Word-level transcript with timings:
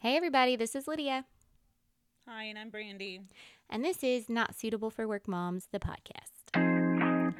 Hey, 0.00 0.16
everybody, 0.16 0.56
this 0.56 0.74
is 0.74 0.88
Lydia, 0.88 1.24
Hi, 2.26 2.44
and 2.44 2.58
I'm 2.58 2.70
Brandy. 2.70 3.20
and 3.68 3.84
this 3.84 4.02
is 4.02 4.28
Not 4.28 4.54
Suitable 4.54 4.90
for 4.90 5.06
Work 5.06 5.26
Moms, 5.28 5.68
the 5.72 5.80
podcast. 5.80 7.30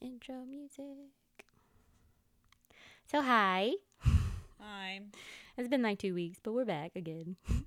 Intro 0.00 0.44
music. 0.48 1.10
So, 3.10 3.20
hi. 3.22 3.72
Hi. 4.60 5.00
It's 5.56 5.68
been 5.68 5.82
like 5.82 5.98
two 5.98 6.14
weeks, 6.14 6.38
but 6.42 6.52
we're 6.52 6.64
back 6.64 6.92
again. 6.96 7.36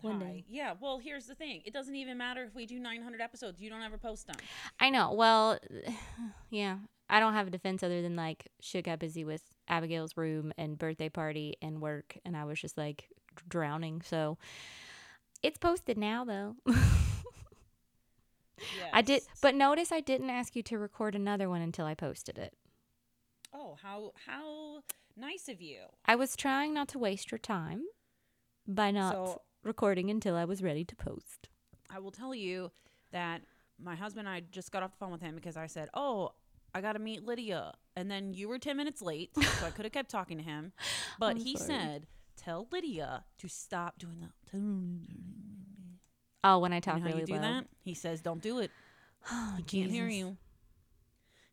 One 0.00 0.20
Hi. 0.20 0.26
day. 0.26 0.44
Yeah, 0.48 0.74
well, 0.80 0.98
here's 0.98 1.26
the 1.26 1.34
thing. 1.34 1.62
It 1.64 1.72
doesn't 1.72 1.94
even 1.94 2.18
matter 2.18 2.42
if 2.44 2.54
we 2.54 2.66
do 2.66 2.78
900 2.78 3.20
episodes. 3.20 3.60
You 3.60 3.70
don't 3.70 3.82
ever 3.82 3.96
post 3.96 4.26
them. 4.26 4.36
I 4.80 4.90
know. 4.90 5.12
Well, 5.12 5.58
yeah. 6.50 6.78
I 7.08 7.20
don't 7.20 7.34
have 7.34 7.46
a 7.46 7.50
defense 7.50 7.82
other 7.82 8.02
than 8.02 8.16
like 8.16 8.48
shit 8.60 8.86
got 8.86 8.98
busy 8.98 9.24
with 9.24 9.42
Abigail's 9.68 10.16
room 10.16 10.52
and 10.58 10.76
birthday 10.78 11.08
party 11.08 11.56
and 11.62 11.80
work, 11.80 12.16
and 12.24 12.36
I 12.36 12.44
was 12.44 12.60
just 12.60 12.76
like 12.76 13.08
drowning. 13.48 14.02
So 14.02 14.38
it's 15.42 15.58
posted 15.58 15.98
now, 15.98 16.24
though. 16.24 16.56
I 18.92 19.02
did, 19.02 19.22
but 19.42 19.54
notice 19.54 19.92
I 19.92 20.00
didn't 20.00 20.30
ask 20.30 20.56
you 20.56 20.62
to 20.64 20.78
record 20.78 21.14
another 21.14 21.48
one 21.48 21.60
until 21.60 21.86
I 21.86 21.94
posted 21.94 22.38
it. 22.38 22.54
Oh, 23.52 23.76
how 23.80 24.12
how 24.26 24.82
nice 25.16 25.48
of 25.48 25.60
you. 25.60 25.78
I 26.06 26.16
was 26.16 26.36
trying 26.36 26.74
not 26.74 26.88
to 26.88 26.98
waste 26.98 27.30
your 27.30 27.38
time 27.38 27.82
by 28.66 28.90
not 28.90 29.12
So- 29.14 29.42
recording 29.62 30.10
until 30.10 30.36
I 30.36 30.44
was 30.44 30.62
ready 30.62 30.84
to 30.84 30.96
post. 30.96 31.48
I 31.90 31.98
will 31.98 32.10
tell 32.10 32.34
you 32.34 32.70
that 33.12 33.42
my 33.78 33.94
husband 33.94 34.26
and 34.28 34.34
I 34.34 34.40
just 34.40 34.72
got 34.72 34.82
off 34.82 34.92
the 34.92 34.96
phone 34.98 35.12
with 35.12 35.20
him 35.20 35.34
because 35.34 35.56
I 35.56 35.66
said, 35.66 35.88
"Oh, 35.94 36.34
I 36.74 36.80
got 36.80 36.92
to 36.94 36.98
meet 36.98 37.24
Lydia." 37.24 37.74
And 37.96 38.10
then 38.10 38.34
you 38.34 38.48
were 38.48 38.58
10 38.58 38.76
minutes 38.76 39.00
late, 39.02 39.30
so 39.34 39.66
I 39.66 39.70
could 39.70 39.84
have 39.84 39.92
kept 39.92 40.10
talking 40.10 40.38
to 40.38 40.44
him. 40.44 40.72
But 41.18 41.36
I'm 41.36 41.42
he 41.42 41.56
sorry. 41.56 41.68
said, 41.68 42.06
"Tell 42.36 42.66
Lydia 42.72 43.24
to 43.38 43.48
stop 43.48 43.98
doing 43.98 44.20
that." 44.20 44.32
Oh, 46.42 46.58
when 46.58 46.72
I 46.72 46.76
You 46.76 46.80
talk 46.80 46.96
know 46.96 47.02
how 47.02 47.06
really 47.08 47.20
you 47.20 47.26
do 47.26 47.34
low. 47.34 47.40
that? 47.40 47.66
He 47.82 47.94
says, 47.94 48.20
"Don't 48.20 48.42
do 48.42 48.58
it." 48.58 48.70
Oh, 49.30 49.54
He 49.58 49.62
can't 49.62 49.90
hear 49.90 50.08
you. 50.08 50.36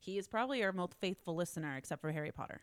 He 0.01 0.17
is 0.17 0.27
probably 0.27 0.63
our 0.63 0.71
most 0.71 0.95
faithful 0.99 1.35
listener, 1.35 1.77
except 1.77 2.01
for 2.01 2.11
Harry 2.11 2.31
Potter. 2.31 2.61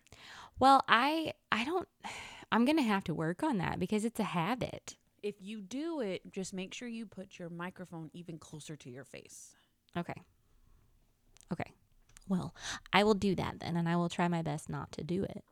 Well, 0.59 0.83
I 0.89 1.33
I 1.53 1.65
don't. 1.65 1.89
I'm 2.53 2.65
gonna 2.65 2.83
have 2.83 3.05
to 3.05 3.15
work 3.15 3.43
on 3.43 3.59
that 3.59 3.79
because 3.79 4.05
it's 4.05 4.19
a 4.19 4.25
habit. 4.25 4.97
If 5.23 5.37
you 5.41 5.61
do 5.61 6.01
it, 6.01 6.33
just 6.33 6.53
make 6.55 6.73
sure 6.75 6.89
you 6.89 7.07
put 7.07 7.39
your 7.39 7.51
microphone 7.51 8.11
even 8.13 8.39
closer 8.39 8.75
to 8.77 8.91
your 8.91 9.05
face. 9.05 9.55
Okay. 9.97 10.15
Okay. 11.53 11.71
Well, 12.29 12.55
I 12.93 13.05
will 13.05 13.15
do 13.15 13.35
that 13.35 13.61
then, 13.61 13.77
and 13.77 13.89
I 13.89 13.97
will 13.97 14.09
try 14.09 14.29
my 14.29 14.43
best 14.43 14.69
not 14.69 14.93
to 14.93 15.05
do 15.05 15.25
it. 15.25 15.45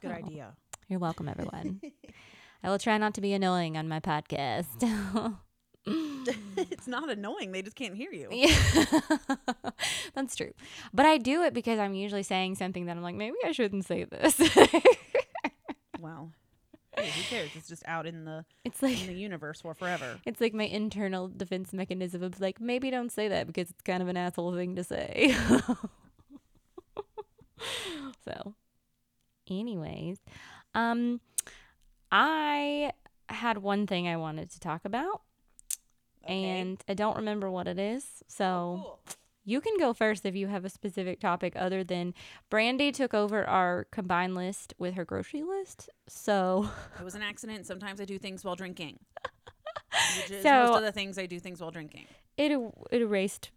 Good 0.00 0.10
So, 0.10 0.16
idea. 0.16 0.52
You're 0.88 1.00
welcome, 1.00 1.28
everyone. 1.28 1.80
I 2.64 2.70
will 2.70 2.78
try 2.78 2.98
not 2.98 3.14
to 3.14 3.20
be 3.20 3.32
annoying 3.32 3.76
on 3.76 3.88
my 3.88 4.00
podcast. 4.00 5.36
it's 6.56 6.86
not 6.86 7.10
annoying. 7.10 7.52
They 7.52 7.62
just 7.62 7.76
can't 7.76 7.94
hear 7.94 8.12
you. 8.12 8.28
yeah, 8.30 8.54
that's 10.14 10.36
true. 10.36 10.52
But 10.92 11.06
I 11.06 11.18
do 11.18 11.42
it 11.42 11.54
because 11.54 11.78
I'm 11.78 11.94
usually 11.94 12.22
saying 12.22 12.56
something 12.56 12.86
that 12.86 12.96
I'm 12.96 13.02
like, 13.02 13.14
maybe 13.14 13.36
I 13.44 13.52
shouldn't 13.52 13.84
say 13.84 14.04
this. 14.04 14.40
Well, 16.00 16.32
hey, 16.96 17.10
who 17.10 17.22
cares? 17.22 17.50
It's 17.54 17.68
just 17.68 17.84
out 17.86 18.06
in 18.06 18.24
the 18.24 18.44
it's 18.64 18.82
in 18.82 18.88
like 18.88 19.06
the 19.06 19.12
universe 19.14 19.60
for 19.60 19.72
forever. 19.72 20.18
it's 20.26 20.40
like 20.40 20.52
my 20.52 20.64
internal 20.64 21.28
defense 21.28 21.72
mechanism 21.72 22.24
of 22.24 22.40
like, 22.40 22.60
maybe 22.60 22.90
don't 22.90 23.12
say 23.12 23.28
that 23.28 23.46
because 23.46 23.70
it's 23.70 23.82
kind 23.82 24.02
of 24.02 24.08
an 24.08 24.16
asshole 24.16 24.52
thing 24.56 24.74
to 24.74 24.82
say. 24.82 25.32
so, 28.24 28.54
anyways, 29.48 30.18
um, 30.74 31.20
I 32.10 32.90
had 33.28 33.58
one 33.58 33.86
thing 33.86 34.08
I 34.08 34.16
wanted 34.16 34.50
to 34.50 34.58
talk 34.58 34.84
about, 34.84 35.22
and 36.24 36.82
I 36.88 36.94
don't 36.94 37.16
remember 37.16 37.50
what 37.50 37.66
it 37.66 37.78
is. 37.78 38.22
So. 38.28 38.98
You 39.44 39.60
can 39.60 39.76
go 39.76 39.92
first 39.92 40.24
if 40.24 40.36
you 40.36 40.46
have 40.46 40.64
a 40.64 40.68
specific 40.68 41.18
topic 41.18 41.54
other 41.56 41.82
than 41.82 42.14
Brandy 42.48 42.92
took 42.92 43.12
over 43.12 43.44
our 43.44 43.88
combined 43.90 44.36
list 44.36 44.72
with 44.78 44.94
her 44.94 45.04
grocery 45.04 45.42
list. 45.42 45.90
So, 46.06 46.70
it 47.00 47.04
was 47.04 47.16
an 47.16 47.22
accident. 47.22 47.66
Sometimes 47.66 48.00
I 48.00 48.04
do 48.04 48.20
things 48.20 48.44
while 48.44 48.54
drinking. 48.54 49.00
So- 50.42 50.66
most 50.68 50.76
of 50.78 50.82
the 50.84 50.92
things 50.92 51.18
I 51.18 51.26
do 51.26 51.40
things 51.40 51.60
while 51.60 51.72
drinking. 51.72 52.06
it 52.36 52.52
er- 52.52 52.70
it 52.92 53.02
erased 53.02 53.50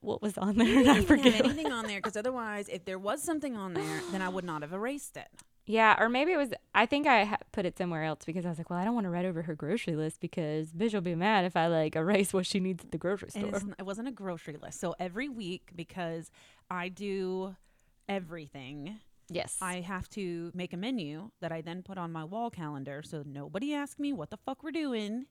what 0.00 0.20
was 0.20 0.36
on 0.36 0.56
there 0.56 0.66
You 0.66 0.80
I 0.80 0.82
didn't 0.82 0.96
even 1.04 1.06
forget. 1.06 1.34
have 1.34 1.44
anything 1.46 1.70
on 1.72 1.86
there 1.86 1.98
because 1.98 2.16
otherwise, 2.16 2.68
if 2.68 2.84
there 2.84 2.98
was 2.98 3.22
something 3.22 3.56
on 3.56 3.74
there, 3.74 4.00
then 4.10 4.20
I 4.22 4.28
would 4.28 4.44
not 4.44 4.62
have 4.62 4.72
erased 4.72 5.16
it. 5.16 5.28
Yeah, 5.64 5.94
or 5.98 6.08
maybe 6.08 6.32
it 6.32 6.36
was 6.36 6.52
I 6.74 6.86
think 6.86 7.06
I 7.06 7.24
ha- 7.24 7.36
put 7.52 7.64
it 7.66 7.78
somewhere 7.78 8.02
else 8.02 8.24
because 8.26 8.44
I 8.44 8.48
was 8.48 8.58
like, 8.58 8.68
well, 8.68 8.78
I 8.80 8.84
don't 8.84 8.94
want 8.94 9.04
to 9.04 9.10
write 9.10 9.24
over 9.24 9.42
her 9.42 9.54
grocery 9.54 9.94
list 9.94 10.20
because 10.20 10.72
bitch 10.72 10.92
will 10.92 11.00
be 11.02 11.14
mad 11.14 11.44
if 11.44 11.56
I 11.56 11.68
like 11.68 11.94
erase 11.94 12.32
what 12.32 12.46
she 12.46 12.58
needs 12.58 12.84
at 12.84 12.90
the 12.90 12.98
grocery 12.98 13.30
store. 13.30 13.46
it's, 13.54 13.62
n- 13.64 13.74
it 13.78 13.84
wasn't 13.86 14.08
a 14.08 14.12
grocery 14.12 14.56
list. 14.60 14.80
So 14.80 14.94
every 14.98 15.28
week, 15.28 15.70
because 15.76 16.30
I 16.70 16.88
do 16.88 17.54
everything, 18.08 18.98
Yes. 19.30 19.56
I 19.62 19.80
have 19.80 20.08
to 20.10 20.50
make 20.52 20.72
a 20.72 20.76
menu 20.76 21.30
that 21.40 21.52
I 21.52 21.60
then 21.62 21.82
put 21.82 21.96
on 21.96 22.12
my 22.12 22.24
wall 22.24 22.50
calendar 22.50 23.02
so 23.02 23.22
nobody 23.24 23.72
asks 23.72 23.98
me 24.00 24.12
what 24.12 24.30
the 24.30 24.36
fuck 24.36 24.62
we're 24.62 24.72
doing. 24.72 25.26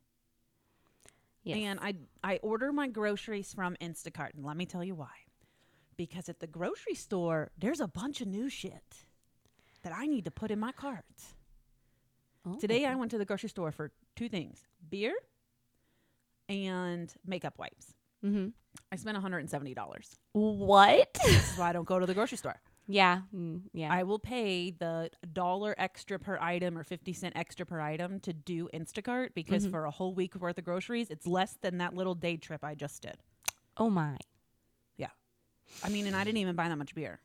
yes. 1.44 1.58
And 1.58 1.80
I 1.82 1.96
I 2.24 2.38
order 2.42 2.72
my 2.72 2.88
groceries 2.88 3.54
from 3.54 3.76
Instacart, 3.82 4.34
and 4.36 4.46
let 4.46 4.56
me 4.58 4.66
tell 4.66 4.84
you 4.84 4.96
why. 4.96 5.12
Because 5.98 6.30
at 6.30 6.40
the 6.40 6.48
grocery 6.48 6.96
store, 6.96 7.52
there's 7.58 7.80
a 7.82 7.88
bunch 7.88 8.22
of 8.22 8.28
new 8.28 8.50
shit 8.50 9.06
that 9.84 9.94
I 9.96 10.06
need 10.08 10.26
to 10.26 10.32
put 10.32 10.52
in 10.52 10.60
my 10.60 10.72
cart. 10.72 11.06
Oh. 12.46 12.58
Today 12.60 12.86
I 12.86 12.96
went 12.96 13.12
to 13.12 13.18
the 13.18 13.26
grocery 13.26 13.50
store 13.50 13.72
for 13.72 13.92
two 14.16 14.30
things: 14.30 14.68
beer 14.90 15.14
and 16.50 17.14
makeup 17.26 17.56
wipes. 17.58 17.94
Mm-hmm. 18.26 18.50
I 18.92 18.96
spent 18.96 19.18
$170. 19.18 19.76
What? 20.34 21.14
This 21.26 21.52
is 21.54 21.58
why 21.58 21.70
I 21.70 21.74
don't 21.74 21.88
go 21.88 22.00
to 22.00 22.06
the 22.06 22.14
grocery 22.14 22.38
store. 22.38 22.60
yeah. 22.88 23.22
Mm, 23.36 23.62
yeah. 23.74 23.92
I 23.92 24.04
will 24.04 24.20
pay 24.20 24.72
the 24.72 25.10
dollar 25.34 25.74
extra 25.78 26.20
per 26.20 26.38
item 26.40 26.78
or 26.78 26.84
50 26.84 27.14
cent 27.14 27.36
extra 27.36 27.66
per 27.66 27.80
item 27.82 28.20
to 28.22 28.34
do 28.34 28.70
Instacart 28.74 29.30
because 29.34 29.66
Mhm. 29.66 29.72
for 29.72 29.86
a 29.86 29.92
whole 29.92 30.14
week 30.14 30.36
worth 30.36 30.58
of 30.58 30.64
groceries, 30.66 31.10
it's 31.10 31.26
less 31.26 31.58
than 31.62 31.78
that 31.80 31.96
little 31.96 32.16
day 32.16 32.38
trip 32.38 32.64
I 32.64 32.76
just 32.76 33.02
did. 33.02 33.18
oh 33.78 33.90
my. 33.90 34.18
Yeah. 34.98 35.10
I 35.84 35.90
mean, 35.90 36.06
and 36.06 36.16
I 36.16 36.24
didn't 36.24 36.38
even 36.38 36.56
buy 36.56 36.68
that 36.70 36.76
much 36.78 36.94
beer. 36.94 37.20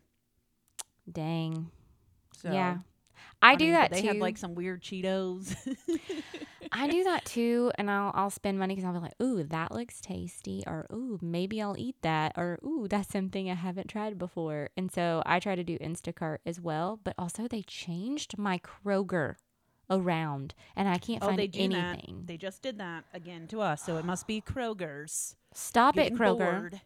Dang. 1.11 1.71
So 2.37 2.53
yeah. 2.53 2.79
I, 3.43 3.55
do 3.57 3.65
mean, 3.65 3.75
that 3.75 3.91
They 3.91 4.03
too. 4.03 4.09
had 4.09 4.19
like 4.19 4.37
some 4.39 4.55
weird 4.55 4.83
Cheetos. 4.83 5.57
I 6.73 6.89
do 6.89 7.05
that 7.05 7.25
too, 7.25 7.71
and 7.77 7.91
I'll 7.91 8.11
I'll 8.15 8.31
spend 8.31 8.59
money 8.59 8.75
because 8.75 8.87
I'll 8.87 8.93
be 8.93 8.99
like, 8.99 9.15
ooh, 9.23 9.45
that 9.45 9.73
looks 9.73 10.01
tasty, 10.01 10.65
or 10.67 10.87
ooh, 10.93 11.19
maybe 11.23 11.63
I'll 11.63 11.77
eat 11.79 11.97
that, 12.03 12.33
or 12.37 12.59
ooh, 12.65 12.87
that's 12.89 13.11
something 13.11 13.51
I 13.51 13.55
haven't 13.55 13.89
tried 13.89 14.19
before. 14.19 14.71
And 14.77 14.91
so 14.93 15.23
I 15.25 15.39
try 15.39 15.55
to 15.55 15.65
do 15.65 15.79
Instacart 15.79 16.39
as 16.45 16.61
well, 16.61 17.01
but 17.03 17.15
also 17.19 17.47
they 17.49 17.63
changed 17.63 18.37
my 18.37 18.59
Kroger 18.59 19.37
around, 19.89 20.55
and 20.75 20.89
I 20.89 20.99
can't 20.99 21.23
oh, 21.23 21.29
find 21.29 21.39
they 21.39 21.51
anything. 21.55 22.17
that. 22.19 22.27
They 22.27 22.37
just 22.37 22.63
did 22.63 22.79
that 22.79 23.05
again 23.15 23.47
to 23.49 23.61
us, 23.61 23.83
so 23.83 23.97
it 23.97 24.05
must 24.05 24.27
be 24.27 24.41
Kroger's. 24.41 25.37
Stop 25.55 25.97
it, 25.97 26.15
Kroger. 26.15 26.39
bored. 26.39 26.81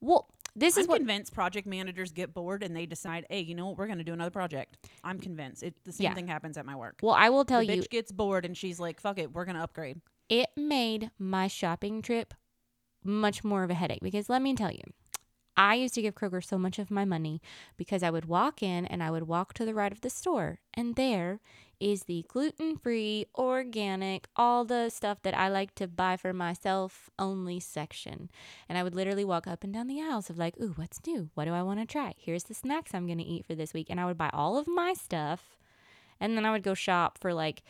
Well, 0.00 0.28
this 0.54 0.76
I'm 0.76 0.82
is 0.82 0.88
what 0.88 0.98
convinced 0.98 1.32
project 1.32 1.66
managers 1.66 2.12
get 2.12 2.34
bored 2.34 2.62
and 2.62 2.76
they 2.76 2.86
decide, 2.86 3.26
hey, 3.30 3.40
you 3.40 3.54
know 3.54 3.66
what, 3.68 3.78
we're 3.78 3.86
going 3.86 3.98
to 3.98 4.04
do 4.04 4.12
another 4.12 4.30
project. 4.30 4.76
I'm 5.02 5.18
convinced. 5.18 5.62
It, 5.62 5.74
the 5.84 5.92
same 5.92 6.04
Yeah. 6.04 6.14
thing 6.14 6.26
happens 6.28 6.56
at 6.58 6.66
my 6.66 6.76
work. 6.76 6.98
well 7.02 7.14
I 7.14 7.30
will 7.30 7.44
tell 7.44 7.60
the 7.60 7.66
you, 7.74 7.82
bitch 7.82 7.88
gets 7.90 8.12
bored 8.12 8.44
and 8.44 8.56
she's 8.56 8.78
like, 8.78 9.00
fuck 9.00 9.18
it, 9.18 9.32
we're 9.32 9.44
going 9.44 9.56
to 9.56 9.62
upgrade. 9.62 10.00
it 10.28 10.50
made 10.56 11.10
my 11.18 11.46
shopping 11.48 12.02
trip 12.02 12.34
much 13.04 13.42
more 13.42 13.64
of 13.64 13.70
a 13.70 13.74
headache 13.74 14.00
because 14.02 14.28
let 14.28 14.42
me 14.42 14.54
tell 14.54 14.70
you, 14.70 14.82
I 15.56 15.74
used 15.74 15.94
to 15.94 16.02
give 16.02 16.14
Kroger 16.14 16.44
so 16.44 16.58
much 16.58 16.78
of 16.78 16.90
my 16.90 17.04
money 17.04 17.40
because 17.76 18.02
I 18.02 18.10
would 18.10 18.24
walk 18.24 18.62
in 18.62 18.86
and 18.86 19.02
I 19.02 19.10
would 19.10 19.28
walk 19.28 19.52
to 19.54 19.64
the 19.64 19.74
right 19.74 19.92
of 19.92 20.00
the 20.00 20.10
store, 20.10 20.60
and 20.74 20.96
there 20.96 21.40
is 21.78 22.04
the 22.04 22.24
gluten 22.28 22.76
free, 22.76 23.26
organic, 23.34 24.28
all 24.36 24.64
the 24.64 24.88
stuff 24.88 25.20
that 25.22 25.36
I 25.36 25.48
like 25.48 25.74
to 25.74 25.88
buy 25.88 26.16
for 26.16 26.32
myself 26.32 27.10
only 27.18 27.58
section. 27.58 28.30
And 28.68 28.78
I 28.78 28.84
would 28.84 28.94
literally 28.94 29.24
walk 29.24 29.48
up 29.48 29.64
and 29.64 29.74
down 29.74 29.88
the 29.88 30.00
aisles 30.00 30.30
of 30.30 30.38
like, 30.38 30.54
ooh, 30.60 30.74
what's 30.76 31.00
new? 31.04 31.30
What 31.34 31.46
do 31.46 31.52
I 31.52 31.62
want 31.62 31.80
to 31.80 31.86
try? 31.86 32.14
Here's 32.16 32.44
the 32.44 32.54
snacks 32.54 32.94
I'm 32.94 33.06
going 33.06 33.18
to 33.18 33.24
eat 33.24 33.44
for 33.44 33.56
this 33.56 33.74
week. 33.74 33.88
And 33.90 33.98
I 33.98 34.04
would 34.04 34.16
buy 34.16 34.30
all 34.32 34.56
of 34.56 34.68
my 34.68 34.94
stuff, 34.94 35.58
and 36.20 36.36
then 36.36 36.46
I 36.46 36.52
would 36.52 36.62
go 36.62 36.74
shop 36.74 37.18
for 37.18 37.34
like, 37.34 37.64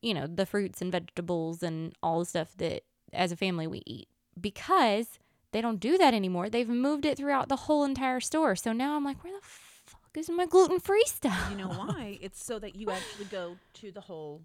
you 0.00 0.12
know, 0.12 0.26
the 0.26 0.44
fruits 0.44 0.82
and 0.82 0.90
vegetables 0.90 1.62
and 1.62 1.94
all 2.02 2.18
the 2.18 2.26
stuff 2.26 2.56
that 2.56 2.82
as 3.12 3.30
a 3.30 3.36
family 3.36 3.68
we 3.68 3.82
eat 3.86 4.08
because 4.40 5.18
they 5.52 5.60
don't 5.60 5.80
do 5.80 5.98
that 5.98 6.14
anymore. 6.14 6.48
They've 6.50 6.68
moved 6.68 7.04
it 7.04 7.16
throughout 7.16 7.48
the 7.48 7.56
whole 7.56 7.84
entire 7.84 8.20
store. 8.20 8.56
So 8.56 8.72
now 8.72 8.96
I'm 8.96 9.04
like, 9.04 9.22
where 9.22 9.32
the 9.32 9.40
fuck 9.42 10.16
is 10.16 10.28
my 10.30 10.46
gluten 10.46 10.80
free 10.80 11.04
stuff? 11.06 11.48
You 11.50 11.56
know 11.58 11.68
why? 11.68 12.18
it's 12.20 12.42
so 12.42 12.58
that 12.58 12.74
you 12.74 12.90
actually 12.90 13.26
go 13.26 13.56
to 13.74 13.92
the 13.92 14.00
whole 14.00 14.42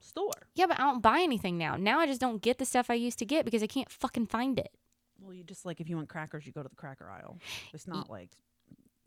store. 0.00 0.48
Yeah, 0.54 0.66
but 0.66 0.78
I 0.78 0.82
don't 0.84 1.02
buy 1.02 1.20
anything 1.20 1.58
now. 1.58 1.76
Now 1.76 1.98
I 2.00 2.06
just 2.06 2.20
don't 2.20 2.42
get 2.42 2.58
the 2.58 2.64
stuff 2.64 2.90
I 2.90 2.94
used 2.94 3.18
to 3.18 3.24
get 3.24 3.44
because 3.44 3.62
I 3.62 3.66
can't 3.66 3.90
fucking 3.90 4.26
find 4.26 4.58
it. 4.58 4.70
Well, 5.20 5.34
you 5.34 5.44
just 5.44 5.64
like 5.64 5.80
if 5.80 5.88
you 5.88 5.96
want 5.96 6.08
crackers, 6.08 6.46
you 6.46 6.52
go 6.52 6.62
to 6.62 6.68
the 6.68 6.76
cracker 6.76 7.10
aisle. 7.10 7.38
It's 7.72 7.86
not 7.86 8.10
like 8.10 8.30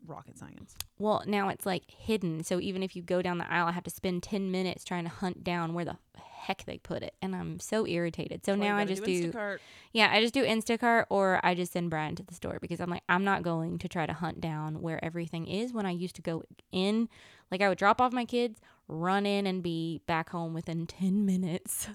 rocket 0.06 0.38
science. 0.38 0.74
Well, 0.98 1.22
now 1.26 1.48
it's 1.48 1.66
like 1.66 1.84
hidden. 1.90 2.42
So 2.44 2.60
even 2.60 2.82
if 2.82 2.96
you 2.96 3.02
go 3.02 3.22
down 3.22 3.38
the 3.38 3.50
aisle, 3.50 3.66
I 3.66 3.72
have 3.72 3.84
to 3.84 3.90
spend 3.90 4.22
10 4.22 4.50
minutes 4.50 4.84
trying 4.84 5.04
to 5.04 5.10
hunt 5.10 5.44
down 5.44 5.74
where 5.74 5.84
the 5.84 5.96
heck 6.38 6.64
they 6.64 6.78
put 6.78 7.02
it. 7.02 7.14
And 7.20 7.34
I'm 7.36 7.60
so 7.60 7.86
irritated. 7.86 8.44
So 8.46 8.52
That's 8.52 8.60
now 8.60 8.76
I 8.76 8.84
just 8.84 9.04
do, 9.04 9.30
Instacart. 9.32 9.58
yeah, 9.92 10.10
I 10.12 10.20
just 10.20 10.34
do 10.34 10.44
Instacart 10.44 11.04
or 11.10 11.40
I 11.42 11.54
just 11.54 11.72
send 11.72 11.90
Brian 11.90 12.14
to 12.16 12.22
the 12.22 12.34
store 12.34 12.58
because 12.60 12.80
I'm 12.80 12.90
like, 12.90 13.02
I'm 13.08 13.24
not 13.24 13.42
going 13.42 13.78
to 13.78 13.88
try 13.88 14.06
to 14.06 14.12
hunt 14.12 14.40
down 14.40 14.80
where 14.80 15.04
everything 15.04 15.46
is 15.46 15.72
when 15.72 15.86
I 15.86 15.90
used 15.90 16.16
to 16.16 16.22
go 16.22 16.44
in. 16.72 17.08
Like 17.50 17.60
I 17.60 17.68
would 17.68 17.78
drop 17.78 18.00
off 18.00 18.12
my 18.12 18.24
kids, 18.24 18.60
run 18.88 19.26
in 19.26 19.46
and 19.46 19.62
be 19.62 20.00
back 20.06 20.30
home 20.30 20.54
within 20.54 20.86
10 20.86 21.24
minutes 21.26 21.88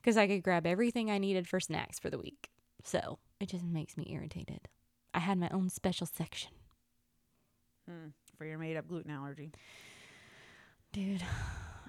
because 0.00 0.16
I 0.16 0.26
could 0.26 0.42
grab 0.42 0.66
everything 0.66 1.10
I 1.10 1.18
needed 1.18 1.46
for 1.46 1.60
snacks 1.60 1.98
for 1.98 2.10
the 2.10 2.18
week. 2.18 2.50
So 2.82 3.18
it 3.40 3.48
just 3.48 3.64
makes 3.64 3.96
me 3.96 4.08
irritated. 4.10 4.68
I 5.12 5.18
had 5.18 5.38
my 5.38 5.48
own 5.50 5.68
special 5.68 6.06
section. 6.06 6.52
Hmm, 7.88 8.08
for 8.38 8.44
your 8.44 8.58
made 8.58 8.76
up 8.76 8.88
gluten 8.88 9.10
allergy. 9.10 9.52
Dude, 10.92 11.22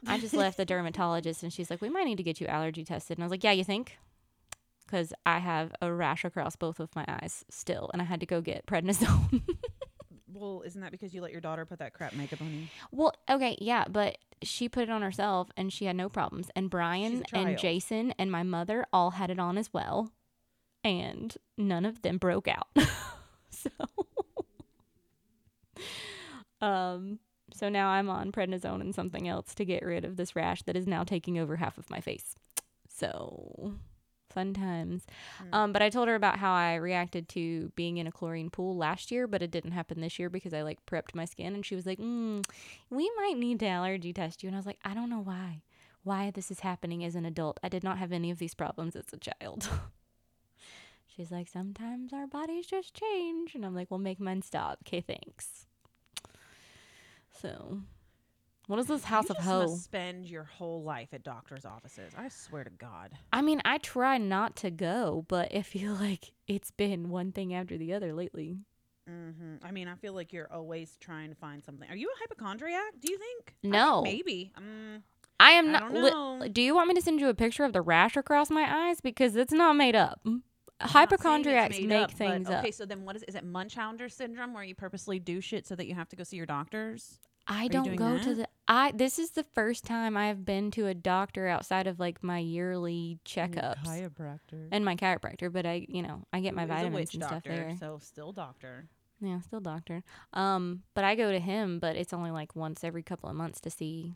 I 0.07 0.19
just 0.19 0.33
left 0.33 0.57
the 0.57 0.65
dermatologist 0.71 1.43
and 1.43 1.53
she's 1.53 1.69
like, 1.69 1.81
we 1.81 1.89
might 1.89 2.05
need 2.05 2.17
to 2.17 2.23
get 2.23 2.41
you 2.41 2.47
allergy 2.47 2.83
tested. 2.83 3.17
And 3.17 3.23
I 3.23 3.25
was 3.25 3.31
like, 3.31 3.43
yeah, 3.43 3.51
you 3.51 3.63
think? 3.63 3.97
Because 4.85 5.13
I 5.25 5.39
have 5.39 5.73
a 5.81 5.91
rash 5.93 6.25
across 6.25 6.55
both 6.55 6.79
of 6.79 6.93
my 6.95 7.05
eyes 7.07 7.45
still, 7.49 7.89
and 7.93 8.01
I 8.01 8.05
had 8.05 8.19
to 8.19 8.25
go 8.25 8.41
get 8.41 8.65
prednisone. 8.65 9.41
Well, 10.33 10.63
isn't 10.65 10.81
that 10.81 10.91
because 10.91 11.13
you 11.13 11.21
let 11.21 11.31
your 11.31 11.41
daughter 11.41 11.65
put 11.65 11.79
that 11.79 11.93
crap 11.93 12.13
makeup 12.13 12.41
on 12.41 12.51
you? 12.51 12.67
well, 12.91 13.13
okay, 13.29 13.57
yeah, 13.61 13.85
but 13.89 14.17
she 14.41 14.69
put 14.69 14.83
it 14.83 14.89
on 14.89 15.01
herself 15.01 15.49
and 15.55 15.71
she 15.71 15.85
had 15.85 15.95
no 15.95 16.09
problems. 16.09 16.49
And 16.55 16.69
Brian 16.69 17.23
and. 17.33 17.57
Jason 17.57 18.11
and 18.17 18.31
my 18.31 18.43
mother 18.43 18.85
all 18.91 19.11
had 19.11 19.29
it 19.29 19.39
on 19.39 19.57
as 19.57 19.71
well, 19.71 20.11
and 20.83 21.37
none 21.57 21.85
of 21.85 22.01
them 22.01 22.17
broke 22.17 22.47
out. 22.47 22.67
so, 23.51 23.69
um, 26.59 27.19
so 27.53 27.69
now 27.69 27.89
I'm 27.89 28.09
on 28.09 28.31
prednisone 28.31 28.81
and 28.81 28.93
something 28.93 29.27
else 29.27 29.53
to 29.55 29.65
get 29.65 29.83
rid 29.83 30.05
of 30.05 30.17
this 30.17 30.35
rash 30.35 30.63
that 30.63 30.75
is 30.75 30.87
now 30.87 31.03
taking 31.03 31.37
over 31.37 31.57
half 31.57 31.77
of 31.77 31.89
my 31.89 32.01
face. 32.01 32.35
So, 32.87 33.73
fun 34.31 34.53
times. 34.53 35.05
Mm. 35.43 35.55
Um, 35.55 35.73
but 35.73 35.81
I 35.81 35.89
told 35.89 36.07
her 36.07 36.15
about 36.15 36.39
how 36.39 36.53
I 36.53 36.75
reacted 36.75 37.29
to 37.29 37.71
being 37.75 37.97
in 37.97 38.07
a 38.07 38.11
chlorine 38.11 38.49
pool 38.49 38.75
last 38.75 39.11
year, 39.11 39.27
but 39.27 39.41
it 39.41 39.51
didn't 39.51 39.71
happen 39.71 40.01
this 40.01 40.17
year 40.17 40.29
because 40.29 40.53
I 40.53 40.61
like 40.61 40.85
prepped 40.85 41.13
my 41.13 41.25
skin. 41.25 41.53
And 41.53 41.65
she 41.65 41.75
was 41.75 41.85
like, 41.85 41.99
mm, 41.99 42.43
"We 42.89 43.11
might 43.17 43.37
need 43.37 43.59
to 43.59 43.67
allergy 43.67 44.13
test 44.13 44.43
you." 44.43 44.47
And 44.47 44.55
I 44.55 44.59
was 44.59 44.65
like, 44.65 44.79
"I 44.83 44.93
don't 44.93 45.09
know 45.09 45.21
why. 45.21 45.61
Why 46.03 46.31
this 46.31 46.49
is 46.49 46.61
happening 46.61 47.03
as 47.03 47.15
an 47.15 47.25
adult? 47.25 47.59
I 47.63 47.69
did 47.69 47.83
not 47.83 47.99
have 47.99 48.11
any 48.11 48.31
of 48.31 48.39
these 48.39 48.55
problems 48.55 48.95
as 48.95 49.05
a 49.13 49.17
child." 49.17 49.69
She's 51.07 51.31
like, 51.31 51.49
"Sometimes 51.49 52.13
our 52.13 52.27
bodies 52.27 52.67
just 52.67 52.93
change," 52.93 53.53
and 53.53 53.65
I'm 53.65 53.75
like, 53.75 53.91
"Well, 53.91 53.99
make 53.99 54.19
mine 54.19 54.41
stop." 54.41 54.79
Okay, 54.87 55.01
thanks. 55.01 55.65
So, 57.41 57.81
what 58.67 58.79
is 58.79 58.85
this 58.87 59.03
House 59.03 59.29
you 59.29 59.35
of 59.35 59.45
must 59.45 59.83
spend 59.83 60.25
your 60.25 60.43
whole 60.43 60.83
life 60.83 61.09
at 61.13 61.23
doctors' 61.23 61.65
offices. 61.65 62.13
I 62.17 62.27
swear 62.29 62.63
to 62.63 62.69
God. 62.69 63.11
I 63.33 63.41
mean, 63.41 63.61
I 63.65 63.79
try 63.79 64.17
not 64.17 64.55
to 64.57 64.71
go, 64.71 65.25
but 65.27 65.53
I 65.53 65.61
feel 65.63 65.93
like 65.93 66.31
it's 66.47 66.71
been 66.71 67.09
one 67.09 67.31
thing 67.31 67.53
after 67.53 67.77
the 67.77 67.93
other 67.93 68.13
lately. 68.13 68.59
hmm 69.07 69.55
I 69.63 69.71
mean, 69.71 69.87
I 69.87 69.95
feel 69.95 70.13
like 70.13 70.31
you're 70.31 70.51
always 70.51 70.95
trying 70.99 71.29
to 71.29 71.35
find 71.35 71.63
something. 71.63 71.89
Are 71.89 71.95
you 71.95 72.07
a 72.07 72.19
hypochondriac? 72.19 72.93
Do 72.99 73.11
you 73.11 73.17
think? 73.17 73.55
I 73.57 73.61
think 73.61 73.73
No. 73.73 74.01
maybe. 74.03 74.53
Mm, 74.57 75.01
I 75.39 75.51
am 75.51 75.69
I 75.69 75.71
not. 75.79 75.93
don't 75.93 76.39
li- 76.41 76.49
do 76.49 76.61
you 76.61 76.75
want 76.75 76.87
me 76.89 76.93
to 76.93 77.01
send 77.01 77.19
you 77.19 77.27
a 77.29 77.33
picture 77.33 77.63
of 77.63 77.73
the 77.73 77.81
rash 77.81 78.15
across 78.15 78.51
my 78.51 78.87
eyes 78.87 79.01
because 79.01 79.35
it's 79.35 79.51
not 79.53 79.73
made 79.75 79.95
up? 79.95 80.21
I'm 80.23 80.33
not 80.33 80.41
saying 80.83 80.83
it's 80.83 80.93
Hypochondriacs 80.93 81.79
make 81.81 81.91
up, 81.91 82.09
but- 82.11 82.17
things 82.17 82.49
up. 82.49 82.59
Okay, 82.59 82.71
so 82.71 82.85
then 82.85 83.03
what 83.05 83.15
is 83.15 83.23
is 83.23 83.35
it 83.35 83.43
Munchausen 83.43 84.09
syndrome 84.09 84.53
where 84.53 84.63
you 84.63 84.75
purposely 84.75 85.19
do 85.19 85.41
shit 85.41 85.65
so 85.67 85.75
that 85.75 85.87
you 85.87 85.95
have 85.95 86.07
to 86.09 86.15
go 86.15 86.23
see 86.23 86.37
your 86.37 86.45
doctors? 86.45 87.19
I 87.47 87.63
you 87.63 87.69
don't 87.69 87.95
go 87.95 88.17
to 88.17 88.35
the. 88.35 88.47
I 88.67 88.91
this 88.91 89.19
is 89.19 89.31
the 89.31 89.43
first 89.43 89.83
time 89.83 90.15
I've 90.15 90.45
been 90.45 90.71
to 90.71 90.87
a 90.87 90.93
doctor 90.93 91.47
outside 91.47 91.87
of 91.87 91.99
like 91.99 92.23
my 92.23 92.39
yearly 92.39 93.19
checkups 93.25 93.83
chiropractor. 93.85 94.67
and 94.71 94.85
my 94.85 94.95
chiropractor. 94.95 95.51
But 95.51 95.65
I, 95.65 95.85
you 95.89 96.01
know, 96.01 96.23
I 96.31 96.39
get 96.39 96.53
my 96.53 96.65
Who 96.65 96.67
is 96.67 96.71
a 96.71 96.75
vitamins 96.75 96.95
witch 96.95 97.13
and 97.15 97.23
stuff 97.23 97.43
doctor, 97.43 97.49
there. 97.49 97.75
So 97.79 97.99
still 98.01 98.31
doctor. 98.31 98.87
Yeah, 99.19 99.39
still 99.41 99.59
doctor. 99.59 100.03
Um, 100.33 100.83
but 100.93 101.03
I 101.03 101.15
go 101.15 101.31
to 101.31 101.39
him, 101.39 101.79
but 101.79 101.95
it's 101.95 102.13
only 102.13 102.31
like 102.31 102.55
once 102.55 102.83
every 102.83 103.03
couple 103.03 103.29
of 103.29 103.35
months 103.35 103.59
to 103.61 103.69
see 103.69 104.15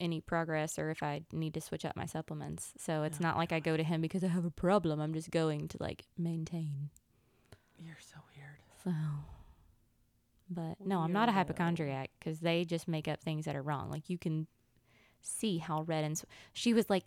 any 0.00 0.20
progress 0.20 0.78
or 0.78 0.90
if 0.90 1.02
I 1.02 1.22
need 1.32 1.54
to 1.54 1.60
switch 1.60 1.84
up 1.84 1.96
my 1.96 2.04
supplements. 2.06 2.72
So 2.76 3.04
it's 3.04 3.18
Oh, 3.20 3.22
not 3.22 3.36
like 3.36 3.52
I 3.52 3.60
go 3.60 3.76
to 3.76 3.82
him 3.84 4.00
because 4.00 4.24
I 4.24 4.28
have 4.28 4.44
a 4.44 4.50
problem. 4.50 5.00
I'm 5.00 5.14
just 5.14 5.30
going 5.30 5.68
to 5.68 5.78
like 5.80 6.04
maintain. 6.18 6.90
You're 7.78 7.96
so 8.00 8.16
weird. 8.36 8.58
So, 8.82 8.90
but 10.48 10.76
no, 10.84 11.00
I'm 11.00 11.12
not 11.12 11.28
a 11.28 11.32
hypochondriac 11.32 12.10
because 12.18 12.40
they 12.40 12.64
just 12.64 12.86
make 12.88 13.08
up 13.08 13.20
things 13.20 13.44
that 13.46 13.56
are 13.56 13.62
wrong. 13.62 13.90
Like 13.90 14.08
you 14.10 14.18
can 14.18 14.46
see 15.20 15.58
how 15.58 15.82
red 15.82 16.04
and 16.04 16.18
sw- 16.18 16.24
she 16.52 16.74
was 16.74 16.90
like, 16.90 17.04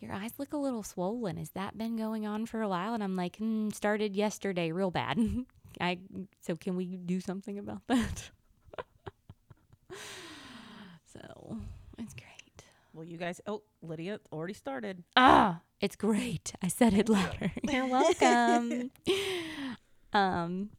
"Your 0.00 0.12
eyes 0.12 0.32
look 0.38 0.52
a 0.52 0.56
little 0.56 0.82
swollen. 0.82 1.36
Has 1.36 1.50
that 1.50 1.76
been 1.76 1.96
going 1.96 2.26
on 2.26 2.46
for 2.46 2.62
a 2.62 2.68
while?" 2.68 2.94
And 2.94 3.02
I'm 3.02 3.16
like, 3.16 3.36
mm, 3.38 3.74
"Started 3.74 4.16
yesterday, 4.16 4.72
real 4.72 4.90
bad." 4.90 5.18
I 5.80 5.98
so 6.40 6.56
can 6.56 6.76
we 6.76 6.96
do 6.96 7.20
something 7.20 7.58
about 7.58 7.86
that? 7.88 8.30
so 11.12 11.58
it's 11.98 12.14
great. 12.14 12.64
Well, 12.92 13.04
you 13.04 13.16
guys. 13.18 13.40
Oh, 13.46 13.62
Lydia 13.82 14.18
already 14.32 14.54
started. 14.54 15.04
Ah, 15.16 15.60
it's 15.80 15.94
great. 15.96 16.52
I 16.62 16.68
said 16.68 16.94
it 16.94 17.08
louder. 17.08 17.52
You're 17.62 17.86
welcome. 17.86 18.90
um. 20.12 20.70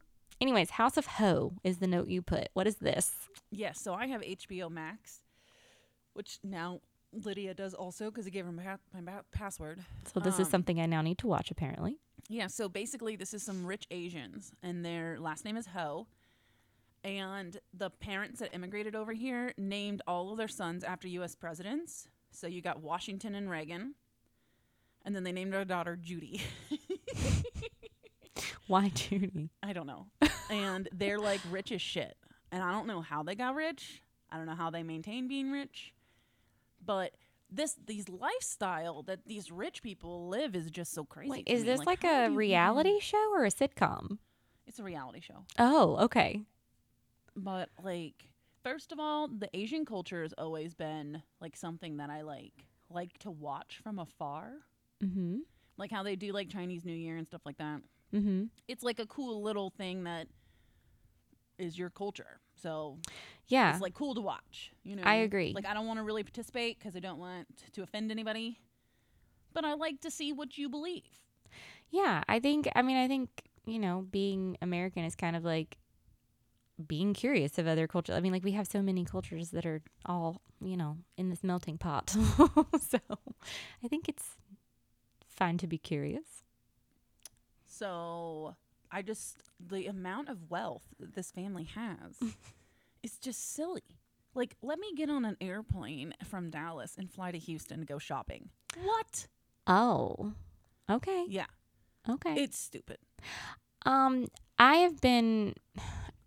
Anyways, 0.42 0.72
House 0.72 0.98
of 0.98 1.06
Ho 1.06 1.54
is 1.64 1.80
the 1.80 1.88
note 1.88 2.08
you 2.08 2.22
put. 2.22 2.50
What 2.54 2.68
is 2.68 2.76
this? 2.78 3.12
Yes. 3.52 3.80
So 3.82 3.94
I 3.94 4.08
have 4.08 4.22
HBO 4.22 4.70
Max, 4.72 5.22
which 6.14 6.40
now 6.44 6.80
Lydia 7.12 7.54
does 7.54 7.74
also 7.74 8.06
because 8.10 8.26
I 8.26 8.30
gave 8.30 8.46
her 8.46 8.52
my, 8.52 8.64
my 8.94 9.02
pa- 9.12 9.22
password. 9.32 9.84
So 10.14 10.20
this 10.20 10.36
is 10.36 10.48
Um, 10.48 10.52
something 10.52 10.80
I 10.80 10.86
now 10.86 11.02
need 11.02 11.18
to 11.20 11.28
watch. 11.28 11.52
Apparently, 11.52 11.98
Yeah, 12.30 12.48
so 12.48 12.70
basically, 12.70 13.16
this 13.16 13.34
is 13.34 13.44
some 13.44 13.66
rich 13.66 13.86
Asians, 13.92 14.54
and 14.64 14.86
their 14.86 15.20
last 15.20 15.44
name 15.46 15.58
is 15.58 15.68
Ho. 15.68 16.08
And 17.04 17.58
the 17.74 17.90
parents 17.90 18.40
that 18.40 18.54
immigrated 18.54 18.94
over 18.96 19.14
here 19.14 19.54
named 19.58 20.02
all 20.06 20.32
of 20.32 20.38
their 20.38 20.48
sons 20.50 20.84
after 20.84 21.08
U.S. 21.08 21.34
presidents. 21.36 22.08
So 22.32 22.46
you 22.46 22.62
got 22.62 22.82
Washington 22.82 23.36
and 23.36 23.50
Reagan. 23.50 23.96
And 25.06 25.16
then 25.16 25.24
they 25.24 25.32
named 25.32 25.54
their 25.54 25.64
daughter 25.66 25.96
Judy. 25.96 26.42
why 28.70 28.90
Judy? 28.90 29.50
I 29.64 29.74
don't 29.74 29.88
know. 29.88 30.06
and 30.50 30.88
they're 30.94 31.20
like 31.20 31.42
rich 31.50 31.72
as 31.72 31.82
shit. 31.82 32.16
And 32.52 32.62
I 32.62 32.72
don't 32.72 32.88
know 32.88 33.02
how 33.02 33.24
they 33.24 33.36
got 33.36 33.56
rich. 33.56 34.04
I 34.32 34.38
don't 34.38 34.46
know 34.46 34.56
how 34.56 34.70
they 34.70 34.84
maintain 34.84 35.28
being 35.28 35.52
rich. 35.52 35.94
But 36.86 37.14
this 37.52 37.76
these 37.88 38.08
lifestyle 38.08 39.02
that 39.04 39.26
these 39.26 39.52
rich 39.52 39.82
people 39.82 40.30
live 40.30 40.56
is 40.56 40.70
just 40.70 40.94
so 40.94 41.04
crazy. 41.04 41.32
Wait, 41.32 41.48
is 41.48 41.62
me. 41.62 41.66
this 41.66 41.80
like, 41.86 42.02
do 42.02 42.08
a 42.08 42.30
reality 42.30 43.00
show 43.00 43.32
or 43.34 43.44
a 43.44 43.52
sitcom? 43.52 44.20
It's 44.68 44.78
a 44.78 44.84
reality 44.84 45.20
show. 45.20 45.46
Oh, 45.58 45.98
okay. 46.06 46.44
But 47.36 47.70
like, 47.84 48.30
first 48.64 48.92
of 48.92 49.00
all, 49.00 49.28
the 49.28 49.50
Asian 49.54 49.84
culture 49.84 50.22
has 50.22 50.34
always 50.38 50.76
been 50.76 51.24
like 51.42 51.56
something 51.56 51.98
that 51.98 52.12
I 52.12 52.22
like 52.22 52.68
like 52.92 53.18
to 53.20 53.32
watch 53.32 53.80
from 53.82 53.98
afar. 53.98 54.52
Mm-hmm. 55.04 55.38
Like 55.78 55.90
how 55.90 56.04
they 56.04 56.16
do 56.16 56.32
like 56.34 56.50
Chinese 56.50 56.86
New 56.86 56.94
Year 56.94 57.18
and 57.18 57.26
stuff 57.26 57.42
like 57.46 57.58
that. 57.58 57.82
Mm-hmm. 58.14 58.46
It's 58.68 58.84
like 58.84 59.00
a 59.00 59.06
cool 59.06 59.42
little 59.42 59.70
thing 59.70 60.04
that 60.06 60.28
is 61.58 61.78
your 61.78 61.90
culture. 61.90 62.40
So 62.62 62.98
Yeah. 63.48 63.72
it's 63.72 63.82
like 63.82 63.94
cool 63.94 64.16
to 64.16 64.22
watch. 64.22 64.72
You 64.84 64.96
know, 64.96 65.04
I 65.06 65.16
agree. 65.16 65.54
Like 65.54 65.66
I 65.68 65.74
don't 65.74 65.88
want 65.88 66.00
to 66.00 66.04
really 66.04 66.24
participate 66.24 66.80
because 66.80 66.96
I 66.96 67.00
don't 67.00 67.20
want 67.20 67.48
to 67.74 67.84
offend 67.84 68.12
anybody. 68.12 68.60
But 69.54 69.66
I 69.66 69.74
like 69.74 70.02
to 70.02 70.12
see 70.12 70.32
what 70.32 70.58
you 70.58 70.70
believe. 70.70 71.04
Yeah, 71.90 72.24
I 72.28 72.40
think 72.40 72.70
I 72.76 72.82
mean 72.82 72.98
I 72.98 73.08
think, 73.08 73.30
you 73.66 73.80
know, 73.80 74.06
being 74.10 74.58
American 74.62 75.04
is 75.04 75.16
kind 75.16 75.36
of 75.36 75.44
like 75.44 75.78
being 76.88 77.14
curious 77.14 77.58
of 77.58 77.68
other 77.68 77.88
cultures. 77.88 78.16
I 78.16 78.22
mean, 78.22 78.32
like 78.32 78.44
we 78.44 78.54
have 78.54 78.68
so 78.68 78.82
many 78.82 79.04
cultures 79.04 79.50
that 79.52 79.66
are 79.66 79.82
all, 80.06 80.42
you 80.62 80.78
know, 80.78 80.98
in 81.18 81.30
this 81.30 81.44
melting 81.44 81.78
pot. 81.78 82.10
so, 82.80 83.00
I 83.84 83.88
think 83.90 84.08
it's 84.08 84.38
fine 85.28 85.58
to 85.58 85.68
be 85.68 85.78
curious. 85.78 86.44
So 87.80 88.56
I 88.92 89.02
just 89.02 89.42
the 89.60 89.88
amount 89.88 90.28
of 90.30 90.50
wealth 90.50 90.84
that 91.00 91.16
this 91.16 91.32
family 91.32 91.64
has 91.76 92.18
is 93.04 93.18
just 93.18 93.54
silly. 93.54 93.84
Like, 94.36 94.56
let 94.62 94.78
me 94.80 94.94
get 94.96 95.10
on 95.10 95.26
an 95.26 95.38
airplane 95.42 96.14
from 96.24 96.50
Dallas 96.50 96.96
and 96.98 97.10
fly 97.10 97.32
to 97.32 97.38
Houston 97.40 97.80
to 97.80 97.86
go 97.86 97.98
shopping. 97.98 98.50
What? 98.84 99.28
Oh. 99.66 100.34
Okay. 100.90 101.26
Yeah, 101.28 101.46
Okay. 102.08 102.36
it's 102.44 102.58
stupid. 102.60 102.98
Um, 103.86 104.28
I 104.58 104.76
have 104.78 105.00
been. 105.02 105.56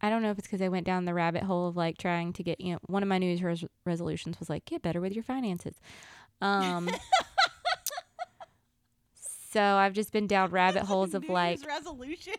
I 0.00 0.10
don't 0.10 0.22
know 0.22 0.30
if 0.32 0.38
it's 0.38 0.46
because 0.48 0.62
I 0.62 0.68
went 0.68 0.84
down 0.86 1.04
the 1.04 1.14
rabbit 1.14 1.42
hole 1.44 1.68
of 1.68 1.76
like 1.76 1.96
trying 1.98 2.32
to 2.34 2.42
get. 2.42 2.60
You 2.60 2.72
know, 2.74 2.78
one 2.86 3.02
of 3.02 3.08
my 3.08 3.18
New 3.18 3.26
Year's 3.26 3.42
res- 3.42 3.64
resolutions 3.84 4.40
was 4.40 4.48
like 4.50 4.64
get 4.64 4.82
better 4.82 5.00
with 5.00 5.12
your 5.12 5.22
finances. 5.24 5.76
Um, 6.40 6.88
So 9.52 9.60
I've 9.62 9.92
just 9.92 10.12
been 10.12 10.26
down 10.26 10.50
rabbit 10.50 10.84
holes 10.84 11.14
of 11.14 11.22
New 11.28 11.32
like, 11.34 11.58
Year's 11.58 11.66
resolution. 11.66 12.34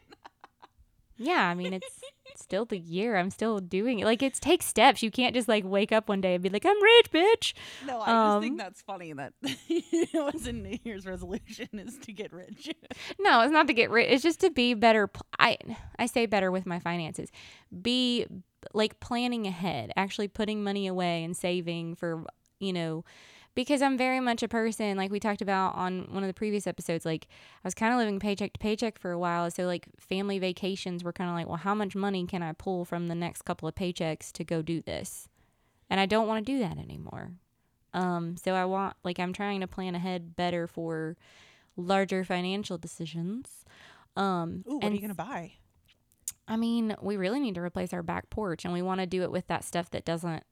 yeah, 1.18 1.48
I 1.48 1.54
mean, 1.54 1.74
it's 1.74 2.02
still 2.36 2.66
the 2.66 2.78
year. 2.78 3.18
I'm 3.18 3.30
still 3.30 3.60
doing 3.60 4.00
it. 4.00 4.06
Like, 4.06 4.24
it 4.24 4.34
takes 4.36 4.66
steps. 4.66 5.04
You 5.04 5.12
can't 5.12 5.36
just 5.36 5.48
like 5.48 5.64
wake 5.64 5.92
up 5.92 6.10
one 6.10 6.22
day 6.22 6.34
and 6.34 6.42
be 6.44 6.50
like, 6.50 6.66
I'm 6.66 6.82
rich, 6.82 7.12
bitch. 7.12 7.54
No, 7.86 7.98
I 8.02 8.06
just 8.06 8.10
Um, 8.10 8.42
think 8.42 8.58
that's 8.58 8.82
funny 8.82 9.14
that 9.14 9.34
what's 10.14 10.48
a 10.48 10.52
New 10.54 10.78
Year's 10.84 11.06
resolution 11.06 11.68
is 11.74 11.98
to 12.00 12.12
get 12.14 12.34
rich. 12.34 12.72
No, 13.20 13.42
it's 13.42 13.52
not 13.54 13.68
to 13.68 13.74
get 13.74 13.92
rich. 13.92 14.10
It's 14.10 14.24
just 14.24 14.40
to 14.42 14.50
be 14.50 14.74
better. 14.74 15.08
pl- 15.08 15.28
I 15.40 15.58
I 16.00 16.08
say 16.08 16.26
better 16.26 16.52
with 16.52 16.66
my 16.66 16.80
finances. 16.80 17.30
Be 17.82 18.26
like 18.74 19.00
planning 19.00 19.46
ahead, 19.46 19.92
actually 19.96 20.30
putting 20.30 20.64
money 20.64 20.88
away 20.88 21.24
and 21.24 21.38
saving 21.38 21.96
for 21.96 22.24
you 22.60 22.74
know, 22.74 23.04
because 23.56 23.82
I'm 23.82 23.98
very 23.98 24.20
much 24.20 24.44
a 24.44 24.48
person 24.48 24.98
like 24.98 25.12
we 25.12 25.20
talked 25.20 25.42
about 25.42 25.76
on 25.76 26.08
one 26.12 26.24
of 26.24 26.28
the 26.28 26.34
previous 26.34 26.68
episodes. 26.68 27.06
Like 27.06 27.28
I 27.64 27.68
was 27.68 27.74
kind 27.74 27.94
of 27.94 28.00
living 28.00 28.20
paycheck 28.20 28.54
to 28.54 28.60
paycheck 28.60 29.00
for 29.00 29.12
a 29.12 29.20
while, 29.20 29.50
so 29.52 29.66
like 29.66 29.88
family 30.00 30.40
vacations 30.40 31.04
were 31.04 31.14
kind 31.14 31.30
of 31.30 31.36
like, 31.36 31.48
well, 31.48 31.58
how 31.58 31.76
much 31.76 31.96
money 31.96 32.26
can 32.26 32.42
I 32.42 32.54
pull 32.54 32.86
from 32.86 33.08
the 33.08 33.16
next 33.16 33.44
couple 33.44 33.68
of 33.68 33.76
paychecks 33.76 34.32
to 34.34 34.44
go 34.44 34.62
do 34.62 34.82
this? 34.82 35.30
And 35.90 36.00
I 36.00 36.06
don't 36.06 36.28
want 36.28 36.46
to 36.46 36.52
do 36.52 36.60
that 36.60 36.78
anymore. 36.78 37.32
Um, 37.94 38.38
so 38.38 38.54
I 38.54 38.66
want 38.66 38.96
like 39.04 39.20
I'm 39.20 39.34
trying 39.34 39.62
to 39.62 39.68
plan 39.68 39.96
ahead 39.96 40.36
better 40.36 40.68
for 40.68 41.16
larger 41.78 42.24
financial 42.24 42.78
decisions. 42.78 43.66
Um, 44.16 44.64
Ooh, 44.68 44.76
what 44.76 44.86
and 44.86 44.92
are 44.92 44.96
you 44.96 45.02
gonna 45.02 45.14
buy? 45.14 45.54
I 46.48 46.58
mean, 46.58 46.96
we 47.02 47.18
really 47.18 47.40
need 47.40 47.56
to 47.56 47.62
replace 47.62 47.94
our 47.94 48.04
back 48.04 48.30
porch, 48.30 48.66
and 48.66 48.74
we 48.74 48.82
want 48.82 49.00
to 49.00 49.08
do 49.08 49.24
it 49.24 49.32
with 49.32 49.48
that 49.48 49.64
stuff 49.64 49.90
that 49.92 50.04
doesn't. 50.06 50.44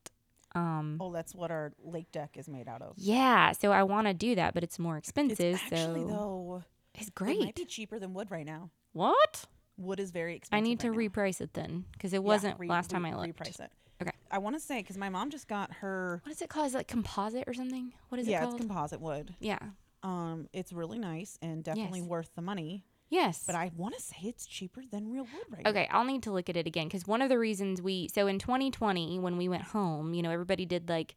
Um, 0.54 0.98
Oh, 1.00 1.12
that's 1.12 1.34
what 1.34 1.50
our 1.52 1.72
lake 1.84 2.12
deck 2.12 2.36
is 2.38 2.48
made 2.50 2.68
out 2.68 2.82
of. 2.82 2.94
yeah, 2.98 3.52
so 3.54 3.72
I 3.72 3.84
want 3.84 4.08
to 4.08 4.14
do 4.14 4.36
that, 4.36 4.54
but 4.54 4.64
it's 4.64 4.78
more 4.80 4.98
expensive. 4.98 5.40
It's 5.56 5.64
actually 5.64 6.02
so 6.02 6.08
though 6.08 6.64
it's 7.00 7.10
great. 7.10 7.38
it 7.40 7.46
might 7.46 7.56
be 7.56 7.66
cheaper 7.66 8.00
than 8.00 8.14
wood 8.14 8.30
right 8.32 8.46
now. 8.46 8.70
What? 8.94 9.46
Wood 9.78 10.00
is 10.00 10.12
very 10.12 10.36
expensive. 10.36 10.62
I 10.64 10.68
need 10.68 10.80
to 10.82 10.90
right 10.92 10.98
now. 11.00 11.08
reprice 11.24 11.40
it 11.42 11.54
then, 11.54 11.86
because 11.94 12.12
it 12.14 12.18
Yeah, 12.18 12.20
wasn't 12.20 12.60
re- 12.60 12.68
last 12.68 12.90
time 12.90 13.06
re- 13.06 13.12
I 13.12 13.16
looked. 13.16 13.40
Reprice 13.40 13.60
it. 13.62 13.72
Okay. 14.02 14.12
I 14.30 14.40
want 14.40 14.56
to 14.56 14.60
say 14.60 14.80
because 14.80 14.98
my 14.98 15.10
mom 15.10 15.30
just 15.30 15.48
got 15.48 15.72
her. 15.76 16.22
What 16.26 16.32
is 16.32 16.42
it 16.42 16.50
called? 16.50 16.68
Is 16.68 16.74
it 16.74 16.78
like 16.80 16.88
composite 16.88 17.46
or 17.48 17.54
something? 17.54 17.94
What 18.10 18.20
is 18.20 18.28
yeah, 18.28 18.44
it 18.44 18.48
it's 18.48 18.56
composite 18.58 19.00
wood. 19.00 19.34
yeah. 19.40 19.60
Um, 20.04 20.48
it's 20.52 20.74
really 20.74 20.98
nice 20.98 21.38
and 21.44 21.64
definitely 21.64 22.00
Yes. 22.00 22.10
worth 22.10 22.32
the 22.36 22.42
money. 22.42 22.84
Yes. 23.12 23.44
But 23.46 23.56
I 23.56 23.72
want 23.76 23.94
to 23.96 24.02
say 24.02 24.16
it's 24.24 24.46
cheaper 24.46 24.82
than 24.90 25.12
real 25.12 25.24
wood 25.24 25.44
right 25.52 25.64
now. 25.66 25.70
Okay, 25.70 25.88
I'll 25.92 26.06
need 26.06 26.24
to 26.24 26.32
look 26.32 26.50
at 26.50 26.56
it 26.56 26.66
again 26.66 26.88
because 26.88 27.06
one 27.06 27.22
of 27.22 27.28
the 27.28 27.38
reasons 27.38 27.82
we 27.82 28.08
so 28.08 28.26
in 28.26 28.40
2020 28.40 29.20
when 29.20 29.38
we 29.38 29.50
went 29.50 29.64
home, 29.64 30.14
you 30.14 30.24
know, 30.24 30.32
everybody 30.32 30.66
did 30.66 30.88
like 30.88 31.16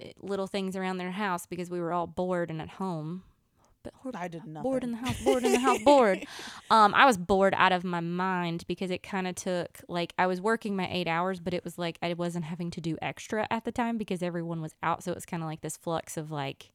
eh, 0.00 0.12
little 0.20 0.46
things 0.46 0.76
around 0.76 0.98
their 0.98 1.10
house 1.10 1.44
because 1.44 1.68
we 1.68 1.80
were 1.80 1.92
all 1.92 2.06
bored 2.06 2.48
and 2.48 2.62
at 2.62 2.70
home. 2.70 3.24
But 3.82 4.16
I 4.16 4.28
did 4.28 4.44
nothing. 4.44 4.62
bored 4.62 4.84
in 4.84 4.90
the 4.92 4.96
house, 4.96 5.22
bored 5.22 5.44
in 5.44 5.52
the 5.52 5.60
house, 5.60 5.78
bored. 5.84 6.26
Um, 6.70 6.92
I 6.94 7.06
was 7.06 7.16
bored 7.16 7.54
out 7.56 7.70
of 7.70 7.84
my 7.84 8.00
mind 8.00 8.64
because 8.66 8.90
it 8.90 9.02
kind 9.02 9.28
of 9.28 9.36
took 9.36 9.80
like 9.88 10.12
I 10.18 10.26
was 10.26 10.40
working 10.40 10.74
my 10.74 10.88
eight 10.90 11.06
hours, 11.06 11.38
but 11.38 11.54
it 11.54 11.62
was 11.64 11.78
like 11.78 11.98
I 12.02 12.12
wasn't 12.14 12.44
having 12.44 12.70
to 12.72 12.80
do 12.80 12.96
extra 13.00 13.46
at 13.50 13.64
the 13.64 13.70
time 13.70 13.98
because 13.98 14.22
everyone 14.22 14.60
was 14.60 14.74
out, 14.82 15.04
so 15.04 15.12
it 15.12 15.16
was 15.16 15.26
kind 15.26 15.42
of 15.44 15.48
like 15.48 15.60
this 15.60 15.76
flux 15.76 16.16
of 16.16 16.32
like 16.32 16.70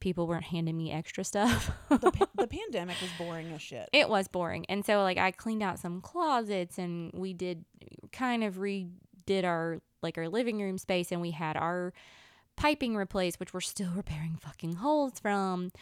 people 0.00 0.26
weren't 0.26 0.44
handing 0.44 0.76
me 0.76 0.92
extra 0.92 1.24
stuff. 1.24 1.70
the, 1.88 2.10
pa- 2.10 2.28
the 2.36 2.46
pandemic 2.46 2.96
was 3.00 3.10
boring 3.18 3.52
as 3.52 3.62
shit. 3.62 3.88
it 3.92 4.08
was 4.08 4.28
boring. 4.28 4.64
And 4.68 4.84
so 4.84 5.02
like 5.02 5.18
I 5.18 5.30
cleaned 5.30 5.62
out 5.62 5.78
some 5.78 6.00
closets 6.00 6.78
and 6.78 7.12
we 7.12 7.32
did 7.32 7.64
kind 8.12 8.44
of 8.44 8.56
redid 8.56 9.44
our 9.44 9.80
like 10.02 10.16
our 10.16 10.28
living 10.28 10.60
room 10.60 10.78
space 10.78 11.10
and 11.10 11.20
we 11.20 11.32
had 11.32 11.56
our 11.56 11.92
piping 12.56 12.96
replaced, 12.96 13.40
which 13.40 13.52
we're 13.52 13.60
still 13.60 13.90
repairing 13.96 14.38
fucking 14.40 14.76
holes 14.76 15.18
from. 15.20 15.72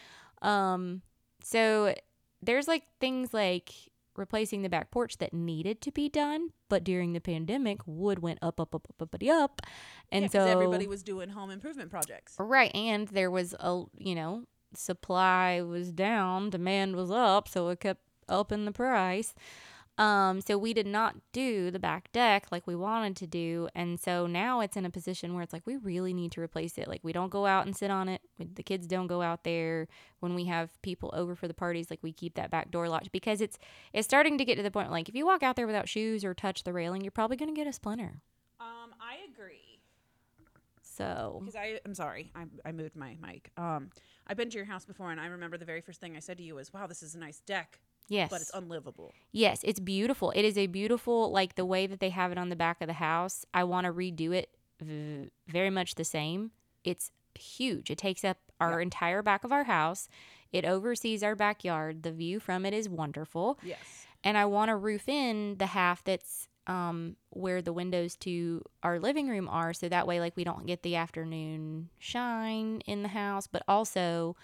Um 0.43 1.03
so 1.43 1.95
there's 2.43 2.69
like 2.69 2.85
things 3.01 3.33
like 3.33 3.71
replacing 4.19 4.63
the 4.63 4.69
back 4.69 4.91
porch 4.91 5.19
that 5.19 5.33
needed 5.33 5.81
to 5.83 5.93
be 5.93 6.09
done, 6.09 6.51
but 6.69 6.85
during 6.85 7.13
the 7.13 7.21
pandemic, 7.21 7.81
wood 7.87 8.21
went 8.21 8.39
up, 8.43 8.61
up, 8.61 8.75
up, 8.75 8.87
up, 8.89 9.03
up, 9.03 9.15
up, 9.15 9.29
up. 9.29 9.63
And 10.11 10.25
Yeah, 10.25 10.31
so 10.31 10.47
everybody 10.47 10.87
was 10.87 11.03
doing 11.03 11.31
home 11.31 11.51
improvement 11.51 11.91
projects. 11.91 12.35
Right, 12.39 12.75
and 12.75 13.09
there 13.09 13.31
was 13.31 13.55
a 13.55 13.85
you 13.97 14.15
know 14.15 14.45
supply 14.75 15.63
was 15.63 15.93
down, 15.93 16.51
demand 16.51 16.97
was 16.97 17.11
up, 17.11 17.49
so 17.49 17.69
it 17.69 17.81
kept 17.81 18.01
upping 18.29 18.65
the 18.65 18.73
price. 18.73 19.35
Um, 19.99 20.43
so 20.43 20.59
we 20.59 20.75
did 20.75 20.87
not 20.87 21.17
do 21.33 21.71
the 21.71 21.79
back 21.79 22.13
deck 22.13 22.49
like 22.51 22.67
we 22.67 22.77
wanted 22.77 23.17
to 23.17 23.27
do, 23.27 23.69
and 23.75 23.99
so 23.99 24.27
now 24.27 24.61
it's 24.61 24.77
in 24.77 24.85
a 24.85 24.91
position 24.91 25.33
where 25.33 25.43
it's 25.43 25.55
like 25.55 25.67
we 25.67 25.77
really 25.77 26.13
need 26.13 26.33
to 26.33 26.41
replace 26.43 26.77
it. 26.77 26.87
Like 26.87 27.01
we 27.03 27.15
don't 27.15 27.31
go 27.31 27.47
out 27.47 27.65
and 27.65 27.75
sit 27.75 27.91
on 27.91 28.09
it. 28.11 28.21
We- 28.39 28.45
The 28.45 28.63
kids 28.63 28.87
don't 28.87 29.07
go 29.07 29.23
out 29.23 29.45
there 29.45 29.89
when 30.21 30.35
we 30.35 30.45
have 30.45 30.71
people 30.83 31.11
over 31.15 31.35
for 31.35 31.49
the 31.49 31.55
parties. 31.55 31.89
Like 31.89 32.01
we 32.03 32.13
keep 32.13 32.35
that 32.35 32.51
back 32.51 32.71
door 32.71 32.91
locked 32.91 33.11
because 33.11 33.41
it's 33.41 33.59
it's 33.95 34.07
starting 34.07 34.37
to 34.37 34.45
get 34.45 34.57
to 34.57 34.63
the 34.63 34.71
point. 34.71 34.91
Like 34.91 35.09
if 35.09 35.15
you 35.15 35.25
walk 35.25 35.43
out 35.43 35.57
there 35.57 35.67
without 35.67 35.89
shoes 35.89 36.25
or 36.27 36.35
touch 36.35 36.65
the 36.65 36.75
railing, 36.75 37.01
you're 37.01 37.11
probably 37.11 37.39
gonna 37.39 37.55
get 37.55 37.67
a 37.67 37.73
splinter. 37.73 38.21
Um, 38.61 38.95
I 39.01 39.17
agree. 39.33 39.81
So 40.83 41.39
Because 41.41 41.57
I, 41.57 41.81
I'm 41.85 41.95
sorry, 41.95 42.33
I, 42.35 42.45
I 42.65 42.73
moved 42.73 42.97
my 42.97 43.17
mic. 43.21 43.51
Um, 43.57 43.91
I've 44.27 44.37
been 44.37 44.51
to 44.51 44.57
your 44.57 44.65
house 44.67 44.85
before, 44.85 45.11
and 45.11 45.21
I 45.21 45.27
remember 45.27 45.57
the 45.59 45.65
very 45.65 45.81
first 45.81 46.01
thing 46.01 46.17
I 46.17 46.21
said 46.21 46.39
to 46.39 46.43
you 46.43 46.55
was, 46.55 46.73
"Wow, 46.73 46.87
this 46.87 47.03
is 47.03 47.15
a 47.15 47.19
nice 47.19 47.41
deck, 47.41 47.81
yes, 48.09 48.31
but 48.31 48.41
it's 48.41 48.53
unlivable." 48.55 49.13
Yes, 49.33 49.61
it's 49.65 49.81
beautiful. 49.81 50.31
It 50.33 50.45
is 50.45 50.57
a 50.57 50.67
beautiful, 50.67 51.31
like 51.31 51.55
the 51.55 51.65
way 51.65 51.87
that 51.87 52.01
they 52.01 52.11
have 52.11 52.33
it 52.33 52.39
on 52.39 52.49
the 52.49 52.57
back 52.57 52.81
of 52.81 52.87
the 52.87 52.95
house. 52.95 53.45
I 53.53 53.65
want 53.65 53.87
to 53.87 53.93
redo 53.93 54.35
it 54.35 54.51
v- 54.81 55.31
very 55.47 55.71
much 55.71 55.95
the 55.95 56.05
same. 56.05 56.51
It's 56.85 57.11
huge. 57.35 57.91
It 57.91 57.99
takes 57.99 58.25
up 58.25 58.39
our 58.61 58.81
entire 58.81 59.23
back 59.23 59.45
of 59.45 59.53
our 59.53 59.65
house. 59.65 60.09
It 60.53 60.65
oversees 60.65 61.23
our 61.23 61.35
backyard. 61.35 62.03
The 62.03 62.13
view 62.13 62.41
from 62.41 62.65
it 62.65 62.73
is 62.73 62.89
wonderful. 62.89 63.59
Yes. 63.63 64.07
And 64.25 64.39
I 64.39 64.47
want 64.47 64.71
to 64.71 64.77
roof 64.77 65.09
in 65.09 65.57
the 65.59 65.67
half 65.67 66.03
that's 66.03 66.49
um, 66.67 67.17
where 67.31 67.63
the 67.63 67.73
windows 67.73 68.17
to 68.17 68.63
our 68.83 68.99
living 68.99 69.29
room 69.29 69.49
are. 69.49 69.73
So 69.73 69.89
that 69.89 70.07
way, 70.07 70.19
like, 70.19 70.37
we 70.37 70.45
don't 70.45 70.67
get 70.67 70.83
the 70.83 70.97
afternoon 70.97 71.91
shine 71.99 72.81
in 72.87 73.03
the 73.03 73.09
house, 73.09 73.47
but 73.47 73.63
also 73.69 74.35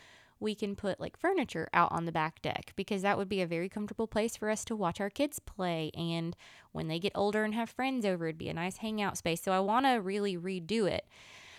we 0.43 0.55
can 0.55 0.75
put 0.75 1.01
like 1.01 1.17
furniture 1.17 1.69
out 1.73 1.93
on 1.93 2.05
the 2.05 2.13
back 2.13 2.43
deck 2.43 2.73
because 2.77 3.03
that 3.03 3.17
would 3.17 3.29
be 3.29 3.41
a 3.41 3.47
very 3.47 3.69
comfortable 3.69 4.09
place 4.09 4.37
for 4.37 4.51
us 4.51 4.65
to 4.65 4.77
watch 4.77 5.01
our 5.01 5.09
kids 5.09 5.39
play. 5.39 5.91
And 5.95 6.37
when 6.73 6.89
they 6.89 6.99
get 6.99 7.13
older 7.15 7.45
and 7.45 7.55
have 7.55 7.71
friends 7.71 8.05
over, 8.05 8.27
it'd 8.27 8.39
be 8.39 8.49
a 8.49 8.55
nice 8.55 8.79
hangout 8.79 9.17
space. 9.17 9.43
So 9.43 9.53
I 9.53 9.61
want 9.61 9.87
to 9.87 9.93
really 10.01 10.37
redo 10.37 10.91
it. 10.91 11.07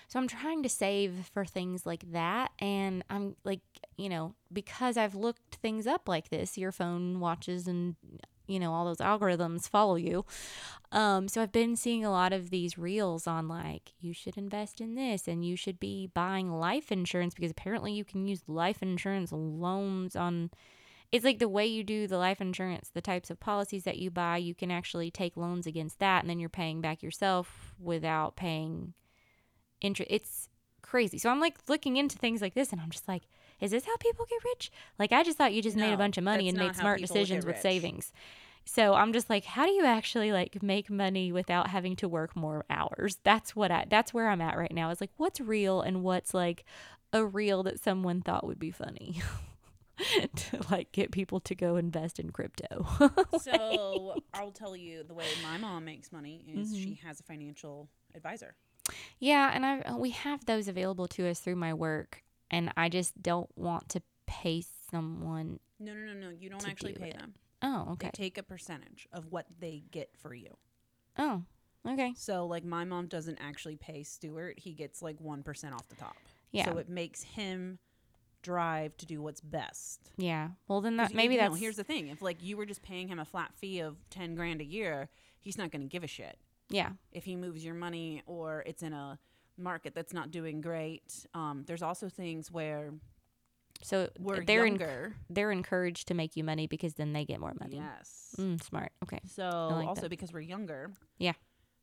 So 0.10 0.20
I'm 0.20 0.28
trying 0.28 0.62
to 0.63 0.70
save 0.70 1.32
for 1.34 1.46
things 1.46 1.86
like 1.86 2.12
that. 2.12 2.52
And 2.60 3.04
I'm 3.10 3.36
like, 3.44 3.62
you 3.98 4.10
know, 4.10 4.36
because 4.52 4.98
I've 4.98 5.16
looked 5.16 5.56
things 5.56 5.88
up 5.88 6.08
like 6.08 6.30
this, 6.30 6.58
your 6.58 6.72
phone 6.72 7.20
watches 7.20 7.68
and, 7.68 7.96
you 8.48 8.60
know, 8.60 8.74
all 8.74 8.86
those 8.86 8.98
algorithms 8.98 9.70
follow 9.70 9.96
you. 9.96 10.26
Um, 10.92 11.28
so 11.28 11.42
I've 11.42 11.52
been 11.52 11.76
seeing 11.76 12.06
a 12.06 12.12
lot 12.12 12.34
of 12.34 12.50
these 12.50 12.78
reels 12.78 13.26
on 13.26 13.48
like, 13.48 13.94
you 14.00 14.14
should 14.14 14.38
invest 14.38 14.80
in 14.80 14.96
this 14.96 15.28
and 15.28 15.46
you 15.46 15.56
should 15.56 15.80
be 15.80 16.08
buying 16.14 16.52
life 16.52 16.92
insurance 16.92 17.34
because 17.34 17.52
apparently 17.52 17.94
you 17.94 18.06
can 18.06 18.28
use 18.28 18.44
life 18.48 18.82
insurance 18.84 19.32
loans 19.32 20.16
on. 20.16 20.52
It's 21.12 21.26
like 21.26 21.40
the 21.40 21.50
way 21.50 21.66
you 21.66 21.84
do 21.84 22.08
the 22.08 22.18
life 22.18 22.42
insurance, 22.42 22.90
the 22.94 23.02
types 23.02 23.30
of 23.30 23.40
policies 23.40 23.84
that 23.84 23.98
you 23.98 24.12
buy, 24.12 24.38
you 24.38 24.56
can 24.56 24.72
actually 24.72 25.12
take 25.12 25.38
loans 25.38 25.66
against 25.68 26.00
that 26.00 26.22
and 26.22 26.30
then 26.30 26.40
you're 26.40 26.50
paying 26.50 26.82
back 26.82 27.02
yourself 27.04 27.74
without 27.80 28.36
paying 28.36 28.94
interest. 29.82 30.12
It's 30.12 30.50
crazy. 30.82 31.18
So 31.18 31.30
I'm 31.30 31.40
like 31.40 31.58
looking 31.68 31.98
into 31.98 32.18
things 32.18 32.42
like 32.42 32.54
this 32.54 32.72
and 32.72 32.82
I'm 32.82 32.90
just 32.92 33.08
like, 33.08 33.24
is 33.63 33.72
this 33.72 33.86
how 33.86 33.96
people 33.98 34.25
get 34.29 34.43
rich? 34.43 34.72
Like 35.00 35.12
I 35.12 35.24
just 35.24 35.38
thought 35.38 35.53
you 35.53 35.62
just 35.62 35.77
made 35.77 35.93
a 35.93 35.98
bunch 35.98 36.17
of 36.17 36.24
money 36.24 36.50
and 36.50 36.58
made 36.58 36.75
smart 36.75 37.00
decisions 37.01 37.46
with 37.46 37.60
savings. 37.60 38.12
So 38.65 38.93
I'm 38.93 39.12
just 39.12 39.29
like, 39.29 39.43
how 39.46 39.65
do 39.65 39.72
you 39.72 39.84
actually 39.86 40.32
like 40.32 40.62
make 40.63 40.89
money 40.89 41.32
without 41.32 41.67
having 41.67 41.96
to 41.98 42.08
work 42.08 42.36
more 42.36 42.63
hours? 42.70 43.17
That's 43.24 43.55
what 43.55 43.72
I 43.72 43.86
that's 43.89 44.13
where 44.13 44.29
I'm 44.29 44.41
at 44.41 44.58
right 44.58 44.72
now. 44.74 44.89
Is 44.89 45.01
like 45.01 45.12
what's 45.17 45.39
real 45.41 45.82
and 45.82 46.03
what's 46.03 46.34
like 46.34 46.63
a 47.12 47.25
reel 47.25 47.63
that 47.63 47.79
someone 47.79 48.22
thought 48.22 48.46
would 48.46 48.60
be 48.60 48.72
funny. 48.72 49.22
to 50.36 50.60
like 50.72 50.91
get 50.91 51.12
people 51.12 51.39
to 51.41 51.53
go 51.55 51.75
invest 51.75 52.20
in 52.20 52.32
crypto. 52.32 52.86
So 53.41 54.15
I'll 54.34 54.51
tell 54.51 54.75
you 54.75 55.03
the 55.03 55.13
way 55.13 55.25
my 55.43 55.58
mom 55.58 55.86
makes 55.86 56.12
money 56.12 56.43
is 56.48 56.70
Mm-hmm. 56.74 56.84
she 56.84 57.00
has 57.05 57.20
a 57.20 57.24
financial 57.24 57.89
advisor. 58.15 58.55
yeah, 59.20 59.51
and 59.53 59.65
I 59.65 59.96
we 59.96 60.12
have 60.12 60.46
those 60.46 60.67
available 60.67 61.08
to 61.10 61.27
us 61.27 61.39
through 61.39 61.55
my 61.58 61.74
work 61.74 62.24
and 62.54 62.72
I 62.78 62.88
just 62.90 63.22
don't 63.22 63.50
want 63.56 63.90
to 63.90 64.02
pay 64.28 64.64
someone. 64.92 65.60
No, 65.80 65.94
no, 65.94 66.14
no, 66.14 66.14
no. 66.14 66.30
You 66.30 66.50
don't 66.50 66.68
actually 66.68 66.94
do 66.94 67.00
pay 67.00 67.10
it. 67.10 67.18
them. 67.18 67.34
Oh, 67.62 67.90
okay. 67.94 68.12
They 68.14 68.24
take 68.24 68.38
a 68.38 68.44
percentage 68.44 69.08
of 69.12 69.32
what 69.32 69.48
they 69.60 69.84
get 69.92 70.12
for 70.18 70.34
you. 70.34 70.56
Oh, 71.18 71.44
okay. 71.88 72.14
So 72.16 72.46
like 72.46 72.64
my 72.64 72.84
mom 72.84 73.08
doesn't 73.08 73.40
actually 73.42 73.76
pay 73.76 74.04
Stuart. 74.04 74.60
He 74.60 74.74
gets 74.74 75.02
like 75.02 75.18
1% 75.20 75.74
off 75.74 75.88
the 75.90 75.96
top. 75.96 76.16
Yeah. 76.52 76.66
So 76.66 76.78
it 76.78 76.90
makes 76.90 77.24
him 77.24 77.80
drive 78.44 78.96
to 78.98 79.06
do 79.06 79.22
what's 79.22 79.42
best. 79.42 80.12
Yeah. 80.18 80.50
Well, 80.68 80.82
then 80.82 80.98
that 80.98 81.14
maybe 81.14 81.36
you 81.36 81.42
know, 81.42 81.50
that's 81.50 81.60
here's 81.60 81.78
the 81.78 81.84
thing. 81.84 82.08
If 82.10 82.22
like 82.22 82.44
you 82.44 82.56
were 82.58 82.66
just 82.66 82.84
paying 82.84 83.08
him 83.08 83.18
a 83.20 83.26
flat 83.26 83.52
fee 83.56 83.80
of 83.80 83.98
10 84.10 84.36
grand 84.36 84.62
a 84.62 84.66
year, 84.66 85.10
he's 85.40 85.58
not 85.58 85.72
going 85.72 85.82
to 85.82 85.88
give 85.88 86.04
a 86.04 86.08
shit. 86.08 86.38
yeah. 86.70 86.92
if 87.12 87.24
he 87.26 87.36
moves 87.36 87.64
your 87.64 87.74
money 87.74 88.22
or 88.26 88.64
it's 88.66 88.84
in 88.84 88.94
a 88.94 89.18
market 89.58 89.94
that's 89.96 90.14
not 90.14 90.32
doing 90.32 90.62
great. 90.62 91.26
Um, 91.34 91.64
there's 91.68 91.82
also 91.84 92.10
things 92.10 92.52
where 92.52 92.92
So 93.82 94.10
We're 94.20 94.44
they're 94.46 94.66
younger. 94.66 95.16
they're 95.30 95.52
encouraged 95.52 96.08
to 96.08 96.14
make 96.14 96.36
you 96.36 96.44
money 96.44 96.68
because 96.68 96.94
then 96.96 97.14
they 97.14 97.26
get 97.26 97.40
more 97.40 97.54
money. 97.60 97.78
yes. 97.78 98.36
Mm, 98.38 98.62
smart. 98.64 98.92
Okay. 99.04 99.20
So 99.36 99.70
like 99.72 99.88
also 99.88 100.02
that. 100.02 100.10
because 100.10 100.32
we're 100.34 100.40
younger. 100.42 100.92
Yeah. 101.18 101.34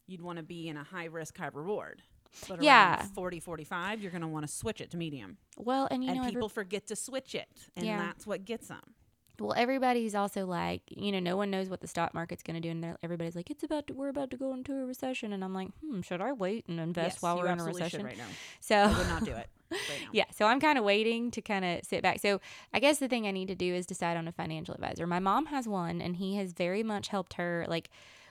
You'd 0.06 0.22
want 0.22 0.38
to 0.38 0.42
be 0.42 0.68
in 0.68 0.76
a 0.76 0.82
high 0.84 1.04
risk, 1.04 1.36
high 1.38 1.50
reward. 1.52 2.02
But 2.48 2.62
Yeah. 2.62 2.98
around 3.00 3.08
40, 3.10 3.40
45, 3.40 4.00
you're 4.00 4.10
going 4.12 4.22
to 4.22 4.28
want 4.28 4.46
to 4.46 4.52
switch 4.52 4.80
it 4.80 4.90
to 4.92 4.96
medium. 4.96 5.38
Well, 5.56 5.88
and 5.90 6.02
you 6.02 6.10
and 6.10 6.18
know, 6.18 6.22
every- 6.24 6.34
people 6.34 6.48
forget 6.48 6.86
to 6.88 6.96
switch 6.96 7.34
it. 7.34 7.48
And 7.76 7.84
Yeah. 7.86 7.98
that's 7.98 8.26
what 8.26 8.44
gets 8.44 8.68
them. 8.68 8.94
Well, 9.40 9.54
everybody's 9.56 10.14
also 10.14 10.46
like, 10.46 10.82
you 10.88 11.12
know, 11.12 11.20
no 11.20 11.36
one 11.36 11.50
knows 11.50 11.68
what 11.68 11.80
the 11.80 11.86
stock 11.86 12.14
market's 12.14 12.42
going 12.42 12.54
to 12.54 12.60
do, 12.60 12.70
and 12.70 12.96
everybody's 13.02 13.34
like, 13.34 13.50
it's 13.50 13.64
about 13.64 13.86
to, 13.86 13.94
we're 13.94 14.08
about 14.08 14.30
to 14.30 14.36
go 14.36 14.52
into 14.52 14.72
a 14.72 14.84
recession, 14.84 15.32
and 15.32 15.42
I'm 15.42 15.54
like, 15.54 15.68
hmm, 15.80 16.00
should 16.02 16.20
I 16.20 16.32
wait 16.32 16.66
and 16.68 16.78
invest 16.78 17.16
yes, 17.16 17.22
while 17.22 17.38
we're 17.38 17.48
in 17.48 17.60
a 17.60 17.64
recession? 17.64 18.04
right 18.04 18.18
now. 18.18 18.24
So 18.60 18.76
I 18.76 18.98
would 18.98 19.08
not 19.08 19.24
do 19.24 19.32
it 19.32 19.48
right 19.70 19.80
yeah, 20.12 20.24
so 20.32 20.46
I'm 20.46 20.60
kind 20.60 20.78
of 20.78 20.84
waiting 20.84 21.30
to 21.32 21.40
kind 21.40 21.64
of 21.64 21.84
sit 21.84 22.02
back. 22.02 22.20
So 22.20 22.40
I 22.72 22.80
guess 22.80 22.98
the 22.98 23.08
thing 23.08 23.26
I 23.26 23.30
need 23.30 23.48
to 23.48 23.54
do 23.54 23.74
is 23.74 23.86
decide 23.86 24.16
on 24.16 24.26
a 24.28 24.32
financial 24.32 24.74
advisor. 24.74 25.06
My 25.06 25.20
mom 25.20 25.46
has 25.46 25.68
one, 25.68 26.00
and 26.00 26.16
he 26.16 26.36
has 26.36 26.52
very 26.52 26.82
much 26.82 27.08
helped 27.08 27.34
her. 27.34 27.64
Like 27.68 27.90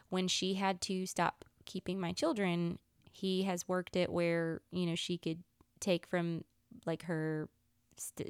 when 0.09 0.27
she 0.27 0.55
had 0.55 0.81
to 0.81 1.05
stop 1.05 1.45
keeping 1.65 1.99
my 1.99 2.11
children, 2.11 2.79
he 3.11 3.43
has 3.43 3.67
worked 3.67 3.95
it 3.95 4.11
where 4.11 4.61
you 4.71 4.85
know 4.85 4.95
she 4.95 5.17
could 5.17 5.43
take 5.79 6.05
from 6.05 6.43
like 6.85 7.03
her, 7.03 7.49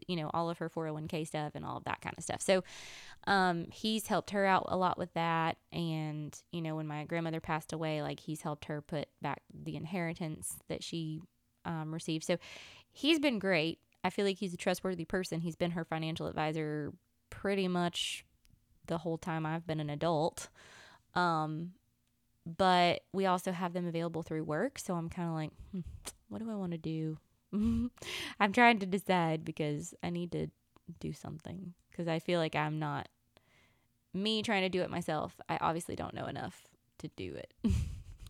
you 0.07 0.15
know, 0.15 0.29
all 0.33 0.49
of 0.49 0.57
her 0.59 0.69
401k 0.69 1.27
stuff 1.27 1.53
and 1.55 1.65
all 1.65 1.77
of 1.77 1.83
that 1.85 2.01
kind 2.01 2.15
of 2.17 2.23
stuff. 2.23 2.41
So 2.41 2.63
um, 3.27 3.65
he's 3.71 4.07
helped 4.07 4.31
her 4.31 4.45
out 4.45 4.65
a 4.67 4.77
lot 4.77 4.97
with 4.97 5.13
that. 5.13 5.57
And 5.71 6.37
you 6.51 6.61
know, 6.61 6.75
when 6.75 6.87
my 6.87 7.05
grandmother 7.05 7.39
passed 7.39 7.73
away, 7.73 8.01
like 8.01 8.19
he's 8.19 8.41
helped 8.41 8.65
her 8.65 8.81
put 8.81 9.07
back 9.21 9.41
the 9.53 9.75
inheritance 9.75 10.57
that 10.67 10.83
she 10.83 11.21
um, 11.65 11.93
received. 11.93 12.25
So 12.25 12.37
he's 12.91 13.19
been 13.19 13.39
great. 13.39 13.79
I 14.03 14.09
feel 14.09 14.25
like 14.25 14.37
he's 14.37 14.53
a 14.53 14.57
trustworthy 14.57 15.05
person. 15.05 15.41
He's 15.41 15.55
been 15.55 15.71
her 15.71 15.83
financial 15.83 16.27
advisor 16.27 16.93
pretty 17.29 17.67
much 17.67 18.25
the 18.87 18.99
whole 18.99 19.17
time 19.17 19.45
I've 19.45 19.67
been 19.67 19.79
an 19.79 19.89
adult. 19.89 20.49
Um, 21.15 21.71
but 22.45 23.01
we 23.13 23.25
also 23.25 23.51
have 23.51 23.73
them 23.73 23.85
available 23.85 24.23
through 24.23 24.43
work. 24.43 24.79
So 24.79 24.95
I'm 24.95 25.09
kind 25.09 25.29
of 25.29 25.35
like, 25.35 25.51
hmm, 25.71 25.81
what 26.29 26.41
do 26.41 26.49
I 26.49 26.55
want 26.55 26.71
to 26.71 26.77
do? 26.77 27.17
I'm 28.39 28.53
trying 28.53 28.79
to 28.79 28.85
decide 28.85 29.43
because 29.43 29.93
I 30.03 30.09
need 30.09 30.31
to 30.33 30.47
do 30.99 31.13
something 31.13 31.73
because 31.91 32.07
I 32.07 32.19
feel 32.19 32.39
like 32.39 32.55
I'm 32.55 32.79
not 32.79 33.09
me 34.13 34.41
trying 34.41 34.63
to 34.63 34.69
do 34.69 34.81
it 34.81 34.89
myself. 34.89 35.39
I 35.47 35.57
obviously 35.61 35.95
don't 35.95 36.13
know 36.13 36.25
enough 36.25 36.67
to 36.99 37.09
do 37.15 37.35
it. 37.35 37.53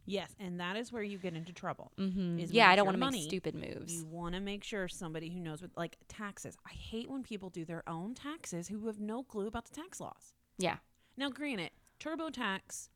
Yes, 0.10 0.34
and 0.40 0.60
that 0.60 0.76
is 0.76 0.92
where 0.92 1.04
you 1.04 1.20
get 1.20 1.36
into 1.36 1.54
trouble. 1.54 1.92
Mm-hmm. 2.00 2.46
Yeah, 2.50 2.68
I 2.68 2.76
don't 2.76 2.88
want 2.88 3.00
to 3.00 3.12
make 3.12 3.22
stupid 3.22 3.54
moves. 3.54 3.94
You 3.94 4.08
want 4.08 4.34
to 4.34 4.42
make 4.42 4.64
sure 4.64 4.88
somebody 4.88 5.30
who 5.30 5.40
knows 5.40 5.62
what, 5.62 5.70
like 5.78 5.98
taxes. 6.08 6.58
I 6.66 6.74
hate 6.74 7.12
when 7.12 7.22
people 7.22 7.52
do 7.52 7.64
their 7.64 7.88
own 7.88 8.16
taxes 8.16 8.68
who 8.68 8.88
have 8.88 9.00
no 9.00 9.22
clue 9.22 9.46
about 9.46 9.66
the 9.66 9.76
tax 9.76 10.00
laws. 10.00 10.34
yeah. 10.58 10.78
Now, 11.16 11.30
granted, 11.30 11.70
TurboTax 12.00 12.90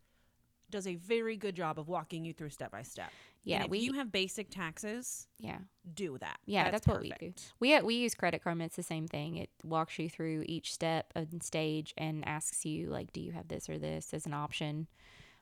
does 0.72 0.88
a 0.88 0.96
very 0.96 1.38
good 1.38 1.56
job 1.56 1.78
of 1.78 1.88
walking 1.88 2.26
you 2.26 2.34
through 2.34 2.50
step 2.50 2.72
by 2.72 2.82
step. 2.82 3.12
Yeah, 3.44 3.66
we 3.68 3.80
you 3.80 3.94
have 3.94 4.12
basic 4.12 4.50
taxes, 4.50 5.28
yeah. 5.38 5.58
do 5.94 6.18
that. 6.20 6.40
Yeah, 6.46 6.72
that's 6.72 6.88
what 6.88 7.02
we 7.02 7.12
do. 7.20 7.34
We 7.60 7.80
we 7.82 7.96
use 7.96 8.16
Credit 8.16 8.42
Karma. 8.42 8.66
It's 8.66 8.78
the 8.78 8.84
same 8.84 9.08
thing. 9.08 9.36
It 9.36 9.50
walks 9.64 10.00
you 10.00 10.10
through 10.10 10.46
each 10.48 10.74
step 10.74 11.12
and 11.16 11.44
stage 11.44 11.94
and 11.98 12.26
asks 12.28 12.66
you 12.66 12.90
like, 12.90 13.12
do 13.12 13.20
you 13.20 13.34
have 13.34 13.50
this 13.50 13.70
or 13.70 13.78
this 13.78 14.14
as 14.14 14.26
an 14.26 14.34
option? 14.34 14.88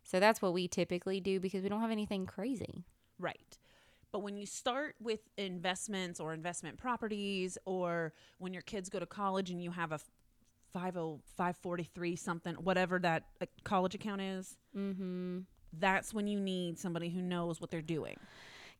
So 0.03 0.19
that's 0.19 0.41
what 0.41 0.53
we 0.53 0.67
typically 0.67 1.19
do 1.19 1.39
because 1.39 1.61
we 1.61 1.69
don't 1.69 1.81
have 1.81 1.91
anything 1.91 2.25
crazy. 2.25 2.85
Right. 3.19 3.57
But 4.11 4.19
when 4.23 4.35
you 4.35 4.45
start 4.45 4.95
with 4.99 5.19
investments 5.37 6.19
or 6.19 6.33
investment 6.33 6.77
properties, 6.77 7.57
or 7.65 8.13
when 8.39 8.51
your 8.51 8.63
kids 8.63 8.89
go 8.89 8.99
to 8.99 9.05
college 9.05 9.51
and 9.51 9.63
you 9.63 9.71
have 9.71 9.91
a 9.91 9.99
50543 10.73 12.15
something, 12.15 12.55
whatever 12.55 12.99
that 12.99 13.23
uh, 13.41 13.45
college 13.63 13.95
account 13.95 14.21
is, 14.21 14.57
Mm-hmm. 14.75 15.39
That's 15.77 16.13
when 16.13 16.27
you 16.27 16.39
need 16.39 16.77
somebody 16.79 17.09
who 17.09 17.21
knows 17.21 17.59
what 17.61 17.69
they're 17.71 17.81
doing. 17.81 18.17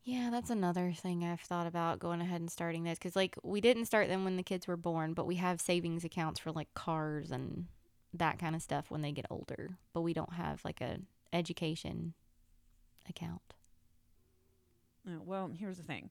Yeah, 0.04 0.30
that's 0.32 0.49
another 0.49 0.91
thing 0.95 1.23
I've 1.23 1.41
thought 1.41 1.67
about 1.67 1.99
going 1.99 2.21
ahead 2.21 2.41
and 2.41 2.49
starting 2.51 2.84
this 2.84 2.97
because 2.97 3.15
like 3.15 3.36
we 3.43 3.62
didn't 3.62 3.86
start 3.86 4.08
them 4.08 4.23
when 4.23 4.36
the 4.38 4.43
kids 4.43 4.67
were 4.67 4.77
born, 4.77 5.13
but 5.13 5.27
we 5.27 5.36
have 5.36 5.62
savings 5.62 6.04
accounts 6.04 6.39
for 6.39 6.51
like 6.51 6.73
cars 6.73 7.30
and 7.32 7.67
that 8.13 8.39
kind 8.39 8.56
of 8.56 8.62
stuff 8.63 8.89
when 8.89 9.01
they 9.04 9.12
get 9.12 9.27
older. 9.30 9.77
But 9.93 10.01
we 10.01 10.13
don't 10.13 10.34
have 10.34 10.65
like 10.65 10.82
a 10.82 10.97
education 11.32 12.13
account. 13.08 13.41
Uh, 15.08 15.19
well, 15.23 15.51
here's 15.58 15.77
the 15.77 15.84
thing. 15.84 16.10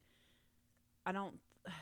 I 1.06 1.12
don't. 1.12 1.34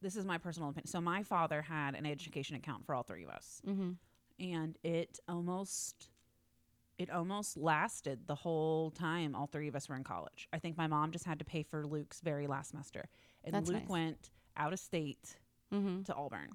This 0.00 0.14
is 0.14 0.24
my 0.24 0.38
personal 0.38 0.68
opinion. 0.68 0.86
So 0.86 1.00
my 1.00 1.24
father 1.24 1.60
had 1.60 1.96
an 1.96 2.06
education 2.06 2.54
account 2.54 2.86
for 2.86 2.94
all 2.94 3.02
three 3.02 3.24
of 3.24 3.30
us, 3.30 3.60
Mm-hmm. 3.68 3.90
and 4.38 4.78
it 4.84 5.18
almost, 5.28 6.08
it 6.98 7.10
almost 7.10 7.56
lasted 7.56 8.26
the 8.26 8.34
whole 8.34 8.90
time 8.90 9.34
all 9.34 9.46
three 9.46 9.68
of 9.68 9.76
us 9.76 9.88
were 9.88 9.96
in 9.96 10.04
college. 10.04 10.48
I 10.52 10.58
think 10.58 10.76
my 10.76 10.86
mom 10.88 11.12
just 11.12 11.24
had 11.24 11.38
to 11.38 11.44
pay 11.44 11.62
for 11.62 11.86
Luke's 11.86 12.20
very 12.20 12.46
last 12.46 12.70
semester, 12.70 13.08
and 13.44 13.54
That's 13.54 13.68
Luke 13.68 13.82
nice. 13.82 13.88
went 13.88 14.30
out 14.56 14.72
of 14.72 14.78
state 14.80 15.36
Mm-hmm. 15.72 16.04
to 16.04 16.14
Auburn. 16.14 16.48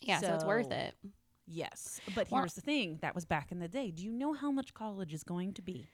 Yeah, 0.00 0.20
so, 0.20 0.34
it's 0.34 0.44
worth 0.44 0.70
it. 0.72 0.94
Yes, 1.46 2.00
but 2.14 2.30
Well- 2.30 2.40
here's 2.42 2.54
the 2.54 2.60
thing. 2.62 2.98
That 3.02 3.14
was 3.14 3.24
back 3.26 3.52
in 3.52 3.58
the 3.58 3.68
day. 3.68 3.90
Do 3.90 4.02
you 4.02 4.12
know 4.12 4.32
how 4.32 4.50
much 4.50 4.72
college 4.74 5.12
is 5.14 5.22
going 5.22 5.52
to 5.54 5.62
be? 5.62 5.88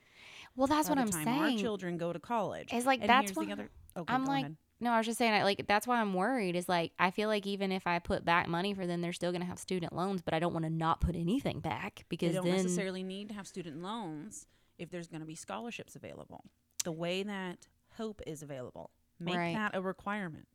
Well, 0.55 0.67
that's 0.67 0.87
what 0.89 0.97
I'm 0.97 1.09
time 1.09 1.27
Our 1.27 1.57
children 1.57 1.97
go 1.97 2.13
to 2.13 2.19
college. 2.19 2.69
It's 2.71 2.85
like 2.85 3.01
And 3.01 3.09
that's 3.09 3.31
the 3.31 3.51
other. 3.51 3.69
Okay, 3.97 4.13
I'm 4.13 4.25
like, 4.25 4.45
ahead. 4.45 4.57
No, 4.85 4.91
I 4.91 4.97
was 4.97 5.05
just 5.05 5.17
saying, 5.17 5.33
I- 5.33 5.43
like 5.43 5.65
that's 5.67 5.85
why 5.87 5.99
I'm 5.99 6.13
worried. 6.13 6.55
Is 6.55 6.69
like 6.69 6.93
I 6.97 7.11
feel 7.11 7.27
like 7.27 7.45
even 7.45 7.71
if 7.71 7.85
I 7.87 7.99
put 7.99 8.23
back 8.23 8.47
money 8.47 8.73
for 8.73 8.85
them, 8.87 9.01
they're 9.01 9.11
still 9.13 9.31
gonna 9.33 9.43
have 9.45 9.59
student 9.59 9.91
loans, 9.93 10.21
but 10.21 10.33
I 10.33 10.39
don't 10.39 10.53
want 10.53 10.63
to 10.65 10.69
not 10.69 11.01
put 11.01 11.15
anything 11.15 11.59
back 11.59 12.05
because 12.07 12.29
They 12.29 12.35
don't 12.35 12.45
then 12.45 12.55
necessarily 12.63 13.03
need 13.03 13.29
to 13.29 13.35
have 13.35 13.47
student 13.47 13.81
loans 13.81 14.47
if 14.77 14.89
there's 14.89 15.07
going 15.07 15.21
to 15.21 15.25
be 15.25 15.35
scholarships 15.35 15.95
available. 15.95 16.43
The 16.83 16.91
way 16.91 17.23
that 17.23 17.67
Hope 17.97 18.21
is 18.27 18.43
available, 18.43 18.91
make 19.19 19.35
Right. 19.37 19.55
that 19.55 19.73
a 19.75 19.81
requirement. 19.81 20.47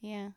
yeah, 0.00 0.30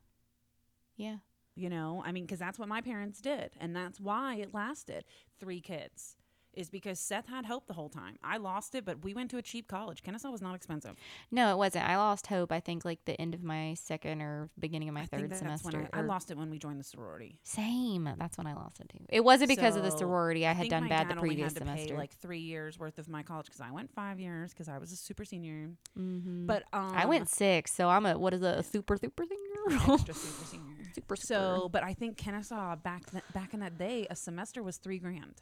yeah, 0.96 1.18
You 1.56 1.70
know, 1.70 2.04
I 2.06 2.12
mean, 2.12 2.26
because 2.26 2.38
that's 2.40 2.60
what 2.60 2.68
my 2.70 2.82
parents 2.82 3.20
did, 3.22 3.52
and 3.60 3.76
that's 3.76 4.00
why 4.00 4.36
it 4.36 4.54
lasted. 4.54 5.04
Three 5.40 5.60
kids 5.62 6.16
is 6.54 6.70
because 6.70 7.00
Seth 7.00 7.28
had 7.28 7.46
Hope 7.46 7.68
the 7.68 7.74
whole 7.74 7.90
time. 7.90 8.18
I 8.24 8.38
lost 8.38 8.76
it, 8.76 8.86
but 8.86 9.04
we 9.04 9.14
went 9.14 9.30
to 9.32 9.38
a 9.38 9.42
cheap 9.42 9.68
college. 9.68 10.04
Kennesaw 10.04 10.32
was 10.32 10.42
not 10.42 10.56
expensive. 10.56 10.96
no, 11.32 11.52
it 11.52 11.58
wasn't. 11.58 11.88
I 11.88 11.98
lost 11.98 12.28
hope. 12.28 12.52
I 12.52 12.60
think 12.60 12.84
like 12.84 13.00
the 13.06 13.20
end 13.20 13.34
of 13.34 13.44
my 13.44 13.76
second 13.76 14.22
or 14.22 14.50
beginning 14.60 14.90
of 14.90 14.96
my 14.96 15.02
I 15.02 15.06
third 15.06 15.20
think 15.20 15.30
that 15.34 15.44
that's 15.44 15.62
semester. 15.62 15.80
when 15.80 15.90
I, 15.94 16.00
I 16.00 16.02
lost 16.02 16.32
it 16.32 16.38
when 16.38 16.50
we 16.50 16.58
joined 16.58 16.80
the 16.80 16.84
sorority. 16.84 17.38
Same. 17.44 18.10
That's 18.18 18.38
when 18.38 18.48
I 18.48 18.54
lost 18.54 18.80
it 18.80 18.90
too. 18.90 19.06
It 19.10 19.24
wasn't 19.24 19.50
because 19.50 19.76
of 19.76 19.84
the 19.84 19.92
sorority. 19.92 20.48
I 20.48 20.54
had 20.54 20.70
done 20.70 20.88
bad 20.88 21.10
the 21.10 21.16
previous 21.16 21.54
semester. 21.54 21.96
Like 21.96 22.14
three 22.14 22.40
years 22.40 22.80
worth 22.80 22.98
of 22.98 23.08
my 23.08 23.24
college 23.24 23.46
because 23.46 23.62
I 23.62 23.72
went 23.72 23.92
five 23.94 24.20
years 24.20 24.52
because 24.54 24.68
I 24.68 24.78
was 24.78 24.92
a 24.92 24.96
super 24.96 25.26
senior. 25.26 25.70
mm-hmm. 25.98 26.46
But 26.46 26.64
um, 26.74 26.92
I 26.94 27.06
went 27.06 27.30
six, 27.30 27.74
so 27.74 27.90
I'm 27.90 28.06
a 28.06 28.18
what 28.18 28.34
is 28.34 28.42
a, 28.42 28.58
a 28.60 28.64
super 28.64 28.98
super 28.98 29.24
senior? 29.24 29.94
extra 29.94 30.14
super 30.14 30.46
senior. 30.46 30.76
super 30.96 31.16
super. 31.16 31.28
So, 31.28 31.70
but 31.72 31.84
I 31.84 31.94
think 31.94 32.18
Kennesaw 32.18 32.76
back 32.78 33.10
th- 33.12 33.24
back 33.34 33.54
in 33.54 33.60
that 33.60 33.78
day, 33.78 34.08
a 34.10 34.16
semester 34.16 34.64
was 34.64 34.78
three 34.78 35.00
grand. 35.00 35.42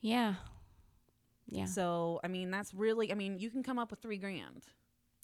Yeah, 0.00 0.34
yeah. 1.46 1.64
So, 1.66 2.20
I 2.22 2.28
mean, 2.28 2.50
that's 2.50 2.72
really, 2.74 3.10
I 3.10 3.14
mean, 3.14 3.38
you 3.38 3.50
can 3.50 3.62
come 3.62 3.78
up 3.78 3.90
with 3.90 4.00
three 4.00 4.18
grand. 4.18 4.66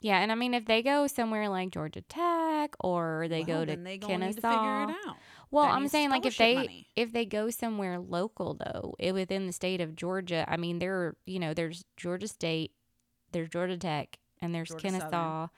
Yeah, 0.01 0.19
and 0.19 0.31
I 0.31 0.35
mean, 0.35 0.53
if 0.53 0.67
they 0.67 0.83
go 0.83 1.07
somewhere 1.07 1.49
like 1.49 1.71
Georgia 1.71 2.03
Tech 2.03 2.75
or 2.81 3.27
they 3.31 3.39
Well, 3.43 3.47
go 3.47 3.65
to 3.65 3.77
they 3.77 3.99
Kennesaw, 3.99 4.41
to 4.41 4.55
figure 4.55 4.83
it 4.83 4.97
out. 5.09 5.17
well, 5.51 5.65
That 5.65 5.75
I'm 5.75 5.89
saying 5.89 6.11
like 6.11 6.27
if 6.27 6.37
they 6.37 6.55
money. 6.55 6.87
if 6.95 7.13
they 7.13 7.25
go 7.25 7.49
somewhere 7.49 7.99
local 7.99 8.53
though, 8.55 8.95
it, 8.99 9.13
within 9.13 9.47
the 9.47 9.53
state 9.53 9.81
of 9.81 9.97
Georgia, 9.97 10.45
I 10.47 10.59
mean, 10.59 10.79
there 10.79 10.95
are 10.95 11.17
you 11.25 11.39
know 11.39 11.55
there's 11.55 11.85
Georgia 11.97 12.29
State, 12.29 12.73
there's 13.33 13.49
Georgia 13.49 13.79
Tech, 13.79 14.19
and 14.43 14.55
there's 14.55 14.69
Georgia 14.69 14.83
Kennesaw. 14.83 15.11
Southern. 15.11 15.51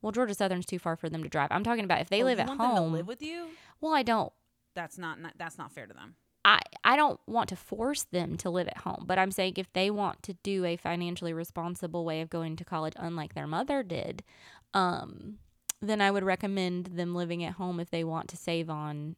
Well, 0.00 0.12
Georgia 0.12 0.34
Southern's 0.34 0.64
too 0.64 0.78
far 0.78 0.96
for 0.96 1.10
them 1.10 1.22
to 1.22 1.28
drive. 1.28 1.48
I'm 1.50 1.64
talking 1.64 1.84
about 1.84 2.00
if 2.00 2.08
they 2.08 2.22
Oh, 2.22 2.26
live 2.26 2.40
at 2.40 2.46
want 2.46 2.58
them 2.58 2.70
to 2.70 2.80
home. 2.80 2.92
live 2.94 3.06
with 3.06 3.20
you? 3.20 3.48
well, 3.82 3.92
I 3.92 4.02
don't. 4.02 4.32
That's 4.74 4.96
not, 4.96 5.20
not 5.20 5.34
that's 5.36 5.58
not 5.58 5.72
fair 5.72 5.86
to 5.86 5.92
them. 5.92 6.14
I, 6.44 6.60
I 6.84 6.96
don't 6.96 7.20
want 7.26 7.50
to 7.50 7.56
force 7.56 8.04
them 8.04 8.36
to 8.38 8.50
live 8.50 8.68
at 8.68 8.78
home, 8.78 9.04
but 9.06 9.18
I'm 9.18 9.30
saying 9.30 9.54
if 9.56 9.72
they 9.72 9.90
want 9.90 10.22
to 10.24 10.34
do 10.42 10.64
a 10.64 10.76
financially 10.76 11.32
responsible 11.32 12.04
way 12.04 12.20
of 12.22 12.30
going 12.30 12.56
to 12.56 12.64
college, 12.64 12.94
unlike 12.96 13.34
their 13.34 13.46
mother 13.46 13.82
did, 13.82 14.22
um, 14.72 15.38
then 15.82 16.00
I 16.00 16.10
would 16.10 16.24
recommend 16.24 16.86
them 16.86 17.14
living 17.14 17.44
at 17.44 17.54
home 17.54 17.78
if 17.78 17.90
they 17.90 18.04
want 18.04 18.28
to 18.28 18.36
save 18.36 18.70
on 18.70 19.16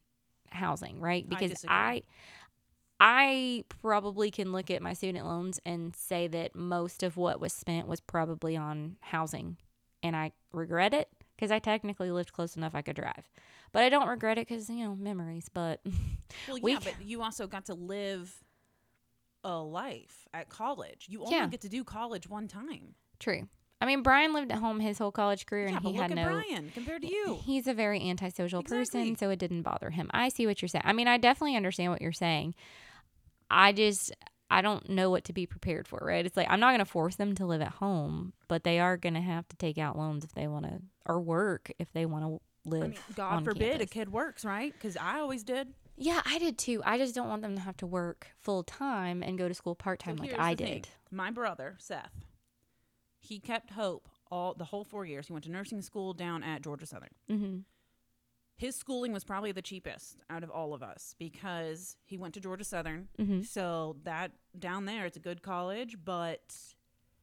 housing, 0.49 0.99
right? 0.99 1.27
Because 1.27 1.51
disagree. 1.51 1.73
I, 1.75 2.03
I 2.99 3.63
probably 3.81 4.29
can 4.29 4.51
look 4.51 4.69
at 4.69 4.81
my 4.81 4.93
student 4.93 5.25
loans 5.25 5.59
and 5.65 5.95
say 5.95 6.27
that 6.27 6.55
most 6.55 7.03
of 7.03 7.15
what 7.15 7.39
was 7.39 7.53
spent 7.53 7.87
was 7.87 8.01
probably 8.01 8.57
on 8.57 8.97
housing, 9.01 9.57
and 10.01 10.15
I 10.15 10.31
regret 10.51 10.93
it 10.93 11.09
because 11.43 11.51
I 11.51 11.59
technically 11.59 12.09
lived 12.09 12.31
close 12.31 12.55
enough 12.55 12.73
I 12.73 12.81
could 12.81 12.95
drive, 12.95 13.29
but 13.73 13.83
I 13.83 13.89
don't 13.89 14.07
regret 14.07 14.37
it 14.37 14.47
because 14.47 14.69
you 14.69 14.85
know 14.85 14.95
memories. 14.95 15.49
But 15.53 15.81
Well, 16.47 16.57
We 16.61 16.71
yeah, 16.71 16.79
but 16.83 17.01
you 17.03 17.21
also 17.21 17.47
got 17.47 17.65
to 17.65 17.73
live 17.73 18.33
a 19.43 19.57
life 19.57 20.25
at 20.33 20.47
college. 20.47 21.07
You 21.09 21.23
only 21.23 21.35
Yeah. 21.35 21.47
get 21.47 21.59
to 21.61 21.69
do 21.69 21.83
college 21.83 22.29
one 22.29 22.47
time. 22.47 22.95
True. 23.19 23.49
I 23.81 23.85
mean, 23.85 24.03
Brian 24.03 24.33
lived 24.33 24.53
at 24.53 24.59
home 24.59 24.79
his 24.79 24.97
whole 24.97 25.11
college 25.11 25.45
career, 25.45 25.67
Yeah, 25.67 25.73
and 25.75 25.83
but 25.83 25.89
he 25.89 25.97
look 25.97 26.01
had 26.03 26.11
at 26.11 26.15
no. 26.15 26.41
Brian 26.47 26.69
compared 26.69 27.01
to 27.01 27.09
you. 27.09 27.39
He's 27.43 27.67
a 27.67 27.73
very 27.73 27.99
antisocial 28.09 28.61
Exactly. 28.61 28.77
person, 29.01 29.15
so 29.17 29.29
it 29.29 29.39
didn't 29.39 29.63
bother 29.63 29.89
him. 29.89 30.09
I 30.13 30.29
see 30.29 30.47
what 30.47 30.61
you're 30.61 30.69
saying. 30.69 30.83
I 30.85 30.93
mean, 30.93 31.09
I 31.09 31.17
definitely 31.17 31.57
understand 31.57 31.91
what 31.91 32.01
you're 32.01 32.13
saying. 32.13 32.55
I 33.51 33.73
just 33.73 34.13
I 34.53 34.61
don't 34.61 34.87
know 34.89 35.09
what 35.09 35.23
to 35.25 35.33
be 35.33 35.45
prepared 35.45 35.87
for, 35.87 35.99
right? 36.01 36.25
It's 36.25 36.37
like 36.37 36.47
I'm 36.49 36.59
not 36.59 36.69
going 36.71 36.79
to 36.79 36.85
force 36.85 37.15
them 37.15 37.35
to 37.35 37.45
live 37.45 37.61
at 37.61 37.73
home, 37.73 38.33
but 38.47 38.63
they 38.63 38.79
are 38.79 38.97
going 38.97 39.15
to 39.15 39.21
have 39.21 39.47
to 39.49 39.55
take 39.57 39.77
out 39.77 39.97
loans 39.97 40.23
if 40.23 40.33
they 40.33 40.47
want 40.47 40.65
to 40.65 40.81
or 41.05 41.19
work 41.19 41.71
if 41.79 41.91
they 41.93 42.05
want 42.05 42.23
to 42.25 42.41
live 42.69 42.83
I 42.83 42.87
mean, 42.87 42.99
God 43.15 43.43
forbid 43.43 43.71
campus. 43.71 43.85
a 43.85 43.87
kid 43.87 44.11
works, 44.11 44.45
right? 44.45 44.71
Because 44.73 44.95
I 44.95 45.19
always 45.19 45.43
did. 45.43 45.69
Yeah, 45.97 46.21
I 46.25 46.39
did 46.39 46.57
too. 46.57 46.81
I 46.85 46.97
just 46.97 47.13
don't 47.13 47.27
want 47.29 47.41
them 47.41 47.55
to 47.55 47.61
have 47.61 47.77
to 47.77 47.85
work 47.85 48.27
full 48.39 48.63
time 48.63 49.21
and 49.21 49.37
go 49.37 49.47
to 49.47 49.53
school 49.53 49.75
part 49.75 49.99
time 49.99 50.17
So 50.17 50.23
like 50.23 50.39
I 50.39 50.53
the 50.55 50.63
thing. 50.63 50.73
did. 50.75 50.87
My 51.11 51.29
brother 51.29 51.75
Seth, 51.79 52.25
he 53.19 53.39
kept 53.39 53.71
hope 53.71 54.07
all 54.31 54.53
the 54.53 54.65
whole 54.65 54.83
four 54.83 55.05
years. 55.05 55.27
He 55.27 55.33
went 55.33 55.45
to 55.45 55.51
nursing 55.51 55.81
school 55.81 56.13
down 56.13 56.41
at 56.43 56.61
Georgia 56.61 56.85
Southern. 56.85 57.09
hmm 57.29 57.57
His 58.55 58.75
schooling 58.75 59.11
was 59.11 59.23
probably 59.23 59.51
the 59.51 59.61
cheapest 59.61 60.17
out 60.29 60.43
of 60.43 60.49
all 60.51 60.73
of 60.73 60.83
us 60.83 61.15
because 61.17 61.97
he 62.05 62.17
went 62.17 62.33
to 62.35 62.39
Georgia 62.39 62.63
Southern. 62.63 63.07
hmm 63.17 63.41
So 63.41 63.97
that 64.03 64.31
down 64.57 64.85
there, 64.85 65.05
it's 65.05 65.17
a 65.17 65.19
good 65.21 65.41
college, 65.41 65.97
but 66.05 66.41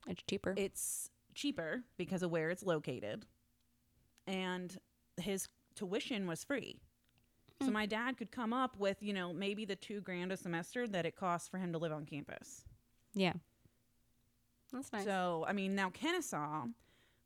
It's 0.09 0.23
cheaper. 0.27 0.55
it's 0.57 1.11
cheaper 1.35 1.85
because 1.97 2.23
of 2.23 2.31
where 2.31 2.51
it's 2.51 2.63
located, 2.65 3.27
and 4.27 4.77
his 5.21 5.49
tuition 5.75 6.27
was 6.27 6.43
free. 6.45 6.81
So 7.61 7.67
Hmm. 7.69 7.73
my 7.75 7.87
dad 7.87 8.17
could 8.17 8.31
come 8.33 8.53
up 8.53 8.77
with, 8.79 9.03
you 9.03 9.13
know, 9.13 9.33
maybe 9.33 9.65
the 9.65 9.77
two 9.77 10.01
grand 10.01 10.33
a 10.33 10.37
semester 10.37 10.89
that 10.89 11.07
it 11.07 11.15
costs 11.15 11.47
for 11.49 11.59
him 11.59 11.73
to 11.73 11.79
live 11.79 11.93
on 11.93 12.07
campus. 12.07 12.65
yeah, 13.15 13.35
that's 14.73 14.93
nice. 14.93 15.05
So, 15.05 15.45
I 15.49 15.53
mean, 15.53 15.75
now 15.75 15.91
Kennesaw, 15.91 16.67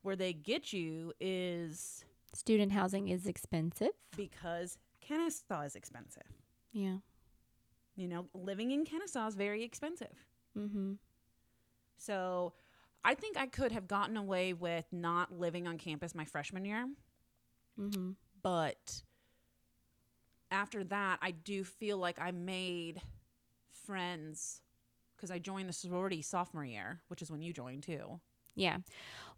where 0.02 0.16
they 0.16 0.32
get 0.32 0.72
you 0.72 1.12
is 1.20 2.04
Student 2.34 2.72
housing 2.72 3.08
is 3.08 3.26
expensive. 3.26 3.90
because 4.16 4.78
Kennesaw 5.00 5.62
is 5.62 5.76
expensive. 5.76 6.22
Yeah. 6.72 6.96
You 7.96 8.08
know, 8.08 8.26
living 8.34 8.70
in 8.72 8.84
Kennesaw 8.84 9.26
is 9.28 9.34
very 9.36 9.62
expensive. 9.62 10.24
Mm-hmm. 10.58 10.94
So, 11.98 12.54
I 13.04 13.14
think 13.14 13.36
I 13.36 13.46
could 13.46 13.70
have 13.72 13.86
gotten 13.86 14.16
away 14.16 14.52
with 14.54 14.86
not 14.92 15.30
living 15.32 15.66
on 15.68 15.78
campus 15.78 16.14
my 16.14 16.24
freshman 16.24 16.64
year, 16.64 16.86
Mm-hmm. 17.78 18.12
but 18.42 19.02
after 20.50 20.84
that, 20.84 21.18
I 21.20 21.32
do 21.32 21.64
feel 21.64 21.98
like 21.98 22.18
I 22.20 22.30
made 22.30 23.00
friends 23.84 24.60
because 25.16 25.30
I 25.30 25.38
joined 25.38 25.68
the 25.68 25.72
sorority 25.72 26.22
sophomore 26.22 26.64
year, 26.64 27.00
which 27.08 27.20
is 27.22 27.30
when 27.30 27.42
you 27.42 27.52
joined 27.52 27.82
too. 27.82 28.20
Yeah. 28.54 28.78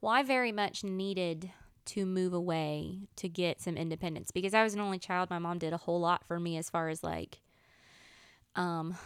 Well, 0.01 0.13
I 0.13 0.23
very 0.23 0.53
much 0.53 0.85
needed 0.85 1.51
to 1.87 2.07
move 2.07 2.33
away 2.33 3.09
to 3.17 3.29
get 3.29 3.61
some 3.61 3.77
independence 3.77 4.31
because 4.31 4.55
I 4.55 4.63
was 4.63 4.75
an 4.75 4.81
only 4.81 4.99
child. 4.99 5.31
My 5.31 5.39
mom 5.39 5.59
did 5.59 5.73
a 5.73 5.79
whole 5.79 6.01
lot 6.01 6.25
for 6.25 6.39
me 6.39 6.57
as 6.57 6.69
far 6.69 6.89
as 6.89 7.03
like, 7.03 7.41
um, 8.55 8.97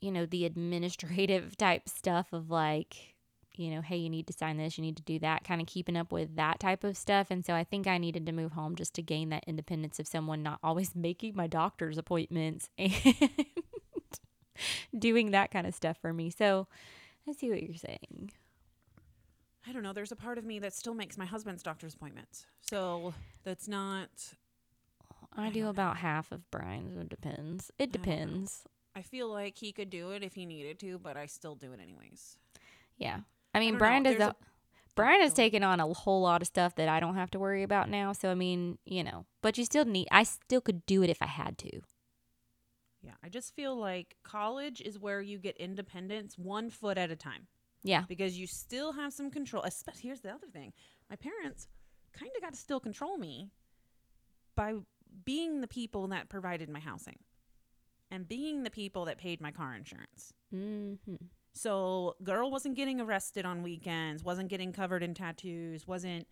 you 0.00 0.10
know, 0.10 0.26
the 0.26 0.44
administrative 0.44 1.56
type 1.58 1.88
stuff 1.88 2.32
of 2.32 2.50
like, 2.50 3.14
you 3.54 3.70
know, 3.70 3.82
hey, 3.82 3.96
you 3.96 4.10
need 4.10 4.26
to 4.26 4.32
sign 4.32 4.56
this, 4.56 4.78
you 4.78 4.82
need 4.82 4.96
to 4.96 5.02
do 5.02 5.18
that, 5.20 5.44
kind 5.44 5.60
of 5.60 5.66
keeping 5.66 5.96
up 5.96 6.10
with 6.10 6.36
that 6.36 6.58
type 6.58 6.84
of 6.84 6.96
stuff. 6.96 7.28
And 7.30 7.44
so 7.44 7.54
I 7.54 7.64
think 7.64 7.86
I 7.86 7.98
needed 7.98 8.26
to 8.26 8.32
move 8.32 8.52
home 8.52 8.74
just 8.76 8.94
to 8.94 9.02
gain 9.02 9.28
that 9.28 9.44
independence 9.46 9.98
of 9.98 10.06
someone 10.06 10.42
not 10.42 10.58
always 10.62 10.94
making 10.96 11.36
my 11.36 11.46
doctor's 11.46 11.98
appointments 11.98 12.68
and 12.78 12.92
doing 14.98 15.30
that 15.30 15.50
kind 15.50 15.66
of 15.66 15.74
stuff 15.74 15.98
for 16.00 16.12
me. 16.12 16.30
So 16.30 16.66
I 17.28 17.32
see 17.32 17.50
what 17.50 17.62
you're 17.62 17.76
saying. 17.76 18.32
I 19.66 19.72
don't 19.72 19.82
know. 19.82 19.92
There's 19.92 20.12
a 20.12 20.16
part 20.16 20.38
of 20.38 20.44
me 20.44 20.58
that 20.58 20.72
still 20.74 20.94
makes 20.94 21.16
my 21.16 21.24
husband's 21.24 21.62
doctor's 21.62 21.94
appointments. 21.94 22.46
So 22.60 22.76
oh. 23.06 23.14
that's 23.44 23.68
not. 23.68 24.08
I 25.36 25.46
I 25.46 25.50
do 25.50 25.68
about 25.68 25.98
half 25.98 26.32
of 26.32 26.50
Brian's. 26.50 26.96
It 26.96 27.08
depends. 27.08 27.70
It 27.78 27.92
depends. 27.92 28.64
I 28.94 29.02
feel 29.02 29.28
like 29.28 29.56
he 29.56 29.72
could 29.72 29.88
do 29.88 30.10
it 30.10 30.22
if 30.22 30.34
he 30.34 30.44
needed 30.44 30.78
to, 30.80 30.98
but 30.98 31.16
I 31.16 31.26
still 31.26 31.54
do 31.54 31.72
it 31.72 31.80
anyways. 31.80 32.36
Yeah. 32.98 33.20
I 33.54 33.60
mean, 33.60 33.74
don't 33.74 33.78
Brian 33.78 34.02
know. 34.02 34.14
does. 34.14 34.20
A, 34.20 34.36
Brian 34.94 35.20
has 35.20 35.32
oh. 35.32 35.36
taken 35.36 35.62
on 35.62 35.80
a 35.80 35.86
whole 35.86 36.22
lot 36.22 36.42
of 36.42 36.48
stuff 36.48 36.74
that 36.74 36.88
I 36.88 37.00
don't 37.00 37.14
have 37.14 37.30
to 37.30 37.38
worry 37.38 37.62
about 37.62 37.88
now. 37.88 38.12
So 38.12 38.30
I 38.30 38.34
mean, 38.34 38.78
you 38.84 39.04
know, 39.04 39.26
but 39.42 39.56
you 39.56 39.64
still 39.64 39.84
need. 39.84 40.08
I 40.10 40.24
still 40.24 40.60
could 40.60 40.84
do 40.86 41.02
it 41.02 41.10
if 41.10 41.22
I 41.22 41.26
had 41.26 41.56
to. 41.58 41.80
Yeah, 43.00 43.14
I 43.22 43.28
just 43.28 43.54
feel 43.54 43.74
like 43.76 44.16
college 44.22 44.80
is 44.80 44.98
where 44.98 45.20
you 45.20 45.38
get 45.38 45.56
independence 45.56 46.38
one 46.38 46.70
foot 46.70 46.98
at 46.98 47.10
a 47.10 47.16
time 47.16 47.48
Yeah. 47.84 48.04
because 48.08 48.38
you 48.38 48.46
still 48.46 48.92
have 48.92 49.12
some 49.12 49.30
control. 49.30 49.62
Especially 49.64 50.02
here's 50.02 50.20
the 50.20 50.30
other 50.30 50.46
thing: 50.52 50.72
my 51.10 51.16
parents 51.16 51.68
kind 52.12 52.30
of 52.36 52.42
got 52.42 52.52
to 52.54 52.58
still 52.58 52.80
control 52.80 53.16
me 53.18 53.50
by 54.54 54.74
being 55.24 55.60
the 55.60 55.66
people 55.68 56.06
that 56.08 56.28
provided 56.28 56.68
my 56.68 56.80
housing 56.80 57.18
and 58.10 58.28
being 58.28 58.62
the 58.62 58.70
people 58.70 59.06
that 59.06 59.18
paid 59.18 59.40
my 59.40 59.50
car 59.50 59.74
insurance. 59.74 60.32
Mm-hmm. 60.54 61.16
So, 61.54 62.16
girl 62.22 62.50
wasn't 62.50 62.76
getting 62.76 63.00
arrested 63.00 63.44
on 63.44 63.62
weekends, 63.62 64.24
wasn't 64.24 64.48
getting 64.48 64.72
covered 64.72 65.02
in 65.02 65.12
tattoos, 65.14 65.86
wasn't 65.86 66.26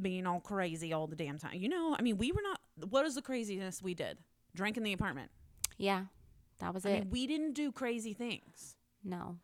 being 0.00 0.26
all 0.26 0.40
crazy 0.40 0.92
all 0.92 1.06
the 1.06 1.16
damn 1.16 1.38
time. 1.38 1.54
You 1.54 1.68
know, 1.68 1.94
I 1.98 2.02
mean, 2.02 2.16
we 2.16 2.32
were 2.32 2.42
not. 2.42 2.60
What 2.90 3.04
is 3.06 3.14
the 3.14 3.22
craziness 3.22 3.82
we 3.82 3.94
did? 3.94 4.18
Drank 4.54 4.76
in 4.76 4.82
the 4.82 4.92
apartment. 4.92 5.30
Yeah. 5.78 6.04
That 6.60 6.72
was 6.72 6.86
I 6.86 6.90
it. 6.90 7.00
mean, 7.00 7.10
we 7.10 7.26
didn't 7.26 7.52
do 7.54 7.72
crazy 7.72 8.12
things. 8.14 8.76
no. 9.02 9.36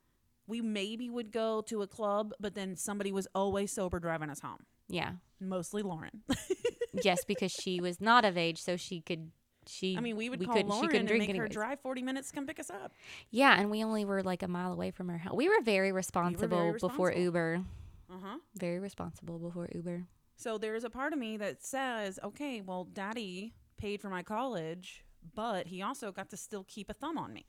We 0.51 0.61
maybe 0.61 1.09
would 1.09 1.31
go 1.33 1.63
to 1.63 1.83
a 1.83 1.87
club, 1.87 2.33
but 2.41 2.55
then 2.55 2.77
somebody 2.77 3.13
was 3.13 3.27
always 3.35 3.73
sober 3.73 3.99
driving 4.01 4.29
us 4.31 4.41
home. 4.41 4.67
Yeah. 4.89 5.13
Mostly 5.41 5.83
Lauren. 5.83 6.23
yes, 7.03 7.25
because 7.25 7.53
she 7.53 7.81
was 7.81 8.01
not 8.01 8.25
of 8.25 8.37
age, 8.37 8.61
so 8.61 8.77
she 8.77 9.01
could. 9.01 9.31
She. 9.67 9.97
I 9.97 10.01
mean, 10.01 10.17
we 10.17 10.29
would 10.29 10.41
we 10.41 10.47
call 10.47 10.57
couldn't- 10.57 10.71
she 10.71 10.75
Lauren 10.75 10.89
couldn't 10.91 11.01
and 11.01 11.09
drink 11.09 11.29
make 11.29 11.37
her 11.37 11.47
drive 11.49 11.81
40 11.81 12.03
minutes 12.03 12.29
to 12.29 12.35
come 12.35 12.47
pick 12.47 12.59
us 12.59 12.71
up. 12.71 12.93
Yeah, 13.31 13.59
and 13.59 13.71
we 13.71 13.85
only 13.85 14.05
were 14.05 14.23
like 14.23 14.43
a 14.43 14.49
mile 14.49 14.73
away 14.73 14.91
from 14.91 15.09
her 15.09 15.19
house. 15.19 15.35
We 15.35 15.49
were 15.49 15.61
very 15.63 15.93
responsible 15.93 16.73
before 16.73 16.73
responsible. 16.73 17.23
Uber. 17.23 17.63
Uh 18.11 18.15
huh. 18.23 18.39
Very 18.59 18.79
responsible 18.81 19.39
before 19.39 19.69
Uber. 19.73 20.07
So 20.37 20.59
there's 20.59 20.85
a 20.85 20.91
part 20.91 21.13
of 21.13 21.19
me 21.19 21.37
that 21.37 21.63
says, 21.63 22.19
okay, 22.25 22.61
well, 22.61 22.85
daddy 22.85 23.53
paid 23.77 24.01
for 24.01 24.09
my 24.09 24.23
college, 24.23 25.05
but 25.35 25.69
he 25.69 25.83
also 25.83 26.11
got 26.11 26.31
to 26.31 26.37
still 26.37 26.65
keep 26.67 26.91
a 26.91 26.95
thumb 26.95 27.19
on 27.19 27.33
me, 27.33 27.45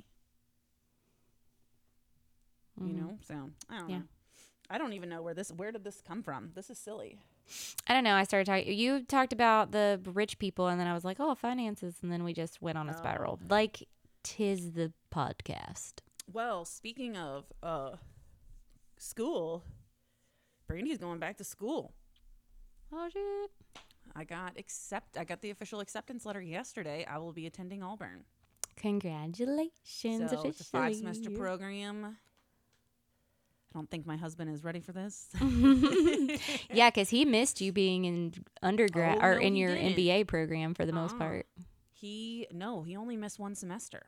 you 2.87 2.93
Mhm. 2.93 2.97
know? 2.99 3.17
So 3.27 3.49
I 3.69 3.79
don't 3.79 3.89
Yeah. 3.89 3.97
know. 3.99 4.03
I 4.69 4.77
don't 4.77 4.93
even 4.93 5.09
know 5.09 5.21
where 5.21 5.33
this, 5.33 5.51
where 5.51 5.71
did 5.71 5.83
this 5.83 6.01
come 6.01 6.23
from? 6.23 6.51
This 6.53 6.69
is 6.69 6.77
silly. 6.79 7.19
I 7.87 7.93
don't 7.93 8.03
know. 8.05 8.15
I 8.15 8.23
started 8.23 8.45
talking. 8.45 8.71
You 8.73 9.03
talked 9.03 9.33
about 9.33 9.71
the 9.71 9.99
rich 10.05 10.39
people, 10.39 10.67
and 10.67 10.79
then 10.79 10.87
I 10.87 10.93
was 10.93 11.03
like, 11.03 11.19
"Oh, 11.19 11.35
finances," 11.35 11.97
and 12.01 12.09
then 12.11 12.23
we 12.23 12.33
just 12.33 12.61
went 12.61 12.77
on 12.77 12.87
a 12.87 12.93
spiral. 12.97 13.39
Oh. 13.41 13.45
Like, 13.49 13.87
tis 14.23 14.71
the 14.71 14.93
podcast. 15.11 15.95
Well, 16.31 16.63
speaking 16.63 17.17
of 17.17 17.51
uh, 17.61 17.97
school, 18.97 19.63
Brandy's 20.67 20.99
going 20.99 21.19
back 21.19 21.35
to 21.37 21.43
school. 21.43 21.93
Oh 22.93 23.09
shit! 23.09 23.51
I 24.15 24.23
got 24.23 24.57
accept. 24.57 25.17
I 25.17 25.25
got 25.25 25.41
the 25.41 25.49
official 25.49 25.81
acceptance 25.81 26.25
letter 26.25 26.41
yesterday. 26.41 27.05
I 27.05 27.17
will 27.17 27.33
be 27.33 27.45
attending 27.47 27.83
Auburn. 27.83 28.23
Congratulations! 28.77 30.31
so 30.31 30.41
it's 30.43 30.61
a 30.61 30.63
five 30.63 30.95
semester 30.95 31.29
program. 31.31 32.17
I 33.73 33.77
don't 33.77 33.89
think 33.89 34.05
my 34.05 34.17
husband 34.17 34.49
is 34.53 34.63
ready 34.63 34.81
for 34.81 34.91
this. 34.91 35.27
yeah, 36.73 36.89
because 36.89 37.09
he 37.09 37.23
missed 37.25 37.61
you 37.61 37.71
being 37.71 38.05
in 38.05 38.33
undergrad 38.61 39.19
Oh, 39.21 39.25
or 39.27 39.35
no, 39.35 39.41
in 39.41 39.55
your 39.55 39.73
didn't. 39.75 39.95
MBA 39.95 40.27
program 40.27 40.73
for 40.73 40.85
the 40.85 40.91
most 40.93 41.13
Uh-uh. 41.13 41.19
part. 41.19 41.47
he 41.89 42.47
no, 42.51 42.83
he 42.83 42.95
only 42.97 43.15
missed 43.15 43.39
one 43.39 43.55
semester. 43.55 44.03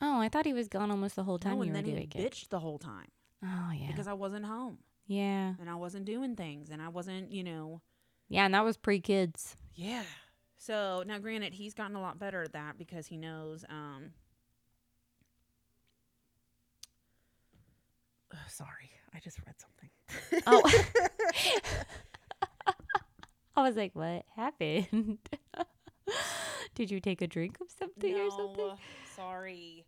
Oh, 0.00 0.18
I 0.20 0.28
thought 0.28 0.46
he 0.46 0.52
was 0.52 0.68
gone 0.68 0.90
almost 0.90 1.14
the 1.14 1.24
whole 1.24 1.38
time 1.38 1.52
no, 1.52 1.56
you 1.58 1.62
and 1.62 1.70
were 1.72 1.74
then 1.76 1.84
doing 1.84 2.08
he 2.12 2.18
it. 2.18 2.32
bitched 2.32 2.48
the 2.48 2.58
whole 2.60 2.78
time 2.78 3.08
Oh 3.44 3.70
yeah, 3.74 3.88
because 3.88 4.08
I 4.08 4.14
wasn't 4.14 4.46
home 4.46 4.78
yeah, 5.06 5.54
and 5.60 5.68
I 5.68 5.74
wasn't 5.74 6.06
doing 6.06 6.34
things 6.36 6.70
and 6.70 6.80
I 6.80 6.88
wasn't, 6.88 7.32
you 7.32 7.44
know, 7.44 7.82
yeah, 8.28 8.44
and 8.46 8.54
that 8.54 8.64
was 8.64 8.76
pre 8.76 9.00
kids. 9.00 9.56
yeah. 9.74 10.04
So 10.56 11.02
now, 11.06 11.18
granted, 11.18 11.54
he's 11.54 11.74
gotten 11.74 11.96
a 11.96 12.00
lot 12.00 12.18
better 12.20 12.42
at 12.44 12.52
that 12.52 12.78
because 12.78 13.08
he 13.08 13.16
knows. 13.16 13.64
um 13.68 14.12
Sorry, 18.48 18.90
I 19.14 19.18
just 19.20 19.38
read 19.46 19.54
something. 19.60 19.90
Oh. 20.46 20.62
I 23.56 23.62
was 23.62 23.76
like, 23.76 23.94
what 23.94 24.24
happened? 24.34 25.18
Did 26.74 26.90
you 26.90 27.00
take 27.00 27.20
a 27.20 27.26
drink 27.26 27.58
of 27.60 27.66
something 27.70 28.14
or 28.14 28.30
something? 28.30 28.70
Sorry. 29.14 29.84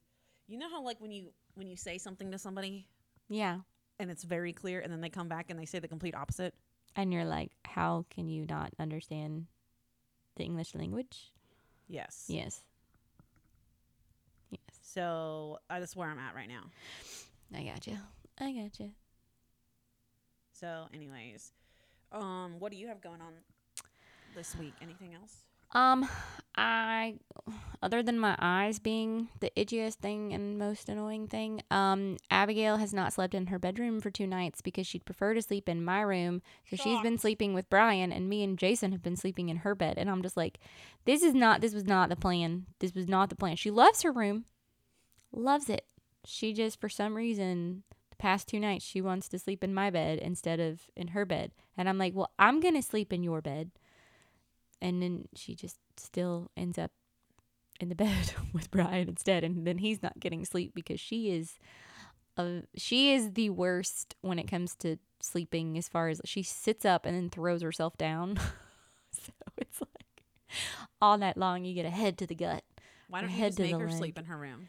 You 0.46 0.58
know 0.58 0.68
how 0.68 0.82
like 0.82 1.00
when 1.00 1.10
you 1.10 1.30
when 1.54 1.66
you 1.66 1.76
say 1.76 1.96
something 1.98 2.30
to 2.32 2.38
somebody 2.38 2.86
Yeah. 3.30 3.60
and 3.98 4.10
it's 4.10 4.22
very 4.24 4.52
clear 4.52 4.80
and 4.80 4.92
then 4.92 5.00
they 5.00 5.08
come 5.08 5.28
back 5.28 5.46
and 5.48 5.58
they 5.58 5.64
say 5.64 5.78
the 5.78 5.88
complete 5.88 6.14
opposite? 6.14 6.54
And 6.94 7.12
you're 7.12 7.24
like, 7.24 7.52
how 7.64 8.04
can 8.10 8.28
you 8.28 8.44
not 8.48 8.70
understand 8.78 9.46
the 10.36 10.44
English 10.44 10.74
language? 10.74 11.32
Yes. 11.88 12.24
Yes. 12.28 12.62
Yes. 14.50 14.60
So 14.82 15.58
uh, 15.70 15.80
that's 15.80 15.96
where 15.96 16.08
I'm 16.08 16.18
at 16.18 16.34
right 16.34 16.48
now. 16.48 16.64
I 17.56 17.62
got 17.64 17.86
you. 17.86 17.96
I 18.38 18.52
got 18.52 18.78
you. 18.78 18.92
So, 20.58 20.86
anyways, 20.94 21.52
um, 22.12 22.56
what 22.60 22.70
do 22.70 22.78
you 22.78 22.86
have 22.86 23.00
going 23.00 23.20
on 23.20 23.32
this 24.36 24.54
week? 24.56 24.74
Anything 24.80 25.14
else? 25.14 25.38
Um, 25.72 26.08
I, 26.56 27.16
other 27.82 28.00
than 28.00 28.20
my 28.20 28.36
eyes 28.38 28.78
being 28.78 29.28
the 29.40 29.50
itchiest 29.56 29.96
thing 29.96 30.32
and 30.32 30.56
most 30.56 30.88
annoying 30.88 31.26
thing, 31.26 31.62
um, 31.72 32.18
Abigail 32.30 32.76
has 32.76 32.94
not 32.94 33.12
slept 33.12 33.34
in 33.34 33.48
her 33.48 33.58
bedroom 33.58 34.00
for 34.00 34.10
two 34.10 34.28
nights 34.28 34.60
because 34.60 34.86
she'd 34.86 35.04
prefer 35.04 35.34
to 35.34 35.42
sleep 35.42 35.68
in 35.68 35.84
my 35.84 36.00
room 36.00 36.40
because 36.62 36.80
she's 36.80 37.00
been 37.00 37.18
sleeping 37.18 37.54
with 37.54 37.68
Brian 37.68 38.12
and 38.12 38.28
me 38.28 38.44
and 38.44 38.56
Jason 38.56 38.92
have 38.92 39.02
been 39.02 39.16
sleeping 39.16 39.48
in 39.48 39.58
her 39.58 39.74
bed. 39.74 39.94
And 39.98 40.08
I'm 40.08 40.22
just 40.22 40.36
like, 40.36 40.60
this 41.04 41.24
is 41.24 41.34
not, 41.34 41.60
this 41.60 41.74
was 41.74 41.84
not 41.84 42.08
the 42.08 42.16
plan. 42.16 42.66
This 42.78 42.94
was 42.94 43.08
not 43.08 43.28
the 43.28 43.36
plan. 43.36 43.56
She 43.56 43.72
loves 43.72 44.02
her 44.02 44.12
room, 44.12 44.44
loves 45.32 45.68
it. 45.68 45.84
She 46.24 46.52
just, 46.52 46.80
for 46.80 46.88
some 46.88 47.16
reason, 47.16 47.82
past 48.24 48.48
two 48.48 48.58
nights, 48.58 48.84
she 48.84 49.00
wants 49.00 49.28
to 49.28 49.38
sleep 49.38 49.62
in 49.62 49.74
my 49.74 49.90
bed 49.90 50.18
instead 50.18 50.58
of 50.58 50.82
in 50.96 51.08
her 51.08 51.24
bed. 51.24 51.52
And 51.76 51.88
I'm 51.88 51.98
like, 51.98 52.14
well, 52.14 52.30
I'm 52.38 52.58
going 52.60 52.74
to 52.74 52.82
sleep 52.82 53.12
in 53.12 53.22
your 53.22 53.40
bed 53.42 53.70
and 54.80 55.02
then 55.02 55.28
she 55.34 55.54
just 55.54 55.78
still 55.96 56.50
ends 56.56 56.78
up 56.78 56.90
in 57.80 57.88
the 57.88 57.94
bed 58.06 58.34
with 58.52 58.70
Brian 58.70 59.08
instead 59.08 59.42
and 59.44 59.66
then 59.66 59.78
he's 59.78 60.02
not 60.02 60.20
getting 60.20 60.44
sleep 60.44 60.72
because 60.74 61.00
she 61.00 61.30
is 61.30 61.58
uh, 62.36 62.60
she 62.76 63.14
is 63.14 63.32
the 63.32 63.50
worst 63.50 64.14
when 64.20 64.38
it 64.38 64.48
comes 64.48 64.74
to 64.76 64.96
sleeping 65.20 65.78
as 65.78 65.88
far 65.88 66.08
as 66.08 66.20
she 66.24 66.42
sits 66.42 66.84
up 66.84 67.06
and 67.06 67.16
then 67.16 67.30
throws 67.30 67.62
herself 67.62 67.96
down 67.96 68.36
so 69.12 69.32
it's 69.56 69.80
like 69.80 70.24
all 71.00 71.16
night 71.16 71.36
long 71.36 71.64
you 71.64 71.74
get 71.74 71.86
a 71.86 71.90
head 71.90 72.18
to 72.18 72.26
the 72.26 72.34
gut 72.34 72.64
Why 73.08 73.20
don't 73.20 73.30
you 73.30 73.36
head 73.36 73.52
just 73.52 73.60
make 73.60 73.72
her 73.72 73.88
leg. 73.88 73.98
sleep 73.98 74.18
in 74.18 74.24
her 74.24 74.36
room? 74.36 74.68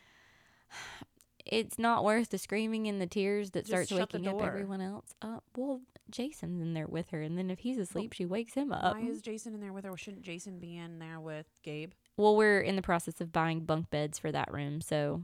It's 1.45 1.77
not 1.77 2.03
worth 2.03 2.29
the 2.29 2.37
screaming 2.37 2.87
and 2.87 2.99
the 2.99 3.07
tears 3.07 3.51
that 3.51 3.65
Just 3.65 3.89
starts 3.89 3.91
waking 3.91 4.27
up 4.27 4.41
everyone 4.41 4.81
else 4.81 5.13
up 5.21 5.43
well 5.55 5.81
jason's 6.09 6.61
in 6.61 6.73
there 6.73 6.87
with 6.87 7.09
her 7.11 7.21
and 7.21 7.37
then 7.37 7.49
if 7.49 7.59
he's 7.59 7.77
asleep 7.77 8.13
she 8.13 8.25
wakes 8.25 8.53
him 8.53 8.71
up 8.71 8.95
Why 8.95 9.01
is 9.01 9.21
Jason 9.21 9.53
in 9.53 9.61
there 9.61 9.73
with 9.73 9.85
her? 9.85 9.95
Shouldn't 9.97 10.23
Jason 10.23 10.59
be 10.59 10.75
in 10.77 10.99
there 10.99 11.19
with 11.19 11.47
Gabe? 11.63 11.91
Well, 12.17 12.35
we're 12.35 12.61
in 12.61 12.75
the 12.75 12.81
process 12.81 13.19
of 13.21 13.31
buying 13.31 13.61
bunk 13.61 13.89
beds 13.89 14.19
for 14.19 14.31
that 14.31 14.51
room, 14.53 14.81
so 14.81 15.23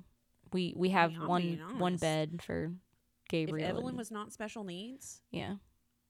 we 0.51 0.73
we 0.75 0.89
have 0.89 1.11
I'm 1.13 1.27
one 1.27 1.61
one 1.77 1.97
bed 1.97 2.41
for 2.43 2.71
Gabriel. 3.29 3.63
if 3.63 3.69
Evelyn 3.69 3.89
and- 3.89 3.97
was 3.97 4.11
not 4.11 4.33
special 4.33 4.63
needs 4.63 5.21
yeah, 5.31 5.55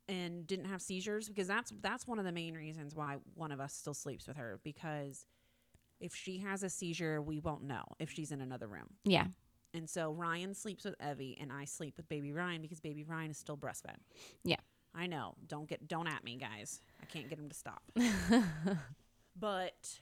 and 0.08 0.48
didn't 0.48 0.66
have 0.66 0.82
seizures, 0.82 1.28
because 1.28 1.48
that's 1.48 1.72
that's 1.82 2.08
one 2.08 2.18
of 2.18 2.26
the 2.26 2.32
main 2.32 2.56
reasons 2.56 2.96
why 2.96 3.18
one 3.36 3.52
of 3.52 3.60
us 3.60 3.74
still 3.74 3.94
sleeps 3.94 4.28
with 4.28 4.38
her. 4.38 4.60
Because 4.64 5.26
if 6.00 6.16
she 6.16 6.40
has 6.40 6.64
a 6.64 6.70
seizure, 6.70 7.22
we 7.22 7.40
won't 7.40 7.64
know 7.64 7.84
if 8.00 8.10
she's 8.10 8.32
in 8.32 8.42
another 8.42 8.68
room. 8.68 8.96
yeah, 9.04 9.28
And 9.74 9.90
so 9.90 10.12
Ryan 10.12 10.54
sleeps 10.54 10.84
with 10.84 10.96
Evie, 11.02 11.38
and 11.40 11.52
I 11.52 11.66
sleep 11.66 11.96
with 11.98 12.10
baby 12.10 12.34
Ryan 12.34 12.62
because 12.62 12.80
baby 12.82 13.04
Ryan 13.04 13.32
is 13.32 13.38
still 13.38 13.56
breastfed. 13.58 13.96
Yeah. 14.44 14.58
I 14.94 15.08
know. 15.08 15.36
Don't 15.48 15.68
get 15.70 15.88
don't 15.88 16.08
at 16.08 16.24
me, 16.26 16.36
guys. 16.36 16.82
I 17.02 17.06
can't 17.06 17.30
get 17.30 17.40
him 17.40 17.48
to 17.48 17.56
stop. 17.56 17.82
but 19.40 20.00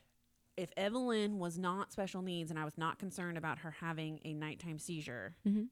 if 0.57 0.71
Evelyn 0.75 1.37
was 1.39 1.57
not 1.57 1.91
special 1.91 2.21
needs 2.21 2.49
and 2.49 2.59
I 2.59 2.65
was 2.65 2.77
not 2.77 2.99
concerned 2.99 3.37
about 3.37 3.59
her 3.59 3.71
having 3.79 4.19
a 4.25 4.33
nighttime 4.33 4.79
seizure, 4.79 5.35
hmm 5.45 5.63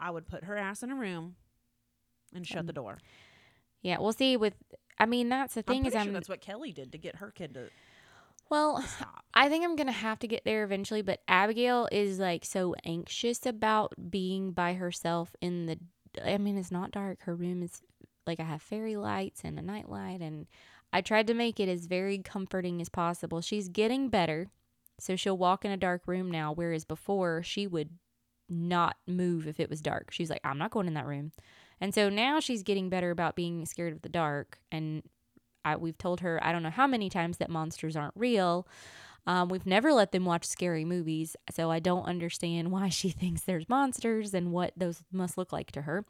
I 0.00 0.10
would 0.10 0.26
put 0.26 0.44
her 0.44 0.56
ass 0.56 0.82
in 0.82 0.90
a 0.90 0.96
room 0.96 1.36
and 2.34 2.44
shut 2.46 2.60
Um, 2.60 2.66
the 2.66 2.72
door. 2.72 2.98
yeah. 3.82 3.98
We'll 4.00 4.12
see. 4.12 4.36
With 4.36 4.54
I 4.98 5.06
mean, 5.06 5.28
that's 5.28 5.54
the 5.54 5.62
thing 5.62 5.84
is, 5.86 5.92
sure 5.92 6.00
I'm 6.02 6.12
that's 6.12 6.28
what 6.28 6.40
Kelly 6.40 6.72
did 6.72 6.92
to 6.92 6.98
get 6.98 7.16
her 7.16 7.30
kid 7.30 7.54
to 7.54 7.68
well. 8.52 8.82
stop. 8.82 9.24
I 9.34 9.48
think 9.48 9.64
I'm 9.64 9.76
gonna 9.76 9.92
have 9.92 10.18
to 10.20 10.28
get 10.28 10.44
there 10.44 10.62
eventually, 10.62 11.02
but 11.02 11.22
Abigail 11.26 11.88
is 11.90 12.18
like 12.18 12.44
so 12.44 12.74
anxious 12.84 13.46
about 13.46 13.94
being 14.10 14.52
by 14.52 14.74
herself 14.74 15.34
in 15.40 15.66
the. 15.66 15.78
I 16.22 16.36
mean, 16.36 16.58
it's 16.58 16.70
not 16.70 16.92
dark. 16.92 17.22
Her 17.22 17.34
room 17.34 17.62
is 17.62 17.80
like 18.26 18.38
I 18.38 18.44
have 18.44 18.60
fairy 18.60 18.96
lights 18.96 19.40
and 19.42 19.58
a 19.58 19.62
night 19.62 19.88
light, 19.88 20.20
and 20.20 20.46
I 20.92 21.00
tried 21.00 21.26
to 21.28 21.34
make 21.34 21.58
it 21.58 21.68
as 21.68 21.86
very 21.86 22.18
comforting 22.18 22.80
as 22.82 22.90
possible. 22.90 23.40
She's 23.40 23.68
getting 23.68 24.10
better, 24.10 24.50
so 25.00 25.16
she'll 25.16 25.38
walk 25.38 25.64
in 25.64 25.70
a 25.70 25.78
dark 25.78 26.02
room 26.06 26.30
now, 26.30 26.52
whereas 26.52 26.84
before 26.84 27.42
she 27.42 27.66
would 27.66 27.88
not 28.50 28.96
move 29.06 29.48
if 29.48 29.58
it 29.58 29.70
was 29.70 29.80
dark. 29.80 30.10
She's 30.10 30.28
like, 30.28 30.42
I'm 30.44 30.58
not 30.58 30.72
going 30.72 30.86
in 30.86 30.94
that 30.94 31.06
room, 31.06 31.32
and 31.80 31.94
so 31.94 32.10
now 32.10 32.38
she's 32.38 32.62
getting 32.62 32.90
better 32.90 33.10
about 33.10 33.34
being 33.34 33.64
scared 33.64 33.94
of 33.94 34.02
the 34.02 34.10
dark, 34.10 34.58
and 34.70 35.02
I, 35.64 35.76
we've 35.76 35.98
told 35.98 36.20
her 36.20 36.38
I 36.42 36.52
don't 36.52 36.62
know 36.62 36.70
how 36.70 36.86
many 36.86 37.08
times 37.10 37.38
that 37.38 37.50
monsters 37.50 37.96
aren't 37.96 38.14
real. 38.16 38.66
Um, 39.26 39.48
we've 39.48 39.66
never 39.66 39.92
let 39.92 40.10
them 40.10 40.24
watch 40.24 40.44
scary 40.44 40.84
movies, 40.84 41.36
so 41.50 41.70
I 41.70 41.78
don't 41.78 42.04
understand 42.04 42.70
why 42.72 42.88
she 42.88 43.10
thinks 43.10 43.42
there's 43.42 43.68
monsters 43.68 44.34
and 44.34 44.52
what 44.52 44.72
those 44.76 45.02
must 45.12 45.38
look 45.38 45.52
like 45.52 45.72
to 45.72 45.82
her. 45.82 46.04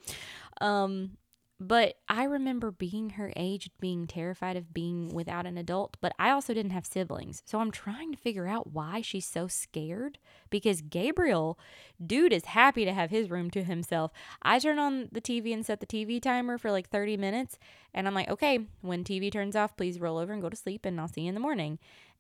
Um, 0.61 1.19
but 1.63 1.95
I 2.09 2.25
remember 2.25 2.73
being 2.73 3.11
her 3.11 3.33
age, 3.37 3.71
being 3.79 4.07
terrified 4.07 4.57
of 4.57 4.75
being 4.75 5.15
without 5.15 5.47
an 5.47 5.57
adult, 5.57 5.97
but 6.01 6.13
I 6.19 6.31
also 6.31 6.53
didn't 6.53 6.73
have 6.73 6.85
siblings. 6.85 7.43
So 7.47 7.61
I'm 7.61 7.71
trying 7.71 8.11
to 8.11 8.19
figure 8.19 8.49
out 8.49 8.73
why 8.73 9.01
she's 9.01 9.27
so 9.27 9.47
scared 9.47 10.19
because 10.51 10.81
Gabriel, 10.81 11.59
dude, 12.05 12.33
is 12.33 12.47
happy 12.47 12.85
to 12.85 12.93
have 12.93 13.11
his 13.11 13.31
room 13.31 13.49
to 13.53 13.63
himself. 13.63 14.11
I 14.43 14.59
turn 14.59 14.81
on 14.81 15.09
the 15.13 15.21
TV 15.21 15.55
and 15.55 15.65
set 15.65 15.79
the 15.79 15.87
TV 15.87 16.21
timer 16.21 16.59
for 16.59 16.73
like 16.73 16.89
30 16.89 17.17
minutes, 17.17 17.59
and 17.95 18.09
I'm 18.09 18.15
like, 18.15 18.29
okay, 18.29 18.67
when 18.81 19.05
TV 19.05 19.31
turns 19.31 19.55
off, 19.55 19.77
please 19.77 20.01
roll 20.01 20.19
over 20.19 20.33
and 20.33 20.43
go 20.43 20.49
to 20.49 20.57
sleep, 20.57 20.85
and 20.85 21.01
I'll 21.01 21.09
see 21.09 21.23
you 21.23 21.29
in 21.29 21.35
the 21.35 21.41
morning. 21.41 21.79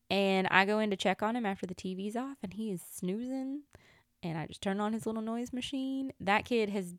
And 0.09 0.47
I 0.51 0.67
go 0.67 0.79
in 0.79 0.91
to 0.91 0.97
check 0.97 1.23
on 1.23 1.35
him 1.35 1.47
after 1.47 1.67
the 1.67 1.75
TV's 1.75 2.17
off, 2.17 2.37
and 2.43 2.55
he 2.55 2.71
is 2.71 2.81
snoozing. 2.81 3.63
And 4.23 4.39
I 4.39 4.47
just 4.47 4.63
turn 4.63 4.79
on 4.79 4.93
his 4.93 5.05
little 5.05 5.23
noise 5.23 5.53
machine. 5.53 6.13
That 6.21 6.45
kid 6.45 6.69
has 6.69 6.95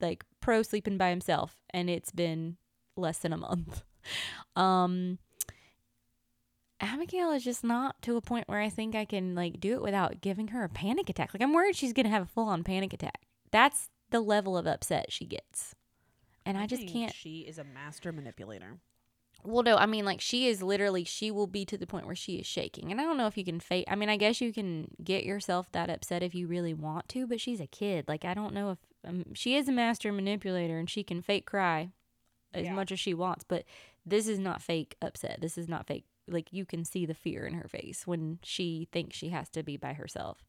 like 0.00 0.24
pro 0.40 0.62
sleeping 0.62 0.98
by 0.98 1.10
himself, 1.10 1.56
and 1.70 1.90
it's 1.90 2.12
been 2.12 2.56
less 2.96 3.18
than 3.18 3.32
a 3.32 3.38
month. 3.38 3.82
Um, 4.54 5.18
Abigail 6.80 7.30
is 7.32 7.44
just 7.44 7.64
not 7.64 8.00
to 8.02 8.16
a 8.16 8.20
point 8.20 8.48
where 8.48 8.60
I 8.60 8.68
think 8.68 8.94
I 8.94 9.04
can 9.04 9.34
like 9.34 9.60
do 9.60 9.74
it 9.74 9.82
without 9.82 10.20
giving 10.20 10.48
her 10.48 10.62
a 10.64 10.68
panic 10.68 11.08
attack. 11.08 11.32
Like 11.32 11.42
I'm 11.42 11.52
worried 11.52 11.76
she's 11.76 11.92
gonna 11.92 12.08
have 12.08 12.22
a 12.22 12.26
full 12.26 12.48
on 12.48 12.64
panic 12.64 12.92
attack. 12.92 13.22
That's 13.50 13.88
the 14.10 14.20
level 14.20 14.56
of 14.56 14.66
upset 14.66 15.12
she 15.12 15.26
gets, 15.26 15.74
and 16.44 16.58
I, 16.58 16.66
just 16.66 16.82
think 16.82 16.92
can't. 16.92 17.14
She 17.14 17.40
is 17.40 17.58
a 17.58 17.64
master 17.64 18.12
manipulator. 18.12 18.78
Well, 19.42 19.62
no, 19.62 19.76
I 19.76 19.86
mean, 19.86 20.04
like 20.04 20.20
she 20.20 20.48
is 20.48 20.62
literally, 20.62 21.04
she 21.04 21.30
will 21.30 21.46
be 21.46 21.64
to 21.66 21.78
the 21.78 21.86
point 21.86 22.06
where 22.06 22.16
she 22.16 22.36
is 22.36 22.46
shaking, 22.46 22.90
and 22.90 23.00
I 23.00 23.04
don't 23.04 23.16
know 23.16 23.26
if 23.26 23.38
you 23.38 23.44
can 23.44 23.60
fake. 23.60 23.86
I 23.88 23.94
mean, 23.94 24.08
I 24.08 24.16
guess 24.16 24.40
you 24.40 24.52
can 24.52 24.88
get 25.02 25.24
yourself 25.24 25.70
that 25.72 25.88
upset 25.88 26.22
if 26.22 26.34
you 26.34 26.46
really 26.46 26.74
want 26.74 27.08
to, 27.10 27.26
but 27.26 27.40
she's 27.40 27.60
a 27.60 27.66
kid. 27.66 28.06
Like 28.08 28.24
I 28.24 28.34
don't 28.34 28.54
know 28.54 28.70
if 28.70 28.78
um, 29.06 29.34
she 29.34 29.56
is 29.56 29.68
a 29.68 29.72
master 29.72 30.12
manipulator 30.12 30.78
and 30.78 30.88
she 30.90 31.02
can 31.02 31.22
fake 31.22 31.46
cry 31.46 31.90
as 32.52 32.64
Yeah. 32.64 32.74
much 32.74 32.90
as 32.92 33.00
she 33.00 33.14
wants, 33.14 33.44
but 33.44 33.64
this 34.04 34.26
is 34.28 34.38
not 34.38 34.62
fake 34.62 34.96
upset. 35.02 35.40
This 35.40 35.56
is 35.58 35.68
not 35.68 35.86
fake. 35.86 36.04
Like 36.28 36.52
you 36.52 36.64
can 36.64 36.84
see 36.84 37.06
the 37.06 37.14
fear 37.14 37.46
in 37.46 37.54
her 37.54 37.68
face 37.68 38.06
when 38.06 38.38
she 38.42 38.88
thinks 38.92 39.16
she 39.16 39.28
has 39.28 39.48
to 39.50 39.62
be 39.62 39.76
by 39.76 39.92
herself. 39.92 40.44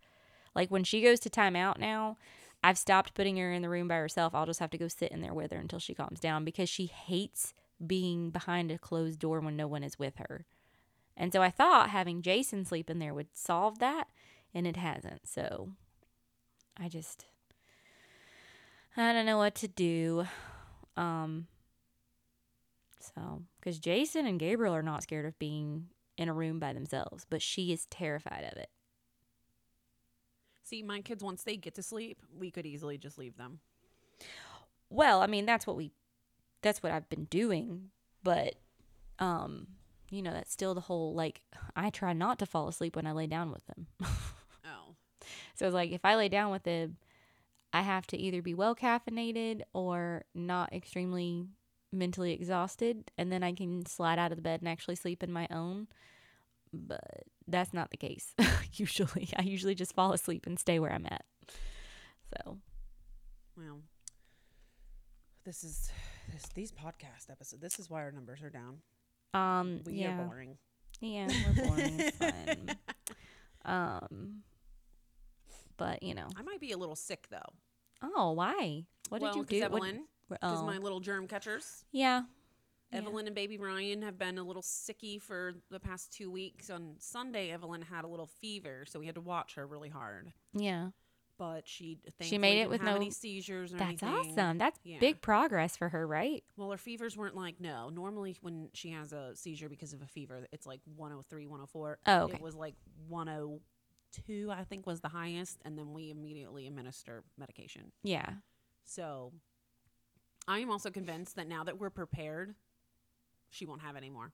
Like 0.56 0.72
when 0.72 0.84
she 0.84 1.02
goes 1.02 1.20
to 1.22 1.30
timeout 1.30 1.78
now, 1.78 2.18
I've 2.64 2.78
stopped 2.80 3.14
putting 3.14 3.38
her 3.38 3.52
in 3.54 3.62
the 3.62 3.70
room 3.70 3.88
by 3.88 3.96
herself. 3.98 4.34
I'll 4.34 4.48
just 4.48 4.60
have 4.60 4.72
to 4.72 4.78
go 4.78 4.88
sit 4.88 5.12
in 5.12 5.22
there 5.22 5.34
with 5.34 5.52
her 5.52 5.60
until 5.60 5.78
she 5.80 5.94
calms 5.94 6.20
down 6.20 6.44
because 6.44 6.70
she 6.70 6.88
hates 6.88 7.54
being 7.86 8.32
behind 8.32 8.72
a 8.72 8.80
closed 8.80 9.20
door 9.20 9.40
when 9.40 9.56
no 9.56 9.68
one 9.68 9.84
is 9.84 10.00
with 10.00 10.16
her. 10.18 10.46
And 11.16 11.32
so 11.32 11.42
I 11.44 11.52
thought 11.52 11.92
having 11.92 12.24
Jason 12.24 12.66
sleep 12.66 12.90
in 12.90 12.98
there 13.00 13.14
would 13.14 13.36
solve 13.36 13.78
that, 13.80 14.08
and 14.54 14.66
it 14.66 14.78
hasn't. 14.78 15.28
So 15.28 15.70
I 16.80 16.90
just 16.90 17.26
I 18.98 19.14
don't 19.14 19.26
know 19.26 19.38
what 19.38 19.56
to 19.56 19.68
do. 19.68 20.26
Um 20.96 21.48
so 23.00 23.44
cuz 23.62 23.80
Jason 23.80 24.26
and 24.26 24.40
Gabriel 24.40 24.76
are 24.76 24.84
not 24.84 25.04
scared 25.04 25.26
of 25.26 25.38
being 25.40 25.90
in 26.18 26.30
a 26.30 26.34
room 26.34 26.60
by 26.60 26.74
themselves, 26.74 27.26
but 27.30 27.42
she 27.42 27.72
is 27.72 27.86
terrified 27.86 28.44
of 28.52 28.58
it. 28.58 28.70
See, 30.64 30.84
my 30.84 31.02
kids 31.02 31.24
once 31.24 31.44
they 31.44 31.56
get 31.56 31.76
to 31.76 31.84
sleep, 31.84 32.22
we 32.38 32.52
could 32.52 32.66
easily 32.66 32.98
just 32.98 33.18
leave 33.18 33.38
them. 33.38 33.60
Well, 34.90 35.22
I 35.22 35.28
mean, 35.28 35.46
that's 35.46 35.66
what 35.68 35.78
we 35.78 35.92
that's 36.62 36.82
what 36.82 36.92
I've 36.92 37.08
been 37.10 37.26
doing, 37.26 37.92
but 38.24 38.56
um 39.20 39.68
you 40.10 40.22
know, 40.22 40.32
that's 40.32 40.52
still 40.52 40.74
the 40.74 40.82
whole 40.82 41.14
like 41.14 41.42
I 41.76 41.90
try 41.90 42.14
not 42.14 42.40
to 42.40 42.46
fall 42.46 42.68
asleep 42.68 42.96
when 42.96 43.06
I 43.06 43.12
lay 43.12 43.28
down 43.28 43.52
with 43.52 43.66
them. 43.68 43.88
Oh. 44.70 44.96
so 45.56 45.66
it's 45.66 45.74
like 45.74 45.92
if 45.92 46.04
I 46.04 46.16
lay 46.16 46.28
down 46.28 46.52
with 46.52 46.64
them, 46.64 46.98
I 47.78 47.82
have 47.82 48.08
to 48.08 48.18
either 48.18 48.42
be 48.42 48.56
well 48.56 48.76
caffeinated 48.76 49.62
or 49.72 50.26
not 50.34 50.74
extremely 50.74 51.46
mentally 51.92 52.34
exhausted 52.34 53.12
and 53.20 53.32
then 53.32 53.44
I 53.44 53.54
can 53.54 53.86
slide 53.86 54.18
out 54.18 54.32
of 54.32 54.36
the 54.38 54.42
bed 54.42 54.62
and 54.62 54.68
actually 54.68 54.96
sleep 54.96 55.22
in 55.22 55.32
my 55.32 55.48
own. 55.52 55.88
But 56.74 57.24
that's 57.48 57.74
not 57.74 57.92
the 57.92 57.98
case 57.98 58.34
usually. 58.74 59.30
I 59.38 59.44
usually 59.44 59.76
just 59.76 59.94
fall 59.94 60.12
asleep 60.12 60.48
and 60.48 60.58
stay 60.60 60.80
where 60.80 60.92
I'm 60.92 61.06
at. 61.06 61.24
So, 62.34 62.58
Well, 63.56 63.82
this 65.46 65.64
is 65.64 65.92
this 66.34 66.44
these 66.56 66.72
podcast 66.72 67.30
episodes. 67.30 67.62
This 67.62 67.78
is 67.78 67.92
why 67.92 68.02
our 68.02 68.12
numbers 68.12 68.42
are 68.42 68.50
down. 68.50 68.80
um 69.36 69.82
We 69.86 69.94
yeah. 69.94 70.20
are 70.20 70.26
boring. 70.26 70.58
Yeah, 71.00 71.28
we're 71.28 71.68
boring. 71.68 72.00
it's 72.00 72.18
fine. 72.18 72.76
Um, 73.66 74.44
but 75.76 76.02
you 76.02 76.14
know. 76.14 76.28
I 76.38 76.42
might 76.42 76.62
be 76.62 76.72
a 76.72 76.78
little 76.78 76.96
sick 76.96 77.28
though. 77.30 77.54
Oh, 78.02 78.32
why? 78.34 78.86
What 79.10 79.22
well, 79.22 79.34
did 79.34 79.40
you 79.40 79.46
do? 79.46 79.70
What- 79.72 79.84
Evelyn, 79.84 80.08
Because 80.30 80.60
Oh. 80.60 80.66
my 80.66 80.78
little 80.78 81.00
germ 81.00 81.26
catchers, 81.28 81.86
yeah. 81.92 82.24
Yeah. 82.92 82.98
Evelyn 83.00 83.28
and 83.28 83.36
baby 83.36 83.58
Ryan, 83.58 84.02
have 84.02 84.18
been 84.18 84.38
a 84.38 84.44
little 84.44 84.62
sicky 84.62 85.22
for 85.22 85.54
the 85.70 85.80
past 85.80 86.12
two 86.12 86.30
weeks. 86.30 86.70
On 86.70 86.96
Sunday, 87.00 87.50
Evelyn 87.52 87.82
had 87.82 88.04
a 88.04 88.08
little 88.08 88.28
fever, 88.28 88.84
so 88.88 89.00
we 89.00 89.06
had 89.06 89.16
to 89.16 89.22
watch 89.22 89.56
her 89.56 89.66
really 89.66 89.90
hard. 89.90 90.34
Yeah. 90.54 90.90
But 91.38 91.68
she 91.68 92.00
She 92.22 92.38
made 92.38 92.60
it 92.60 92.70
with 92.70 92.82
no- 92.82 92.96
any 92.96 93.10
seizures 93.12 93.72
or 93.74 93.78
That's 93.78 94.02
anything. 94.04 94.32
awesome. 94.34 94.58
That's 94.58 94.80
Yeah. 94.84 95.00
big 95.00 95.22
progress 95.22 95.78
for 95.78 95.90
her, 95.90 96.06
right? 96.08 96.44
Well, 96.58 96.72
her 96.72 96.78
fevers 96.78 97.16
weren't 97.16 97.36
like 97.36 97.60
no. 97.62 97.90
Normally, 97.90 98.36
when 98.42 98.70
she 98.74 98.90
has 98.92 99.14
a 99.14 99.36
seizure 99.36 99.70
because 99.70 99.94
of 99.94 100.02
a 100.02 100.08
fever, 100.08 100.48
it's 100.52 100.66
like 100.66 100.82
103, 100.86 101.46
104. 101.46 102.00
Oh, 102.06 102.12
oh, 102.12 102.20
oh 102.20 102.24
okay. 102.26 102.36
It 102.36 102.42
was 102.42 102.56
like 102.56 102.76
oh 103.12 103.62
102, 104.16 104.52
I 104.52 104.64
think, 104.64 104.86
was 104.86 105.02
the 105.02 105.10
highest, 105.10 105.60
and 105.66 105.78
then 105.78 105.94
we 105.94 106.10
immediately 106.10 106.68
administer 106.68 107.24
medication. 107.38 107.92
Yeah. 108.04 108.30
So, 108.86 109.34
I 110.48 110.60
am 110.60 110.72
also 110.72 110.90
convinced 110.90 111.36
that 111.36 111.48
now 111.48 111.64
that 111.66 111.80
we're 111.80 111.90
prepared, 111.90 112.56
she 113.50 113.66
won't 113.66 113.82
have 113.82 113.96
any 113.96 114.10
more 114.10 114.32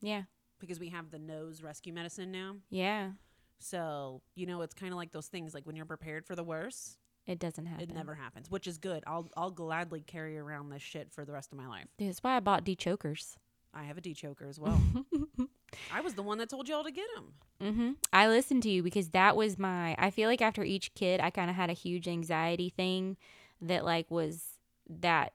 Yeah. 0.00 0.24
because 0.60 0.78
we 0.78 0.88
have 0.90 1.10
the 1.10 1.18
nose 1.18 1.62
rescue 1.62 1.92
medicine 1.92 2.30
now. 2.30 2.56
Yeah. 2.70 3.12
So, 3.58 4.22
you 4.36 4.46
know, 4.46 4.62
it's 4.62 4.74
kind 4.74 4.92
of 4.92 4.96
like 4.98 5.10
those 5.10 5.26
things 5.26 5.52
like 5.54 5.66
when 5.66 5.74
you're 5.74 5.84
prepared 5.84 6.24
for 6.26 6.36
the 6.36 6.44
worst, 6.44 6.96
It 7.26 7.40
doesn't 7.40 7.66
happen. 7.66 7.90
it 7.90 7.94
never 7.94 8.14
happens, 8.14 8.48
which 8.50 8.68
is 8.68 8.78
good. 8.78 9.02
I'll 9.06 9.28
I'll 9.36 9.50
gladly 9.50 10.00
carry 10.00 10.38
around 10.38 10.68
this 10.70 10.82
shit 10.82 11.10
for 11.12 11.24
the 11.24 11.32
rest 11.32 11.50
of 11.52 11.58
my 11.58 11.66
life. 11.66 11.86
Dude, 11.98 12.08
That's 12.08 12.22
why 12.22 12.36
I 12.36 12.40
bought 12.40 12.64
Dechokers. 12.64 13.36
I 13.74 13.82
have 13.84 13.98
a 13.98 14.00
Dechoker 14.00 14.48
as 14.48 14.60
well. 14.60 14.80
I 15.92 16.00
was 16.00 16.14
the 16.14 16.22
one 16.22 16.38
that 16.38 16.48
told 16.48 16.68
y'all 16.68 16.84
to 16.84 16.90
get 16.90 17.06
them. 17.14 17.32
Mm-hmm. 17.62 17.92
I 18.12 18.28
listened 18.28 18.62
to 18.64 18.70
you 18.70 18.82
because 18.82 19.10
that 19.10 19.36
was 19.36 19.58
my. 19.58 19.94
I 19.98 20.10
feel 20.10 20.28
like 20.28 20.42
after 20.42 20.64
each 20.64 20.94
kid, 20.94 21.20
I 21.20 21.30
kind 21.30 21.50
of 21.50 21.56
had 21.56 21.70
a 21.70 21.74
huge 21.74 22.08
anxiety 22.08 22.70
thing 22.70 23.16
that 23.60 23.84
like 23.84 24.10
was 24.10 24.44
that 24.88 25.32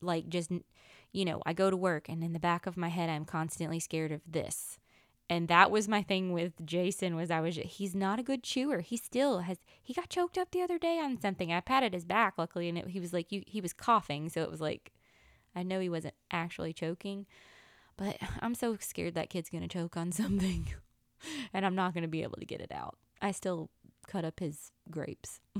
like 0.00 0.28
just 0.28 0.50
you 1.12 1.24
know 1.24 1.40
I 1.46 1.52
go 1.52 1.70
to 1.70 1.76
work 1.76 2.08
and 2.08 2.24
in 2.24 2.32
the 2.32 2.40
back 2.40 2.66
of 2.66 2.76
my 2.76 2.88
head 2.88 3.08
I'm 3.08 3.24
constantly 3.24 3.80
scared 3.80 4.12
of 4.12 4.20
this. 4.26 4.78
And 5.28 5.46
that 5.46 5.70
was 5.70 5.86
my 5.86 6.02
thing 6.02 6.32
with 6.32 6.54
Jason 6.66 7.14
was 7.14 7.30
I 7.30 7.40
was 7.40 7.56
he's 7.56 7.94
not 7.94 8.18
a 8.18 8.24
good 8.24 8.42
chewer. 8.42 8.80
He 8.80 8.96
still 8.96 9.40
has 9.40 9.58
he 9.80 9.94
got 9.94 10.08
choked 10.08 10.36
up 10.36 10.50
the 10.50 10.62
other 10.62 10.78
day 10.78 10.98
on 10.98 11.20
something. 11.20 11.52
I 11.52 11.60
patted 11.60 11.94
his 11.94 12.04
back 12.04 12.34
luckily 12.36 12.68
and 12.68 12.76
it, 12.76 12.88
he 12.88 13.00
was 13.00 13.12
like 13.12 13.30
you 13.30 13.42
he 13.46 13.60
was 13.60 13.72
coughing 13.72 14.28
so 14.28 14.42
it 14.42 14.50
was 14.50 14.60
like 14.60 14.92
I 15.54 15.62
know 15.62 15.80
he 15.80 15.88
wasn't 15.88 16.14
actually 16.30 16.72
choking. 16.72 17.26
But 18.00 18.16
I'm 18.40 18.54
so 18.54 18.78
scared 18.80 19.14
that 19.14 19.28
kid's 19.28 19.50
going 19.50 19.62
to 19.62 19.68
choke 19.68 19.96
on 19.96 20.10
something 20.20 20.66
and 21.52 21.66
I'm 21.66 21.74
not 21.74 21.92
going 21.92 22.02
to 22.02 22.08
be 22.08 22.22
able 22.22 22.38
to 22.38 22.46
get 22.46 22.62
it 22.62 22.72
out. 22.72 22.96
I 23.20 23.30
still 23.30 23.68
cut 24.08 24.24
up 24.24 24.40
his 24.40 24.72
grapes. 24.90 25.40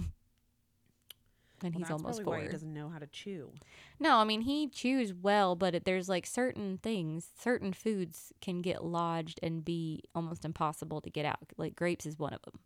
and 1.62 1.74
he's 1.74 1.82
that's 1.82 1.90
almost 1.90 2.22
four. 2.22 2.38
he 2.38 2.48
doesn't 2.48 2.72
know 2.72 2.88
how 2.88 2.98
to 2.98 3.06
chew. 3.06 3.52
No, 3.98 4.16
I 4.16 4.24
mean 4.24 4.40
he 4.40 4.68
chews 4.68 5.12
well, 5.12 5.54
but 5.54 5.74
it, 5.74 5.84
there's 5.84 6.08
like 6.08 6.24
certain 6.24 6.78
things, 6.78 7.28
certain 7.38 7.74
foods 7.74 8.32
can 8.40 8.62
get 8.62 8.82
lodged 8.82 9.38
and 9.42 9.62
be 9.62 10.02
almost 10.14 10.46
impossible 10.46 11.02
to 11.02 11.10
get 11.10 11.26
out. 11.26 11.52
Like 11.58 11.76
grapes 11.76 12.06
is 12.06 12.18
one 12.18 12.32
of 12.32 12.40
them. 12.42 12.58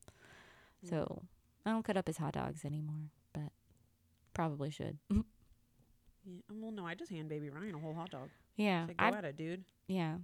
Mm. 0.86 0.90
So 0.90 1.22
I 1.66 1.70
don't 1.70 1.84
cut 1.84 1.96
up 1.96 2.06
his 2.06 2.18
hot 2.18 2.34
dogs 2.34 2.64
anymore, 2.64 3.10
but 3.32 3.50
probably 4.32 4.70
should. 4.70 4.98
Yeah, 6.26 6.40
well, 6.54 6.70
no, 6.70 6.86
I 6.86 6.94
just 6.94 7.10
hand 7.10 7.28
baby 7.28 7.50
Ryan 7.50 7.74
a 7.74 7.78
whole 7.78 7.92
hot 7.92 8.08
dog. 8.08 8.30
Yeah, 8.56 8.86
go 8.86 8.94
I 8.98 9.08
at 9.08 9.24
it, 9.24 9.36
dude. 9.36 9.64
yeah. 9.86 10.16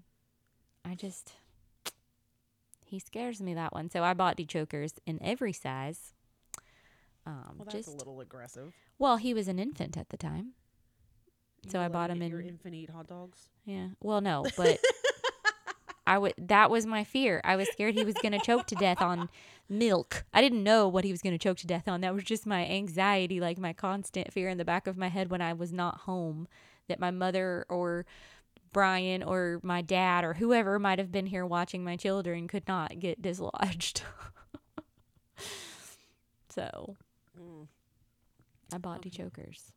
I 0.84 0.94
just 0.94 1.32
he 2.84 2.98
scares 2.98 3.40
me 3.40 3.54
that 3.54 3.72
one. 3.72 3.90
So 3.90 4.02
I 4.02 4.14
bought 4.14 4.38
chokers 4.48 4.94
in 5.06 5.22
every 5.22 5.52
size. 5.52 6.12
Um, 7.26 7.54
Well, 7.58 7.64
that's 7.66 7.74
just 7.74 7.88
a 7.88 7.92
little 7.92 8.20
aggressive. 8.20 8.74
well, 8.98 9.16
he 9.18 9.34
was 9.34 9.46
an 9.46 9.58
infant 9.58 9.96
at 9.96 10.08
the 10.08 10.16
time. 10.16 10.52
So 11.68 11.78
I 11.80 11.88
bought 11.88 12.10
him 12.10 12.22
Your 12.22 12.40
in- 12.40 12.48
infant 12.48 12.74
eat 12.74 12.88
hot 12.90 13.06
dogs. 13.06 13.48
Yeah. 13.66 13.88
Well, 14.00 14.20
no, 14.22 14.46
but 14.56 14.80
I 16.06 16.16
would. 16.18 16.32
That 16.38 16.70
was 16.70 16.86
my 16.86 17.04
fear. 17.04 17.40
I 17.44 17.56
was 17.56 17.68
scared 17.68 17.94
he 17.94 18.02
was 18.04 18.14
going 18.14 18.32
to 18.32 18.38
choke 18.40 18.66
to 18.68 18.74
death 18.74 19.02
on 19.02 19.28
milk. 19.68 20.24
I 20.32 20.40
didn't 20.40 20.64
know 20.64 20.88
what 20.88 21.04
he 21.04 21.10
was 21.12 21.20
going 21.22 21.34
to 21.34 21.38
choke 21.38 21.58
to 21.58 21.66
death 21.66 21.86
on. 21.86 22.00
That 22.00 22.14
was 22.14 22.24
just 22.24 22.46
my 22.46 22.66
anxiety, 22.66 23.38
like 23.38 23.58
my 23.58 23.74
constant 23.74 24.32
fear 24.32 24.48
in 24.48 24.56
the 24.58 24.64
back 24.64 24.86
of 24.86 24.96
my 24.96 25.08
head 25.08 25.30
when 25.30 25.42
I 25.42 25.52
was 25.52 25.72
not 25.72 25.98
home 25.98 26.48
that 26.90 27.00
my 27.00 27.10
mother 27.10 27.66
or 27.68 28.06
Brian 28.72 29.22
or 29.24 29.58
my 29.64 29.80
dad 29.82 30.22
or 30.24 30.34
whoever 30.34 30.78
might 30.78 30.98
have 31.00 31.10
been 31.10 31.26
here 31.26 31.44
watching 31.46 31.82
my 31.82 31.96
children 31.96 32.46
could 32.46 32.68
not 32.68 33.00
get 33.00 33.20
dislodged. 33.22 34.02
so 36.50 36.96
Mm. 37.40 37.66
I 38.72 38.78
bought 38.78 38.98
Okay. 38.98 39.10
chokers. 39.10 39.72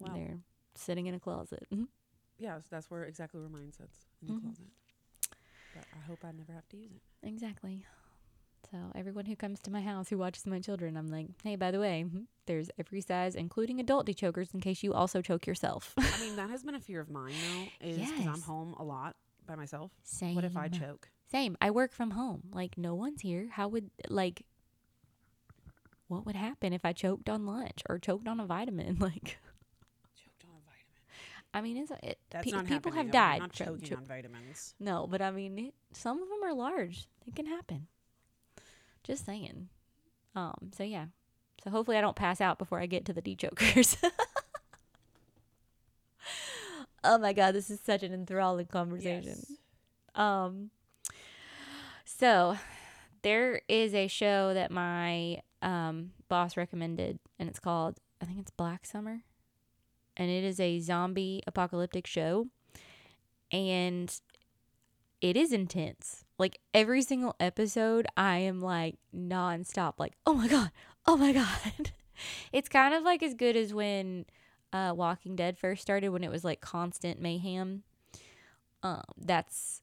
Wow. 0.00 0.12
They're 0.14 0.38
sitting 0.74 1.06
in 1.06 1.14
a 1.14 1.20
closet. 1.20 1.66
Yeah, 2.40 2.60
so 2.60 2.66
that's 2.70 2.88
where 2.88 3.02
exactly 3.02 3.40
where 3.40 3.48
mine 3.48 3.72
sits 3.72 4.06
in 4.22 4.28
the 4.28 4.34
Mhm. 4.34 4.42
closet. 4.44 4.68
But 5.74 5.86
I 5.92 5.98
hope 6.06 6.24
I 6.24 6.30
never 6.30 6.52
have 6.52 6.68
to 6.68 6.76
use 6.76 6.92
it. 6.92 7.02
Exactly. 7.26 7.84
So 8.70 8.76
everyone 8.94 9.24
who 9.26 9.34
comes 9.36 9.60
to 9.60 9.70
my 9.70 9.80
house 9.80 10.08
who 10.10 10.18
watches 10.18 10.46
my 10.46 10.58
children, 10.60 10.96
I'm 10.96 11.08
like, 11.08 11.28
hey, 11.42 11.56
by 11.56 11.70
the 11.70 11.80
way, 11.80 12.04
there's 12.46 12.70
every 12.78 13.00
size, 13.00 13.34
including 13.34 13.80
adult 13.80 14.14
chokers, 14.16 14.50
in 14.52 14.60
case 14.60 14.82
you 14.82 14.92
also 14.92 15.22
choke 15.22 15.46
yourself. 15.46 15.94
I 15.98 16.20
mean, 16.20 16.36
that 16.36 16.50
has 16.50 16.62
been 16.64 16.74
a 16.74 16.80
fear 16.80 17.00
of 17.00 17.08
mine 17.08 17.32
though, 17.80 17.86
is 17.88 17.96
because 18.10 18.26
I'm 18.26 18.42
home 18.42 18.74
a 18.78 18.84
lot 18.84 19.16
by 19.46 19.54
myself. 19.54 19.90
Same. 20.02 20.34
What 20.34 20.44
if 20.44 20.56
I 20.56 20.68
choke? 20.68 21.08
Same. 21.30 21.56
I 21.62 21.70
work 21.70 21.92
from 21.92 22.10
home. 22.10 22.42
Like 22.52 22.76
no 22.76 22.94
one's 22.94 23.22
here. 23.22 23.48
How 23.52 23.68
would 23.68 23.90
like? 24.08 24.44
What 26.08 26.24
would 26.26 26.36
happen 26.36 26.72
if 26.72 26.84
I 26.84 26.92
choked 26.92 27.28
on 27.28 27.44
lunch 27.46 27.82
or 27.88 27.98
choked 27.98 28.26
on 28.28 28.40
a 28.40 28.46
vitamin? 28.46 28.96
Like, 29.00 29.38
Choked 30.16 30.44
on 30.44 30.50
a 30.56 30.64
vitamin. 30.64 31.54
I 31.54 31.60
mean, 31.60 31.76
it's 31.76 31.92
it. 32.02 32.18
That's 32.30 32.44
pe- 32.44 32.50
not 32.50 32.66
people 32.66 32.92
happening. 32.92 33.12
have 33.12 33.24
I'm 33.24 33.38
died. 33.38 33.40
not 33.40 33.56
from 33.56 33.66
choking 33.66 33.88
cho- 33.88 33.96
on 33.96 34.04
vitamins. 34.06 34.74
no, 34.80 35.06
but 35.06 35.20
I 35.22 35.30
mean, 35.30 35.58
it, 35.58 35.74
some 35.92 36.22
of 36.22 36.28
them 36.28 36.38
are 36.44 36.54
large. 36.54 37.06
It 37.26 37.34
can 37.36 37.46
happen. 37.46 37.88
Just 39.08 39.24
saying. 39.24 39.68
Um. 40.36 40.70
So 40.76 40.84
yeah. 40.84 41.06
So 41.64 41.70
hopefully 41.70 41.96
I 41.96 42.00
don't 42.02 42.14
pass 42.14 42.40
out 42.40 42.58
before 42.58 42.78
I 42.78 42.86
get 42.86 43.06
to 43.06 43.12
the 43.12 43.22
Dechokers. 43.22 43.96
oh 47.04 47.18
my 47.18 47.32
god, 47.32 47.54
this 47.54 47.70
is 47.70 47.80
such 47.80 48.02
an 48.02 48.12
enthralling 48.12 48.66
conversation. 48.66 49.44
Yes. 49.48 49.52
Um 50.14 50.70
so 52.04 52.58
there 53.22 53.62
is 53.66 53.94
a 53.94 54.08
show 54.08 54.52
that 54.54 54.70
my 54.70 55.40
um 55.62 56.10
boss 56.28 56.56
recommended 56.56 57.18
and 57.38 57.48
it's 57.48 57.58
called 57.58 57.98
I 58.20 58.26
think 58.26 58.38
it's 58.38 58.50
Black 58.50 58.84
Summer. 58.84 59.22
And 60.16 60.30
it 60.30 60.44
is 60.44 60.60
a 60.60 60.80
zombie 60.80 61.42
apocalyptic 61.46 62.06
show. 62.06 62.48
And 63.50 64.14
it 65.20 65.36
is 65.36 65.52
intense. 65.52 66.24
Like 66.38 66.60
every 66.72 67.02
single 67.02 67.34
episode 67.40 68.06
I 68.16 68.38
am 68.38 68.60
like 68.60 68.96
nonstop 69.14 69.94
like, 69.98 70.14
"Oh 70.26 70.34
my 70.34 70.48
god. 70.48 70.70
Oh 71.06 71.16
my 71.16 71.32
god." 71.32 71.92
it's 72.52 72.68
kind 72.68 72.94
of 72.94 73.02
like 73.02 73.22
as 73.22 73.34
good 73.34 73.56
as 73.56 73.74
when 73.74 74.26
uh 74.72 74.92
Walking 74.94 75.36
Dead 75.36 75.58
first 75.58 75.82
started 75.82 76.10
when 76.10 76.24
it 76.24 76.30
was 76.30 76.44
like 76.44 76.60
constant 76.60 77.20
mayhem. 77.20 77.82
Um 78.82 79.02
that's 79.18 79.82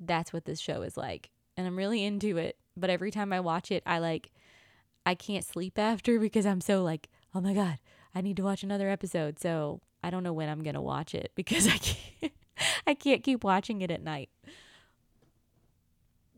that's 0.00 0.32
what 0.32 0.46
this 0.46 0.58
show 0.60 0.82
is 0.82 0.96
like. 0.96 1.30
And 1.56 1.66
I'm 1.66 1.76
really 1.76 2.04
into 2.04 2.38
it. 2.38 2.56
But 2.76 2.90
every 2.90 3.10
time 3.10 3.32
I 3.32 3.40
watch 3.40 3.70
it, 3.70 3.82
I 3.84 3.98
like 3.98 4.32
I 5.04 5.14
can't 5.14 5.44
sleep 5.44 5.78
after 5.78 6.18
because 6.18 6.46
I'm 6.46 6.60
so 6.60 6.82
like, 6.82 7.08
oh 7.34 7.40
my 7.40 7.52
God, 7.52 7.78
I 8.14 8.22
need 8.22 8.36
to 8.38 8.42
watch 8.42 8.62
another 8.62 8.88
episode. 8.88 9.38
So 9.38 9.80
I 10.02 10.10
don't 10.10 10.22
know 10.22 10.32
when 10.32 10.48
I'm 10.48 10.62
gonna 10.62 10.80
watch 10.80 11.14
it 11.14 11.32
because 11.34 11.66
I 11.66 11.76
can't 11.76 12.32
I 12.86 12.94
can't 12.94 13.22
keep 13.22 13.44
watching 13.44 13.82
it 13.82 13.90
at 13.90 14.02
night. 14.02 14.30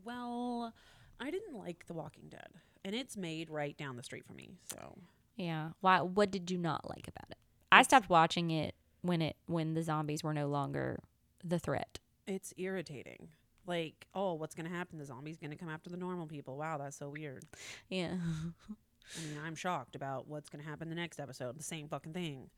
Well, 0.05 0.73
I 1.21 1.31
didn't 1.31 1.57
like 1.57 1.87
The 1.87 1.95
Walking 1.95 2.29
Dead, 2.29 2.49
and 2.85 2.95
it's 2.95 3.17
made 3.17 3.51
right 3.51 3.77
down 3.77 3.97
the 3.97 4.03
street 4.03 4.25
from 4.27 4.37
me. 4.37 4.51
So 4.73 4.99
Yeah. 5.37 5.71
Why 5.81 6.01
what 6.01 6.31
did 6.31 6.51
you 6.51 6.59
not 6.59 6.89
like 6.89 7.09
about 7.09 7.31
it? 7.31 7.39
I 7.71 7.83
stopped 7.83 8.09
watching 8.11 8.51
it 8.51 8.75
when 9.03 9.23
it 9.23 9.37
when 9.47 9.75
the 9.75 9.83
zombies 9.83 10.23
were 10.23 10.35
no 10.35 10.47
longer 10.49 11.01
the 11.45 11.59
threat. 11.59 11.99
it's 12.27 12.53
irritating. 12.57 13.29
Like, 13.67 14.07
oh, 14.15 14.35
what's 14.35 14.55
gonna 14.57 14.69
happen? 14.69 14.99
The 14.99 15.05
zombie's 15.05 15.39
gonna 15.39 15.57
come 15.57 15.69
after 15.69 15.89
the 15.91 15.97
normal 15.97 16.27
people. 16.27 16.57
Wow, 16.57 16.79
that's 16.79 16.97
so 16.97 17.09
weird. 17.09 17.45
Yeah. 17.89 18.15
I 18.15 19.21
mean, 19.27 19.39
I'm 19.45 19.55
shocked 19.55 19.95
about 19.97 20.27
what's 20.29 20.49
gonna 20.49 20.65
happen 20.65 20.89
the 20.89 20.95
next 20.95 21.21
episode. 21.21 21.59
The 21.59 21.63
same 21.65 21.89
fucking 21.89 22.13
thing. 22.13 22.51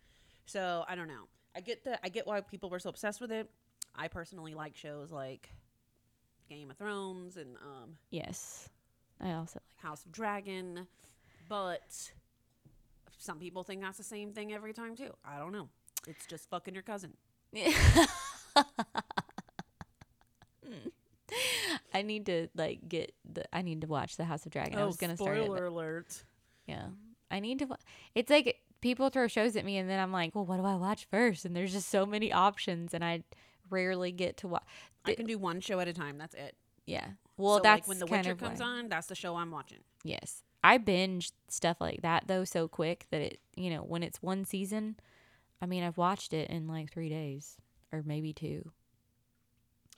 So 0.47 0.85
I 0.89 0.95
don't 0.95 1.09
know. 1.09 1.29
I 1.57 1.61
get 1.61 1.85
the 1.85 1.99
I 2.05 2.09
get 2.09 2.27
why 2.27 2.41
people 2.41 2.71
were 2.71 2.79
so 2.79 2.89
obsessed 2.91 3.21
with 3.21 3.33
it. 3.33 3.51
I 3.95 4.09
personally 4.09 4.55
like 4.55 4.77
shows 4.77 5.11
like 5.13 5.51
Game 6.49 6.71
of 6.71 6.77
Thrones 6.77 7.37
and 7.37 7.57
um, 7.57 7.97
yes. 8.11 8.69
I 9.21 9.33
also 9.33 9.61
like 9.61 9.83
House 9.83 10.05
of 10.05 10.13
Dragon, 10.13 10.87
but 11.49 12.11
some 13.19 13.39
people 13.39 13.63
think 13.63 13.81
that's 13.83 13.99
the 13.99 14.05
same 14.05 14.33
thing 14.33 14.53
every 14.53 14.73
time 14.73 14.97
too. 14.97 15.15
I 15.25 15.39
don't 15.39 15.53
know. 15.53 15.69
It's 16.07 16.27
just 16.27 16.49
fucking 16.51 16.75
your 16.75 16.83
cousin. 16.83 17.15
I 21.93 22.03
need 22.03 22.27
to 22.27 22.49
like 22.57 22.89
get 22.89 23.15
the 23.31 23.45
I 23.55 23.63
need 23.63 23.81
to 23.83 23.87
watch 23.87 24.17
the 24.17 24.25
House 24.25 24.45
of 24.47 24.53
Dragon. 24.53 24.79
I 24.79 24.85
was 24.85 24.97
gonna 24.97 25.17
start 25.17 25.39
it. 25.39 25.49
alert. 25.49 26.25
Yeah. 26.67 26.87
I 27.31 27.41
need 27.41 27.59
to. 27.61 27.65
wa- 27.67 27.77
It's 28.15 28.31
like 28.31 28.61
people 28.81 29.09
throw 29.09 29.27
shows 29.29 29.57
at 29.57 29.65
me, 29.65 29.79
and 29.79 29.89
then 29.89 29.99
I'm 29.99 30.13
like, 30.13 30.35
well, 30.35 30.45
what 30.45 30.59
do 30.59 30.65
I 30.65 30.75
watch 30.77 31.07
first? 31.11 31.45
And 31.45 31.55
there's 31.57 31.73
just 31.73 31.89
so 31.89 32.05
many 32.07 32.33
options, 32.33 32.95
and 32.95 33.05
I 33.05 33.23
rarely 33.71 34.13
get 34.13 34.37
to 34.39 34.49
watch. 34.49 34.65
I 35.05 35.15
can 35.15 35.27
do 35.27 35.39
one 35.39 35.61
show 35.61 35.81
at 35.81 35.89
a 35.89 35.93
time. 35.93 36.19
That's 36.19 36.35
it. 36.35 36.57
Yeah. 36.87 37.09
Well, 37.37 37.57
so, 37.57 37.63
that's 37.63 37.81
like 37.83 37.89
when 37.89 37.99
The 37.99 38.07
Witcher 38.07 38.35
comes 38.35 38.61
on. 38.61 38.89
That's 38.89 39.07
the 39.07 39.15
show 39.15 39.37
I'm 39.37 39.51
watching. 39.51 39.81
Yes. 40.03 40.43
I 40.63 40.79
binge 40.79 41.31
stuff 41.49 41.77
like 41.81 42.01
that 42.03 42.25
though 42.27 42.45
so 42.45 42.69
quick 42.69 43.07
that 43.11 43.21
it, 43.21 43.41
you 43.55 43.69
know, 43.71 43.81
when 43.83 44.03
it's 44.03 44.23
one 44.23 44.45
season, 44.45 44.97
I 45.61 45.67
mean, 45.67 45.83
I've 45.83 45.99
watched 45.99 46.33
it 46.33 46.49
in 46.51 46.67
like 46.69 46.91
3 46.91 47.09
days 47.09 47.57
or 47.93 48.03
maybe 48.05 48.33
2. 48.33 48.71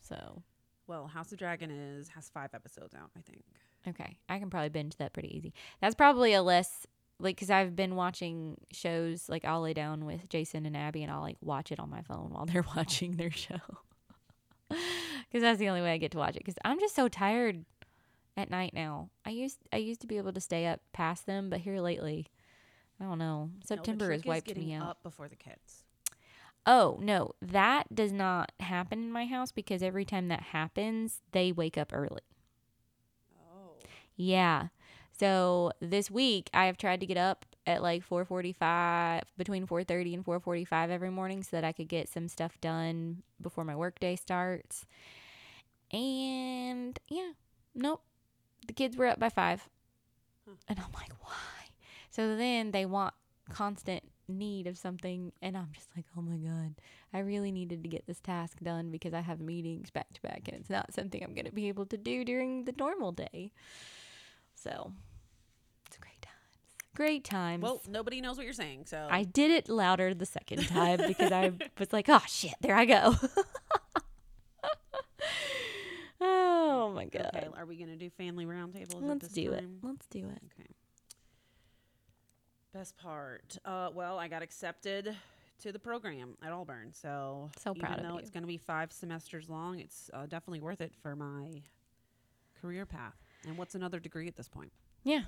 So, 0.02 0.42
Well, 0.86 1.06
House 1.06 1.32
of 1.32 1.38
Dragon 1.38 1.70
is 1.70 2.08
has 2.10 2.28
five 2.28 2.50
episodes 2.54 2.94
out. 2.94 3.10
I 3.16 3.20
think. 3.20 3.44
okay. 3.88 4.18
I 4.28 4.38
can 4.38 4.50
probably 4.50 4.68
binge 4.68 4.96
that 4.96 5.12
pretty 5.12 5.36
easy. 5.36 5.52
That's 5.80 5.94
probably 5.94 6.32
a 6.32 6.42
less 6.42 6.86
like 7.18 7.38
cuz 7.38 7.50
I've 7.50 7.74
been 7.74 7.96
watching 7.96 8.58
shows 8.72 9.28
like 9.28 9.44
I'll 9.44 9.62
lay 9.62 9.74
down 9.74 10.04
with 10.04 10.28
Jason 10.28 10.66
and 10.66 10.76
Abby 10.76 11.02
and 11.02 11.10
I'll 11.10 11.22
like 11.22 11.38
watch 11.40 11.72
it 11.72 11.80
on 11.80 11.90
my 11.90 12.02
phone 12.02 12.30
while 12.30 12.46
they're 12.46 12.64
watching 12.76 13.12
their 13.12 13.30
show. 13.30 13.60
Cuz 15.32 15.42
that's 15.42 15.58
the 15.58 15.68
only 15.68 15.82
way 15.82 15.92
I 15.92 15.98
get 15.98 16.12
to 16.12 16.18
watch 16.18 16.36
it 16.36 16.44
cuz 16.44 16.54
I'm 16.64 16.80
just 16.80 16.94
so 16.94 17.08
tired 17.08 17.64
at 18.36 18.50
night 18.50 18.74
now. 18.74 19.10
I 19.24 19.30
used 19.30 19.58
I 19.72 19.78
used 19.78 20.00
to 20.02 20.06
be 20.06 20.18
able 20.18 20.32
to 20.32 20.40
stay 20.40 20.66
up 20.66 20.80
past 20.92 21.26
them, 21.26 21.50
but 21.50 21.60
here 21.60 21.80
lately, 21.80 22.26
I 23.00 23.04
don't 23.04 23.18
know. 23.18 23.50
September 23.64 24.06
trick 24.06 24.20
has 24.20 24.26
wiped 24.26 24.56
me 24.56 24.74
out. 24.74 24.88
Up 24.88 25.02
before 25.02 25.28
the 25.28 25.36
kids. 25.36 25.84
Oh, 26.66 26.98
no. 27.00 27.32
That 27.40 27.94
does 27.94 28.12
not 28.12 28.50
happen 28.58 28.98
in 28.98 29.12
my 29.12 29.26
house 29.26 29.52
because 29.52 29.82
every 29.82 30.04
time 30.04 30.28
that 30.28 30.42
happens, 30.42 31.22
they 31.30 31.52
wake 31.52 31.78
up 31.78 31.92
early. 31.92 32.22
Oh. 33.38 33.76
Yeah. 34.16 34.68
So 35.18 35.72
this 35.80 36.10
week 36.10 36.50
I 36.52 36.66
have 36.66 36.76
tried 36.76 37.00
to 37.00 37.06
get 37.06 37.16
up 37.16 37.46
at 37.66 37.82
like 37.82 38.02
4:45 38.04 39.22
between 39.36 39.66
4:30 39.66 40.14
and 40.14 40.24
4:45 40.24 40.90
every 40.90 41.10
morning 41.10 41.42
so 41.42 41.56
that 41.56 41.64
I 41.64 41.72
could 41.72 41.88
get 41.88 42.08
some 42.08 42.28
stuff 42.28 42.60
done 42.60 43.22
before 43.40 43.64
my 43.64 43.74
workday 43.76 44.16
starts. 44.16 44.86
And 45.92 46.98
yeah, 47.08 47.32
nope. 47.74 48.02
The 48.66 48.72
kids 48.72 48.96
were 48.96 49.06
up 49.06 49.18
by 49.18 49.28
5. 49.28 49.68
And 50.68 50.78
I'm 50.78 50.92
like, 50.92 51.12
"Why?" 51.22 51.70
So 52.10 52.36
then 52.36 52.70
they 52.72 52.86
want 52.86 53.14
constant 53.50 54.02
need 54.28 54.66
of 54.66 54.76
something 54.76 55.32
and 55.40 55.56
I'm 55.56 55.70
just 55.72 55.88
like, 55.96 56.04
"Oh 56.16 56.22
my 56.22 56.36
god. 56.36 56.74
I 57.12 57.20
really 57.20 57.52
needed 57.52 57.82
to 57.82 57.88
get 57.88 58.06
this 58.06 58.20
task 58.20 58.58
done 58.62 58.90
because 58.90 59.14
I 59.14 59.20
have 59.20 59.40
meetings 59.40 59.90
back 59.90 60.12
to 60.14 60.22
back 60.22 60.48
and 60.48 60.56
it's 60.58 60.70
not 60.70 60.92
something 60.92 61.22
I'm 61.22 61.34
going 61.34 61.46
to 61.46 61.52
be 61.52 61.68
able 61.68 61.86
to 61.86 61.96
do 61.96 62.24
during 62.24 62.64
the 62.64 62.74
normal 62.78 63.12
day." 63.12 63.52
So, 64.56 64.92
it's 65.86 65.96
great 65.98 66.20
times. 66.22 66.34
Great 66.94 67.24
times. 67.24 67.62
Well, 67.62 67.80
nobody 67.88 68.20
knows 68.20 68.36
what 68.36 68.44
you're 68.44 68.52
saying, 68.52 68.86
so 68.86 69.06
I 69.10 69.22
did 69.22 69.50
it 69.52 69.68
louder 69.68 70.12
the 70.14 70.26
second 70.26 70.66
time 70.66 71.00
because 71.06 71.30
I 71.30 71.52
was 71.78 71.92
like, 71.92 72.08
"Oh 72.08 72.22
shit, 72.26 72.54
there 72.60 72.74
I 72.74 72.84
go." 72.84 73.14
oh 76.20 76.92
my 76.94 77.04
god. 77.06 77.30
Okay, 77.34 77.48
are 77.56 77.66
we 77.66 77.76
gonna 77.76 77.96
do 77.96 78.10
family 78.10 78.46
roundtables? 78.46 79.00
Let's 79.02 79.22
this 79.28 79.32
do 79.32 79.52
it. 79.52 79.64
Let's 79.82 80.06
do 80.06 80.18
it. 80.20 80.42
Okay. 80.58 80.70
Best 82.72 82.96
part. 82.96 83.56
Uh, 83.64 83.90
well, 83.94 84.18
I 84.18 84.28
got 84.28 84.42
accepted 84.42 85.14
to 85.62 85.72
the 85.72 85.78
program 85.78 86.36
at 86.44 86.52
Auburn, 86.52 86.92
so 86.92 87.50
So 87.58 87.72
proud 87.74 87.92
even 87.94 88.04
of 88.04 88.10
though 88.10 88.16
you. 88.16 88.20
it's 88.20 88.30
going 88.30 88.42
to 88.42 88.46
be 88.46 88.58
five 88.58 88.92
semesters 88.92 89.48
long, 89.48 89.78
it's 89.78 90.10
uh, 90.12 90.26
definitely 90.26 90.60
worth 90.60 90.82
it 90.82 90.92
for 91.02 91.16
my 91.16 91.62
career 92.60 92.84
path. 92.84 93.14
And 93.46 93.56
what's 93.56 93.74
another 93.74 94.00
degree 94.00 94.26
at 94.26 94.36
this 94.36 94.48
point? 94.48 94.72
Yeah. 95.04 95.22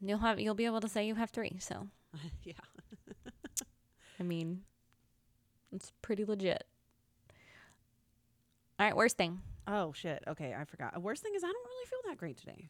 You'll 0.00 0.18
have 0.18 0.38
you'll 0.40 0.54
be 0.54 0.66
able 0.66 0.80
to 0.80 0.88
say 0.88 1.06
you 1.06 1.14
have 1.16 1.30
3, 1.30 1.56
so 1.58 1.88
yeah. 2.44 2.54
I 4.20 4.22
mean, 4.22 4.62
it's 5.72 5.92
pretty 6.02 6.24
legit. 6.24 6.64
All 8.78 8.86
right, 8.86 8.96
worst 8.96 9.16
thing. 9.16 9.40
Oh 9.66 9.92
shit. 9.92 10.22
Okay, 10.26 10.54
I 10.58 10.64
forgot. 10.64 10.96
Uh, 10.96 11.00
worst 11.00 11.22
thing 11.22 11.32
is 11.34 11.44
I 11.44 11.48
don't 11.48 11.64
really 11.66 11.86
feel 11.86 11.98
that 12.10 12.18
great 12.18 12.36
today. 12.36 12.68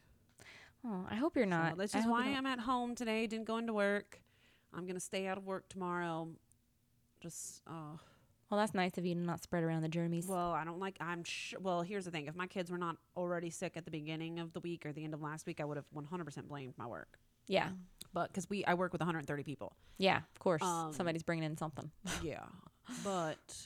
Oh, 0.85 1.05
I 1.09 1.15
hope 1.15 1.35
you're 1.35 1.45
So 1.45 1.49
not. 1.49 1.77
that's 1.77 1.95
I 1.95 1.99
just 1.99 2.09
why 2.09 2.25
I'm 2.27 2.45
at 2.45 2.59
home 2.59 2.93
today. 2.95 3.25
Didn't 3.27 3.45
go 3.45 3.57
into 3.57 3.73
work. 3.73 4.19
I'm 4.73 4.85
gonna 4.85 4.99
stay 4.99 5.27
out 5.27 5.37
of 5.37 5.45
work 5.45 5.69
tomorrow. 5.69 6.29
Just 7.21 7.61
uh 7.67 7.97
Well, 8.53 8.59
that's 8.61 8.75
nice 8.75 8.99
of 8.99 9.05
you 9.05 9.15
to 9.15 9.19
not 9.19 9.41
spread 9.41 9.63
around 9.63 9.81
the 9.81 9.89
germies. 9.89 10.27
Well, 10.27 10.51
I 10.51 10.63
don't 10.63 10.77
like. 10.77 10.95
I'm 11.01 11.23
sure. 11.23 11.59
Well, 11.59 11.81
here's 11.81 12.05
the 12.05 12.11
thing: 12.11 12.27
if 12.27 12.35
my 12.35 12.45
kids 12.45 12.69
were 12.69 12.77
not 12.77 12.97
already 13.17 13.49
sick 13.49 13.75
at 13.77 13.83
the 13.83 13.89
beginning 13.89 14.37
of 14.37 14.53
the 14.53 14.59
week 14.59 14.85
or 14.85 14.93
the 14.93 15.03
end 15.03 15.15
of 15.15 15.23
last 15.23 15.47
week, 15.47 15.59
I 15.59 15.65
would 15.65 15.75
have 15.75 15.87
100% 15.95 16.47
blamed 16.47 16.75
my 16.77 16.85
work. 16.85 17.17
yeah. 17.47 17.69
But 18.13 18.27
because 18.27 18.47
we, 18.47 18.63
I 18.65 18.75
work 18.75 18.91
with 18.93 19.01
130 19.01 19.41
people. 19.41 19.73
Yeah, 19.97 20.17
of 20.17 20.37
course. 20.39 20.61
Um, 20.61 20.93
Somebody's 20.93 21.23
bringing 21.23 21.45
in 21.45 21.57
something. 21.57 21.89
yeah. 22.21 22.43
But 23.03 23.65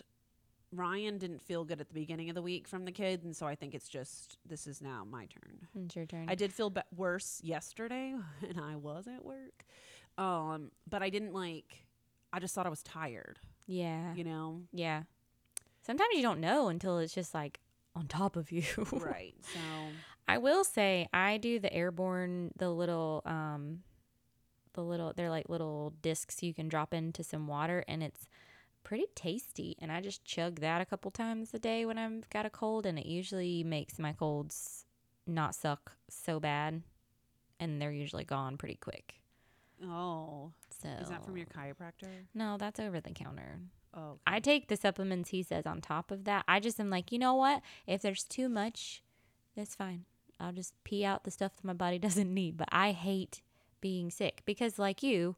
Ryan 0.71 1.17
didn't 1.17 1.41
feel 1.41 1.65
good 1.65 1.81
at 1.81 1.89
the 1.89 1.93
beginning 1.93 2.29
of 2.29 2.35
the 2.35 2.41
week 2.41 2.65
from 2.65 2.85
the 2.85 2.93
kid, 2.93 3.25
and 3.25 3.35
so 3.35 3.45
I 3.45 3.55
think 3.55 3.75
it's 3.75 3.89
just 3.89 4.37
this 4.47 4.67
is 4.67 4.81
now 4.81 5.05
my 5.09 5.25
turn. 5.25 5.67
It's 5.83 5.97
your 5.97 6.05
turn. 6.05 6.27
I 6.29 6.35
did 6.35 6.53
feel 6.53 6.69
be- 6.69 6.79
worse 6.95 7.41
yesterday, 7.43 8.15
and 8.47 8.57
I 8.57 8.77
was 8.77 9.05
at 9.05 9.25
work. 9.25 9.65
Um, 10.17 10.71
but 10.89 11.03
I 11.03 11.09
didn't 11.09 11.33
like. 11.33 11.85
I 12.31 12.39
just 12.39 12.55
thought 12.55 12.65
I 12.65 12.69
was 12.69 12.83
tired. 12.83 13.39
Yeah. 13.67 14.13
You 14.15 14.23
know. 14.23 14.61
Yeah. 14.73 15.03
Sometimes 15.85 16.09
you 16.13 16.21
don't 16.21 16.39
know 16.39 16.69
until 16.69 16.97
it's 16.99 17.13
just 17.13 17.33
like 17.33 17.59
on 17.95 18.07
top 18.07 18.35
of 18.35 18.51
you. 18.51 18.63
right. 18.91 19.35
So 19.53 19.59
I 20.27 20.37
will 20.37 20.63
say 20.63 21.07
I 21.13 21.37
do 21.37 21.59
the 21.59 21.73
airborne 21.73 22.51
the 22.57 22.69
little 22.69 23.21
um 23.25 23.83
the 24.73 24.83
little 24.83 25.13
they're 25.15 25.29
like 25.29 25.49
little 25.49 25.93
discs 26.01 26.43
you 26.43 26.53
can 26.53 26.67
drop 26.67 26.93
into 26.93 27.23
some 27.23 27.47
water 27.47 27.83
and 27.87 28.03
it's 28.03 28.27
pretty 28.83 29.05
tasty 29.15 29.75
and 29.79 29.91
I 29.91 30.01
just 30.01 30.23
chug 30.23 30.59
that 30.61 30.81
a 30.81 30.85
couple 30.85 31.11
times 31.11 31.53
a 31.53 31.59
day 31.59 31.85
when 31.85 31.97
I've 31.97 32.29
got 32.29 32.45
a 32.45 32.49
cold 32.49 32.85
and 32.85 32.97
it 32.97 33.05
usually 33.05 33.63
makes 33.63 33.99
my 33.99 34.13
colds 34.13 34.85
not 35.25 35.55
suck 35.55 35.93
so 36.09 36.39
bad 36.39 36.83
and 37.59 37.81
they're 37.81 37.91
usually 37.91 38.23
gone 38.23 38.55
pretty 38.55 38.75
quick. 38.75 39.15
oh, 39.83 40.51
So 40.81 40.89
is 41.01 41.09
that 41.09 41.23
from 41.25 41.37
your 41.37 41.47
chiropractor? 41.47 42.25
No, 42.33 42.57
that's 42.57 42.79
over 42.79 42.99
the 43.01 43.11
counter. 43.11 43.59
Oh, 43.95 44.19
I 44.27 44.39
take 44.39 44.67
the 44.67 44.75
supplements 44.77 45.29
he 45.29 45.41
says 45.43 45.65
on 45.65 45.81
top 45.81 46.11
of 46.11 46.25
that. 46.25 46.43
I 46.47 46.59
just 46.59 46.79
am 46.79 46.89
like, 46.89 47.11
you 47.11 47.17
know 47.19 47.33
what? 47.33 47.61
If 47.87 48.01
there's 48.01 48.23
too 48.23 48.47
much, 48.47 49.01
that's 49.55 49.73
fine. 49.75 50.05
I'll 50.39 50.51
just 50.51 50.73
pee 50.83 51.03
out 51.03 51.23
the 51.23 51.31
stuff 51.31 51.55
that 51.55 51.63
my 51.65 51.73
body 51.73 51.97
doesn't 52.07 52.31
need. 52.31 52.57
But 52.57 52.69
I 52.71 52.91
hate 52.91 53.41
being 53.81 54.11
sick 54.11 54.41
because, 54.45 54.77
like 54.77 55.01
you, 55.01 55.35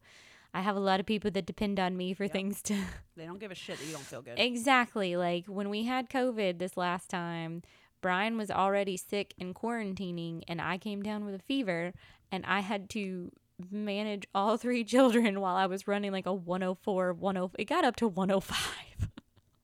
I 0.54 0.62
have 0.62 0.76
a 0.76 0.80
lot 0.82 1.00
of 1.00 1.06
people 1.06 1.32
that 1.32 1.46
depend 1.46 1.80
on 1.80 1.96
me 1.96 2.14
for 2.14 2.24
Yep. 2.24 2.34
things 2.34 2.62
to. 2.64 2.76
They 3.16 3.26
don't 3.26 3.40
give 3.40 3.52
a 3.52 3.56
shit 3.56 3.78
that 3.80 3.86
you 3.86 3.94
don't 3.94 4.06
feel 4.06 4.22
good. 4.22 4.40
exactly. 4.40 5.16
Like 5.16 5.46
when 5.48 5.70
we 5.70 5.84
had 5.84 6.10
COVID 6.10 6.58
this 6.60 6.76
last 6.76 7.10
time, 7.10 7.62
Brian 8.02 8.38
was 8.38 8.50
already 8.50 8.96
sick 8.98 9.34
and 9.40 9.54
quarantining, 9.54 10.42
and 10.48 10.62
I 10.62 10.78
came 10.78 11.02
down 11.02 11.26
with 11.26 11.36
a 11.36 11.40
fever, 11.40 11.94
and 12.32 12.46
I 12.46 12.62
had 12.62 12.90
to 12.92 13.32
manage 13.72 14.26
all 14.34 14.58
three 14.58 14.84
children 14.84 15.42
while 15.42 15.56
I 15.56 15.66
was 15.66 15.88
running 15.88 16.12
like 16.12 16.26
a 16.26 16.34
104, 16.34 17.16
10. 17.22 17.50
It 17.58 17.66
got 17.66 17.84
up 17.84 17.96
to 17.98 18.08
105 18.08 19.10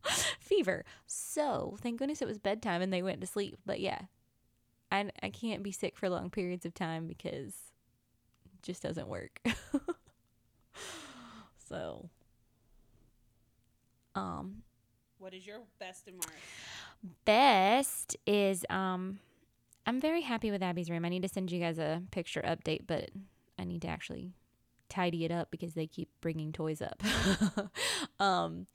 fever. 0.39 0.83
So 1.05 1.77
thank 1.81 1.99
goodness 1.99 2.21
it 2.21 2.27
was 2.27 2.37
bedtime 2.37 2.81
and 2.81 2.91
they 2.93 3.01
went 3.01 3.21
to 3.21 3.27
sleep. 3.27 3.57
But 3.65 3.79
yeah, 3.79 4.01
I 4.91 5.09
I 5.23 5.29
can't 5.29 5.63
be 5.63 5.71
sick 5.71 5.97
for 5.97 6.09
long 6.09 6.29
periods 6.29 6.65
of 6.65 6.73
time 6.73 7.07
because 7.07 7.53
it 8.45 8.61
just 8.61 8.83
doesn't 8.83 9.07
work. 9.07 9.41
so, 11.69 12.09
um, 14.13 14.63
What 15.17 15.33
is 15.33 15.47
your 15.47 15.59
best 15.79 16.07
and 16.07 16.17
worst? 16.17 16.29
best 17.25 18.17
is 18.25 18.65
um 18.69 19.19
I'm 19.87 19.99
very 20.01 20.21
happy 20.21 20.49
with 20.51 20.63
Abby's 20.63 20.89
room. 20.89 21.05
I 21.05 21.09
need 21.09 21.21
to 21.21 21.29
send 21.29 21.51
you 21.51 21.59
guys 21.59 21.77
a 21.77 22.01
picture 22.11 22.41
update, 22.41 22.81
but 22.87 23.11
I 23.57 23.63
need 23.63 23.81
to 23.83 23.87
actually 23.87 24.33
tidy 24.89 25.25
it 25.25 25.31
up 25.31 25.49
because 25.51 25.73
they 25.73 25.87
keep 25.87 26.09
bringing 26.21 26.51
toys 26.51 26.81
up. 26.81 27.01
um 28.19 28.67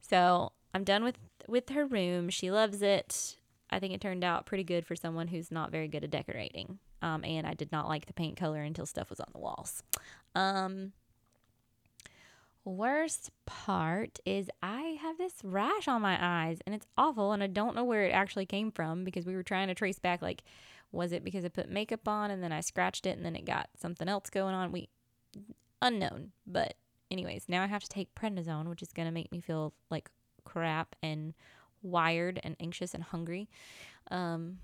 so 0.00 0.52
I'm 0.72 0.84
done 0.84 1.04
with 1.04 1.18
with 1.48 1.70
her 1.70 1.86
room. 1.86 2.30
She 2.30 2.50
loves 2.50 2.82
it. 2.82 3.36
I 3.70 3.78
think 3.78 3.94
it 3.94 4.00
turned 4.00 4.24
out 4.24 4.46
pretty 4.46 4.64
good 4.64 4.86
for 4.86 4.94
someone 4.94 5.28
who's 5.28 5.50
not 5.50 5.70
very 5.72 5.88
good 5.88 6.04
at 6.04 6.10
decorating. 6.10 6.78
Um 7.02 7.24
and 7.24 7.46
I 7.46 7.54
did 7.54 7.72
not 7.72 7.88
like 7.88 8.06
the 8.06 8.12
paint 8.12 8.36
color 8.36 8.62
until 8.62 8.86
stuff 8.86 9.10
was 9.10 9.20
on 9.20 9.28
the 9.32 9.40
walls. 9.40 9.82
Um 10.34 10.92
Worst 12.64 13.30
part 13.44 14.20
is 14.24 14.48
I 14.62 14.98
have 15.02 15.18
this 15.18 15.34
rash 15.42 15.86
on 15.86 16.00
my 16.00 16.16
eyes 16.18 16.60
and 16.64 16.74
it's 16.74 16.86
awful 16.96 17.32
and 17.32 17.42
I 17.42 17.46
don't 17.46 17.76
know 17.76 17.84
where 17.84 18.04
it 18.04 18.12
actually 18.12 18.46
came 18.46 18.72
from 18.72 19.04
because 19.04 19.26
we 19.26 19.36
were 19.36 19.42
trying 19.42 19.68
to 19.68 19.74
trace 19.74 19.98
back 19.98 20.22
like 20.22 20.42
was 20.90 21.12
it 21.12 21.24
because 21.24 21.44
I 21.44 21.48
put 21.48 21.68
makeup 21.68 22.08
on 22.08 22.30
and 22.30 22.42
then 22.42 22.52
I 22.52 22.60
scratched 22.60 23.04
it 23.04 23.16
and 23.16 23.24
then 23.24 23.36
it 23.36 23.44
got 23.44 23.68
something 23.78 24.08
else 24.08 24.30
going 24.30 24.54
on? 24.54 24.72
We 24.72 24.88
unknown 25.82 26.32
but 26.46 26.74
anyways 27.10 27.44
now 27.48 27.62
I 27.62 27.66
have 27.66 27.82
to 27.82 27.88
take 27.88 28.14
prednisone 28.14 28.68
which 28.68 28.82
is 28.82 28.94
going 28.94 29.08
to 29.08 29.12
make 29.12 29.30
me 29.30 29.40
feel 29.40 29.74
like 29.90 30.08
crap 30.44 30.96
and 31.02 31.34
wired 31.82 32.40
and 32.42 32.56
anxious 32.60 32.94
and 32.94 33.04
hungry. 33.04 33.50
Um 34.10 34.58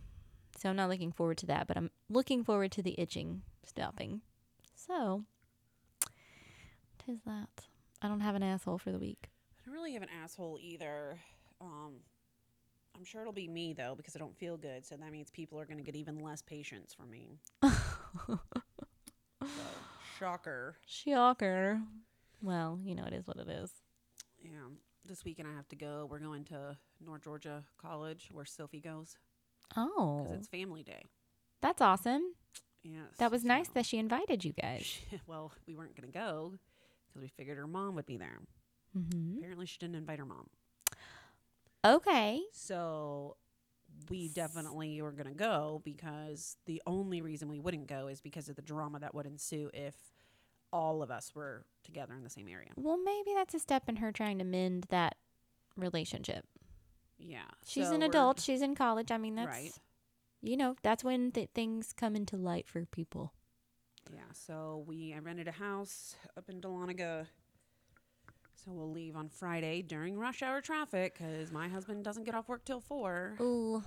so 0.58 0.70
I'm 0.70 0.76
not 0.76 0.88
looking 0.88 1.12
forward 1.12 1.36
to 1.38 1.46
that 1.46 1.66
but 1.66 1.76
I'm 1.76 1.90
looking 2.08 2.44
forward 2.44 2.72
to 2.72 2.82
the 2.82 2.98
itching 2.98 3.42
stopping. 3.62 4.22
So 4.74 5.24
Tis 7.04 7.18
that. 7.26 7.69
I 8.02 8.08
don't 8.08 8.20
have 8.20 8.34
an 8.34 8.42
asshole 8.42 8.78
for 8.78 8.90
the 8.92 8.98
week. 8.98 9.28
I 9.62 9.66
don't 9.66 9.74
really 9.74 9.92
have 9.94 10.02
an 10.02 10.08
asshole 10.22 10.58
either. 10.60 11.18
Um, 11.60 11.94
I'm 12.96 13.04
sure 13.04 13.20
it'll 13.20 13.32
be 13.32 13.48
me 13.48 13.72
though 13.72 13.94
because 13.96 14.16
I 14.16 14.18
don't 14.18 14.36
feel 14.36 14.56
good. 14.56 14.84
So 14.86 14.96
that 14.96 15.10
means 15.12 15.30
people 15.30 15.58
are 15.60 15.66
going 15.66 15.78
to 15.78 15.84
get 15.84 15.96
even 15.96 16.18
less 16.18 16.42
patience 16.42 16.94
from 16.94 17.10
me. 17.10 17.38
So, 19.42 19.48
shocker. 20.18 20.76
Shocker. 20.86 21.80
Well, 22.42 22.78
you 22.84 22.94
know, 22.94 23.04
it 23.04 23.14
is 23.14 23.26
what 23.26 23.38
it 23.38 23.48
is. 23.48 23.70
Yeah. 24.42 24.50
This 25.06 25.24
weekend 25.24 25.48
I 25.48 25.54
have 25.56 25.68
to 25.70 25.76
go. 25.76 26.06
We're 26.10 26.18
going 26.18 26.44
to 26.46 26.76
North 27.04 27.24
Georgia 27.24 27.64
College 27.80 28.28
where 28.30 28.44
Sophie 28.44 28.80
goes 28.80 29.16
Oh, 29.76 30.24
because 30.24 30.38
it's 30.40 30.48
family 30.48 30.82
day. 30.82 31.06
that's 31.62 31.80
awesome. 31.80 32.34
Yes. 32.82 33.16
That 33.18 33.30
was 33.30 33.44
nice 33.44 33.68
that 33.68 33.86
she 33.86 33.98
invited 33.98 34.44
you 34.44 34.52
guys. 34.52 34.98
well, 35.26 35.52
we 35.66 35.74
weren't 35.74 35.96
going 35.98 36.10
to 36.10 36.18
go 36.18 36.54
because 37.10 37.22
we 37.22 37.28
figured 37.28 37.58
her 37.58 37.66
mom 37.66 37.94
would 37.96 38.06
be 38.06 38.16
there. 38.16 38.38
Mm-hmm. 38.96 39.38
Apparently, 39.38 39.66
she 39.66 39.78
didn't 39.78 39.96
invite 39.96 40.18
her 40.18 40.24
mom. 40.24 40.48
Okay. 41.84 42.40
So 42.52 43.36
we 44.08 44.28
definitely 44.28 45.00
were 45.02 45.12
going 45.12 45.26
to 45.28 45.34
go 45.34 45.80
because 45.84 46.56
the 46.66 46.82
only 46.86 47.22
reason 47.22 47.48
we 47.48 47.58
wouldn't 47.60 47.86
go 47.86 48.08
is 48.08 48.20
because 48.20 48.48
of 48.48 48.56
the 48.56 48.62
drama 48.62 48.98
that 49.00 49.14
would 49.14 49.26
ensue 49.26 49.70
if 49.74 49.94
all 50.72 51.02
of 51.02 51.10
us 51.10 51.32
were 51.34 51.64
together 51.84 52.14
in 52.14 52.22
the 52.22 52.30
same 52.30 52.48
area. 52.48 52.70
Well, 52.76 52.98
maybe 53.02 53.32
that's 53.34 53.54
a 53.54 53.58
step 53.58 53.88
in 53.88 53.96
her 53.96 54.12
trying 54.12 54.38
to 54.38 54.44
mend 54.44 54.86
that 54.90 55.16
relationship. 55.76 56.44
Yeah. 57.18 57.42
She's 57.66 57.88
so 57.88 57.94
an 57.94 58.02
adult. 58.02 58.40
She's 58.40 58.62
in 58.62 58.74
college. 58.74 59.10
I 59.10 59.18
mean, 59.18 59.34
that's 59.34 59.48
Right. 59.48 59.72
you 60.42 60.56
know, 60.56 60.76
that's 60.82 61.02
when 61.04 61.32
th- 61.32 61.50
things 61.54 61.92
come 61.92 62.14
into 62.16 62.36
light 62.36 62.68
for 62.68 62.84
people. 62.86 63.32
Yeah. 64.12 64.20
So 64.32 64.84
we 64.86 65.14
I 65.14 65.18
rented 65.18 65.48
a 65.48 65.52
house 65.52 66.16
up 66.36 66.48
in 66.48 66.60
Dahlonega. 66.60 67.26
So 68.64 68.72
we'll 68.72 68.90
leave 68.90 69.16
on 69.16 69.28
Friday 69.28 69.80
during 69.82 70.18
rush 70.18 70.42
hour 70.42 70.60
traffic 70.60 71.16
because 71.18 71.50
my 71.50 71.68
husband 71.68 72.04
doesn't 72.04 72.24
get 72.24 72.34
off 72.34 72.48
work 72.48 72.64
till 72.64 72.80
four. 72.80 73.36
Ooh. 73.40 73.82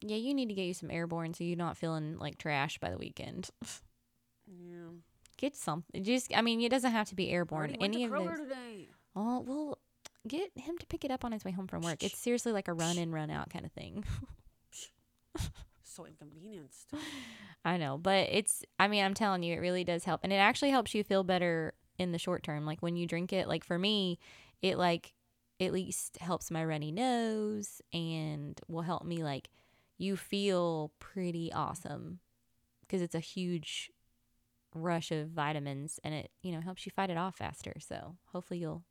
Yeah, 0.00 0.16
you 0.16 0.34
need 0.34 0.48
to 0.48 0.54
get 0.54 0.64
you 0.64 0.74
some 0.74 0.90
airborne 0.90 1.34
so 1.34 1.44
you're 1.44 1.56
not 1.56 1.76
feeling 1.76 2.18
like 2.18 2.38
trash 2.38 2.78
by 2.78 2.90
the 2.90 2.96
weekend. 2.98 3.50
Yeah. 4.46 4.88
Get 5.36 5.56
something. 5.56 6.02
Just, 6.04 6.34
I 6.34 6.42
mean, 6.42 6.60
it 6.60 6.70
doesn't 6.70 6.92
have 6.92 7.08
to 7.08 7.14
be 7.14 7.30
airborne. 7.30 7.76
Any 7.80 8.06
to 8.06 8.14
of 8.14 8.24
those. 8.24 8.38
today. 8.38 8.88
Oh 9.16 9.40
well, 9.40 9.78
get 10.26 10.50
him 10.56 10.78
to 10.78 10.86
pick 10.86 11.04
it 11.04 11.10
up 11.10 11.24
on 11.24 11.32
his 11.32 11.44
way 11.44 11.50
home 11.50 11.66
from 11.66 11.82
work. 11.82 12.02
It's 12.02 12.18
seriously 12.18 12.52
like 12.52 12.68
a 12.68 12.72
run 12.72 12.98
in, 12.98 13.12
run 13.12 13.30
out 13.30 13.50
kind 13.50 13.64
of 13.64 13.72
thing. 13.72 14.04
So 15.94 16.06
inconvenienced. 16.06 16.92
I 17.64 17.76
know, 17.76 17.96
but 17.96 18.28
it's. 18.30 18.64
I 18.78 18.88
mean, 18.88 19.04
I'm 19.04 19.14
telling 19.14 19.42
you, 19.42 19.54
it 19.54 19.60
really 19.60 19.84
does 19.84 20.04
help, 20.04 20.20
and 20.24 20.32
it 20.32 20.36
actually 20.36 20.70
helps 20.70 20.94
you 20.94 21.04
feel 21.04 21.24
better 21.24 21.72
in 21.98 22.12
the 22.12 22.18
short 22.18 22.42
term. 22.42 22.66
Like 22.66 22.80
when 22.80 22.96
you 22.96 23.06
drink 23.06 23.32
it, 23.32 23.48
like 23.48 23.64
for 23.64 23.78
me, 23.78 24.18
it 24.60 24.76
like 24.76 25.14
at 25.60 25.72
least 25.72 26.18
helps 26.18 26.50
my 26.50 26.64
runny 26.64 26.90
nose 26.90 27.80
and 27.92 28.60
will 28.66 28.82
help 28.82 29.04
me 29.04 29.22
like 29.22 29.48
you 29.96 30.16
feel 30.16 30.92
pretty 30.98 31.52
awesome 31.52 32.18
because 32.80 33.00
it's 33.00 33.14
a 33.14 33.20
huge 33.20 33.90
rush 34.74 35.12
of 35.12 35.28
vitamins 35.28 36.00
and 36.02 36.12
it 36.12 36.32
you 36.42 36.50
know 36.50 36.60
helps 36.60 36.84
you 36.84 36.90
fight 36.90 37.10
it 37.10 37.16
off 37.16 37.36
faster. 37.36 37.74
So 37.78 38.16
hopefully 38.32 38.58
you'll 38.58 38.82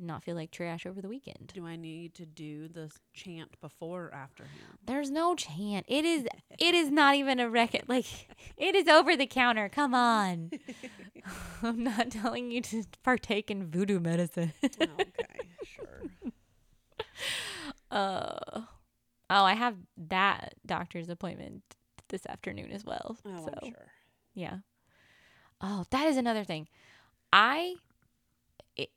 not 0.00 0.22
feel 0.24 0.34
like 0.34 0.50
trash 0.50 0.86
over 0.86 1.00
the 1.00 1.08
weekend. 1.08 1.52
Do 1.54 1.66
I 1.66 1.76
need 1.76 2.14
to 2.14 2.26
do 2.26 2.68
the 2.68 2.90
chant 3.12 3.60
before 3.60 4.06
or 4.06 4.14
after 4.14 4.44
him? 4.44 4.78
There's 4.84 5.10
no 5.10 5.34
chant. 5.34 5.86
It 5.88 6.04
is 6.04 6.26
it 6.58 6.74
is 6.74 6.90
not 6.90 7.14
even 7.16 7.40
a 7.40 7.48
record 7.50 7.82
like 7.88 8.06
it 8.56 8.74
is 8.74 8.88
over 8.88 9.16
the 9.16 9.26
counter. 9.26 9.68
Come 9.68 9.94
on. 9.94 10.50
I'm 11.62 11.82
not 11.84 12.10
telling 12.10 12.50
you 12.50 12.60
to 12.62 12.84
partake 13.02 13.50
in 13.50 13.66
voodoo 13.70 14.00
medicine. 14.00 14.52
okay, 14.64 15.48
sure. 15.64 16.02
uh 17.90 18.62
Oh, 19.32 19.44
I 19.44 19.54
have 19.54 19.76
that 20.08 20.54
doctor's 20.66 21.08
appointment 21.08 21.62
this 22.08 22.26
afternoon 22.26 22.72
as 22.72 22.84
well. 22.84 23.16
Oh, 23.24 23.44
so, 23.44 23.52
I'm 23.62 23.68
sure. 23.70 23.86
yeah. 24.34 24.56
Oh, 25.60 25.84
that 25.90 26.08
is 26.08 26.16
another 26.16 26.42
thing. 26.42 26.66
I 27.32 27.76
i- 27.76 27.89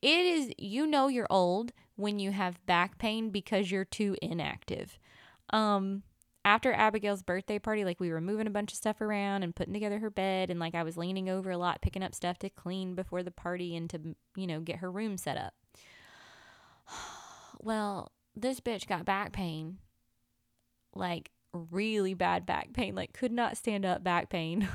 it 0.02 0.26
is 0.26 0.52
you 0.58 0.88
know 0.88 1.08
you're 1.08 1.28
old 1.30 1.72
when 1.96 2.20
you 2.20 2.32
have 2.32 2.66
back 2.66 2.98
pain 2.98 3.30
because 3.30 3.72
you're 3.72 3.86
too 3.86 4.16
inactive. 4.22 4.98
Um 5.52 6.04
after 6.46 6.74
Abigail's 6.74 7.24
birthday 7.24 7.58
party, 7.58 7.86
like 7.86 8.00
we 8.00 8.12
were 8.12 8.20
moving 8.20 8.48
a 8.48 8.52
bunch 8.52 8.72
of 8.72 8.78
stuff 8.78 9.00
around 9.00 9.44
and 9.44 9.56
putting 9.56 9.74
together 9.74 10.00
her 10.00 10.10
bed 10.10 10.50
and 10.50 10.60
like 10.60 10.76
I 10.76 10.84
was 10.84 10.98
leaning 10.98 11.30
over 11.30 11.52
a 11.52 11.58
lot 11.58 11.82
picking 11.82 12.04
up 12.04 12.14
stuff 12.14 12.38
to 12.40 12.50
clean 12.50 12.96
before 12.96 13.24
the 13.24 13.32
party 13.32 13.76
and 13.76 13.90
to, 13.92 14.16
you 14.36 14.48
know, 14.48 14.60
get 14.60 14.78
her 14.78 14.92
room 14.92 15.18
set 15.18 15.38
up. 15.38 15.54
Well, 17.62 18.12
this 18.36 18.60
bitch 18.60 18.88
got 18.88 19.06
back 19.06 19.32
pain. 19.32 19.78
Like 20.94 21.32
really 21.54 22.14
bad 22.14 22.46
back 22.46 22.74
pain, 22.74 22.94
like 22.94 23.14
could 23.14 23.32
not 23.32 23.56
stand 23.56 23.86
up 23.86 24.04
back 24.04 24.30
pain 24.30 24.68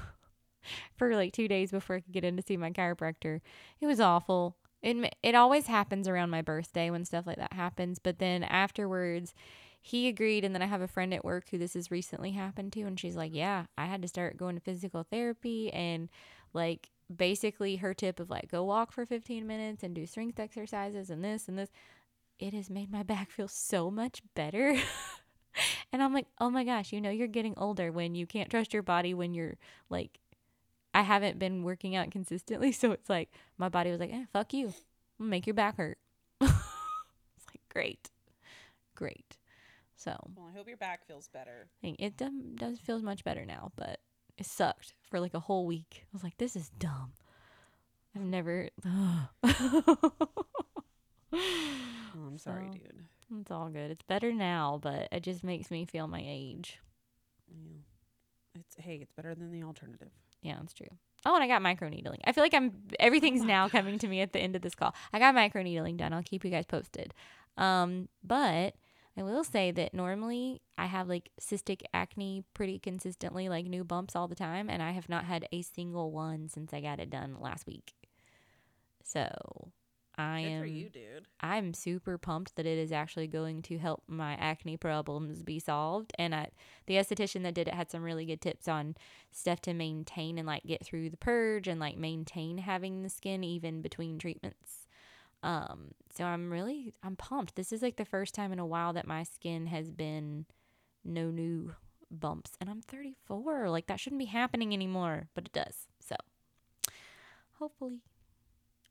for 0.96 1.14
like 1.14 1.34
2 1.34 1.48
days 1.48 1.70
before 1.70 1.96
I 1.96 2.00
could 2.00 2.12
get 2.12 2.24
in 2.24 2.36
to 2.38 2.42
see 2.42 2.56
my 2.56 2.70
chiropractor. 2.70 3.40
It 3.78 3.86
was 3.86 4.00
awful. 4.00 4.56
It 4.83 5.14
it 5.22 5.35
always 5.35 5.66
happens 5.66 6.07
around 6.09 6.31
my 6.31 6.43
birthday 6.43 6.91
when 6.91 7.05
stuff 7.05 7.26
like 7.26 7.39
that 7.39 7.53
happens, 7.53 7.99
but 7.99 8.18
then 8.18 8.43
afterwards 8.45 9.35
he 9.81 10.09
agreed 10.09 10.45
and 10.45 10.55
then 10.55 10.62
I 10.62 10.66
have 10.66 10.81
a 10.83 10.89
friend 10.89 11.14
at 11.14 11.24
work 11.24 11.49
who 11.51 11.59
this 11.59 11.74
has 11.74 11.91
recently 11.91 12.33
happened 12.33 12.72
to 12.74 12.83
and 12.83 12.99
she's 12.99 13.16
like, 13.16 13.35
"Yeah, 13.35 13.66
I 13.76 13.87
had 13.87 14.03
to 14.03 14.09
start 14.09 14.37
going 14.37 14.55
to 14.57 14.61
physical 14.61 15.05
therapy 15.05 15.72
and 15.72 16.09
like 16.53 16.91
basically 17.14 17.76
her 17.76 17.95
tip 17.95 18.20
of 18.20 18.31
like 18.31 18.51
go 18.51 18.64
walk 18.64 18.93
for 18.93 19.07
15 19.07 19.47
minutes 19.47 19.83
and 19.83 19.95
do 19.95 20.07
strength 20.07 20.39
exercises 20.39 21.11
and 21.11 21.24
this 21.24 21.49
and 21.49 21.59
this 21.59 21.70
it 22.39 22.55
has 22.55 22.70
made 22.70 22.91
my 22.91 23.03
back 23.05 23.31
feel 23.31 23.49
so 23.49 23.91
much 23.91 24.22
better. 24.35 24.76
and 25.93 26.03
I'm 26.03 26.12
like, 26.14 26.26
oh 26.41 26.51
my 26.51 26.64
gosh, 26.64 26.93
you 26.93 27.01
know, 27.01 27.11
you're 27.11 27.26
getting 27.29 27.55
older 27.57 27.91
when 27.91 28.14
you 28.14 28.26
can't 28.26 28.51
trust 28.51 28.72
your 28.72 28.83
body 28.83 29.14
when 29.14 29.35
you're 29.35 29.57
like, 29.91 30.18
I 30.99 31.03
haven't 31.03 31.38
been 31.38 31.62
working 31.62 31.94
out 31.94 32.11
consistently. 32.11 32.72
So 32.80 32.90
it's 32.92 33.09
like, 33.09 33.30
my 33.57 33.68
body 33.68 33.90
was 33.90 34.01
like, 34.01 34.12
eh, 34.12 34.24
fuck 34.32 34.53
you. 34.53 34.72
Make 35.18 35.46
your 35.46 35.55
back 35.55 35.76
hurt. 35.76 35.99
it's 36.40 36.51
like, 37.49 37.61
great. 37.72 38.11
Great. 38.96 39.36
So 39.96 40.16
Well, 40.36 40.49
I 40.53 40.57
hope 40.57 40.66
your 40.68 40.76
back 40.76 41.07
feels 41.07 41.28
better. 41.28 41.68
It 41.82 42.16
dum- 42.16 42.55
does 42.57 42.78
feels 42.80 43.03
much 43.03 43.22
better 43.24 43.44
now, 43.44 43.70
but 43.76 44.01
it 44.36 44.46
sucked 44.46 44.94
for 45.09 45.20
like 45.20 45.34
a 45.34 45.40
whole 45.40 45.66
week. 45.66 46.03
I 46.05 46.09
was 46.12 46.22
like, 46.24 46.36
this 46.38 46.57
is 46.57 46.68
dumb. 46.70 47.12
I've 48.16 48.22
never. 48.22 48.68
Oh, 51.30 52.26
I'm 52.26 52.38
sorry, 52.38 52.66
So- 52.72 52.78
dude. 52.78 53.05
It's 53.40 53.51
all 53.51 53.68
good. 53.68 53.90
It's 53.90 54.03
better 54.03 54.32
now, 54.32 54.78
but 54.82 55.09
it 55.12 55.22
just 55.22 55.44
makes 55.44 55.70
me 55.70 55.84
feel 55.84 56.09
my 56.09 56.22
age. 56.24 56.78
Yeah. 57.46 57.76
It's 58.61 58.74
hey, 58.78 58.96
it's 59.03 59.12
better 59.12 59.34
than 59.34 59.53
the 59.53 59.62
alternative. 59.64 60.09
Yeah, 60.43 60.57
that's 60.61 60.74
true. 60.74 60.89
Oh, 61.26 61.34
and 61.34 61.43
I 61.43 61.49
got 61.49 61.62
micro 61.62 61.89
needling. 61.89 62.20
I 62.24 62.32
feel 62.32 62.45
like 62.45 62.55
I'm 62.55 62.72
everything's 63.01 63.43
Oh 63.43 63.47
now 63.47 63.68
coming 63.68 63.99
to 63.99 64.09
me 64.09 64.20
at 64.20 64.32
the 64.32 64.39
end 64.39 64.57
of 64.57 64.62
this 64.62 64.74
call. 64.74 64.95
I 65.12 65.18
got 65.18 65.34
micro 65.34 65.62
needling 65.62 65.97
done. 65.97 66.12
I'll 66.12 66.22
keep 66.22 66.45
you 66.45 66.51
guys 66.51 66.66
posted. 66.66 67.12
Um, 67.57 68.09
but 68.22 68.74
I 69.16 69.22
will 69.22 69.43
say 69.43 69.72
that 69.72 69.95
normally 69.95 70.62
I 70.76 70.86
have 70.86 71.09
like 71.09 71.30
cystic 71.41 71.82
acne 71.93 72.45
pretty 72.55 72.78
consistently, 72.78 73.49
like 73.49 73.66
new 73.66 73.82
bumps 73.82 74.14
all 74.14 74.28
the 74.28 74.36
time, 74.36 74.70
and 74.70 74.80
I 74.80 74.93
have 74.93 75.09
not 75.09 75.24
had 75.24 75.49
a 75.51 75.62
single 75.62 76.12
one 76.12 76.49
since 76.49 76.72
I 76.72 76.80
got 76.80 77.01
it 77.01 77.11
done 77.11 77.36
last 77.41 77.66
week. 77.66 77.95
So 79.03 79.72
I 80.19 80.43
Good 80.43 80.49
am 80.49 80.61
for 80.62 80.66
you, 80.66 80.89
dude. 80.91 81.27
I'm 81.41 81.73
super 81.73 82.19
pumped 82.19 82.57
that 82.57 82.66
it 82.66 82.77
is 82.77 82.91
actually 82.91 83.29
going 83.29 83.62
to 83.62 83.79
help 83.79 84.03
my 84.09 84.35
acne 84.35 84.77
problems 84.77 85.45
be 85.45 85.61
solved. 85.61 86.12
And 86.19 86.35
I, 86.35 86.49
the 86.87 86.95
esthetician 86.95 87.45
that 87.45 87.55
did 87.55 87.69
it 87.69 87.75
had 87.75 87.91
some 87.91 88.03
really 88.03 88.27
good 88.27 88.41
tips 88.41 88.66
on 88.66 88.97
stuff 89.31 89.61
to 89.62 89.75
maintain 89.75 90.37
and 90.37 90.47
like 90.47 90.64
get 90.64 90.85
through 90.85 91.11
the 91.11 91.16
purge 91.16 91.69
and 91.69 91.79
like 91.79 91.97
maintain 91.97 92.59
having 92.59 93.03
the 93.03 93.09
skin 93.09 93.45
even 93.45 93.81
between 93.81 94.19
treatments. 94.19 94.89
Um, 95.45 95.93
so 96.12 96.25
I'm 96.25 96.51
really 96.51 96.95
I'm 97.03 97.14
pumped. 97.14 97.55
This 97.55 97.73
is 97.73 97.81
like 97.81 97.97
the 97.97 98.05
first 98.05 98.35
time 98.35 98.53
in 98.53 98.59
a 98.59 98.66
while 98.66 98.93
that 98.95 99.07
my 99.07 99.23
skin 99.23 99.66
has 99.69 99.93
been 99.93 100.47
no 101.05 101.31
new 101.31 101.77
bumps, 102.11 102.53
and 102.61 102.69
I'm 102.69 102.83
34. 102.83 103.71
Like 103.71 103.87
that 103.87 104.01
shouldn't 104.01 104.19
be 104.19 104.25
happening 104.25 104.75
anymore, 104.75 105.29
but 105.35 105.47
it 105.47 105.53
does. 105.53 105.87
So 106.01 106.16
hopefully. 107.59 108.01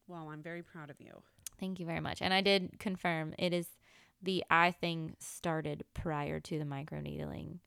Well, 0.07 0.29
I'm 0.29 0.41
very 0.41 0.63
proud 0.63 0.89
of 0.89 0.99
you. 0.99 1.21
Thank 1.59 1.79
you 1.79 1.85
very 1.85 1.99
much. 1.99 2.21
And 2.21 2.33
I 2.33 2.41
did 2.41 2.79
confirm 2.79 3.33
it 3.37 3.53
is 3.53 3.67
the 4.21 4.43
eye 4.49 4.71
thing 4.71 5.15
started 5.19 5.83
prior 5.93 6.39
to 6.39 6.57
the 6.57 6.65
microneedling 6.65 7.59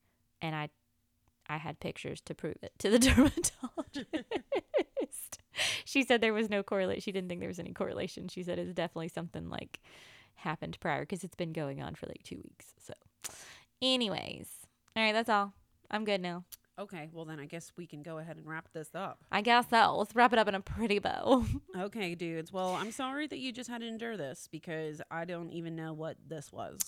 and 0.42 0.54
I 0.54 0.70
I 1.48 1.56
had 1.56 1.80
pictures 1.80 2.20
to 2.22 2.34
prove 2.34 2.56
it 2.62 2.72
to 2.78 2.90
the 2.90 2.98
dermatologist. 3.00 4.06
she 5.84 6.04
said 6.04 6.20
there 6.20 6.32
was 6.32 6.48
no 6.48 6.62
correlation. 6.62 7.00
She 7.00 7.10
didn't 7.10 7.28
think 7.28 7.40
there 7.40 7.48
was 7.48 7.58
any 7.58 7.72
correlation. 7.72 8.28
She 8.28 8.44
said 8.44 8.58
it's 8.60 8.72
definitely 8.72 9.08
something 9.08 9.50
like 9.50 9.80
happened 10.36 10.78
prior 10.78 11.00
because 11.00 11.24
it's 11.24 11.34
been 11.34 11.52
going 11.52 11.82
on 11.82 11.96
for 11.96 12.06
like 12.06 12.22
2 12.22 12.36
weeks. 12.36 12.66
So 12.78 12.94
anyways, 13.82 14.48
all 14.96 15.02
right, 15.02 15.12
that's 15.12 15.28
all. 15.28 15.52
I'm 15.90 16.04
good 16.04 16.20
now. 16.20 16.44
Okay, 16.80 17.10
well 17.12 17.26
then 17.26 17.38
I 17.38 17.44
guess 17.44 17.72
we 17.76 17.86
can 17.86 18.02
go 18.02 18.16
ahead 18.18 18.38
and 18.38 18.46
wrap 18.48 18.68
this 18.72 18.88
up. 18.94 19.18
I 19.30 19.42
guess 19.42 19.68
so. 19.68 19.96
Let's 19.98 20.14
wrap 20.16 20.32
it 20.32 20.38
up 20.38 20.48
in 20.48 20.54
a 20.54 20.60
pretty 20.60 20.98
bow. 20.98 21.44
Okay, 21.76 22.14
dudes. 22.14 22.52
Well, 22.52 22.70
I'm 22.74 22.90
sorry 22.90 23.26
that 23.28 23.38
you 23.38 23.52
just 23.52 23.68
had 23.70 23.82
to 23.82 23.86
endure 23.86 24.16
this 24.16 24.48
because 24.50 25.00
I 25.10 25.24
don't 25.24 25.50
even 25.50 25.76
know 25.76 25.92
what 25.92 26.16
this 26.26 26.50
was. 26.52 26.78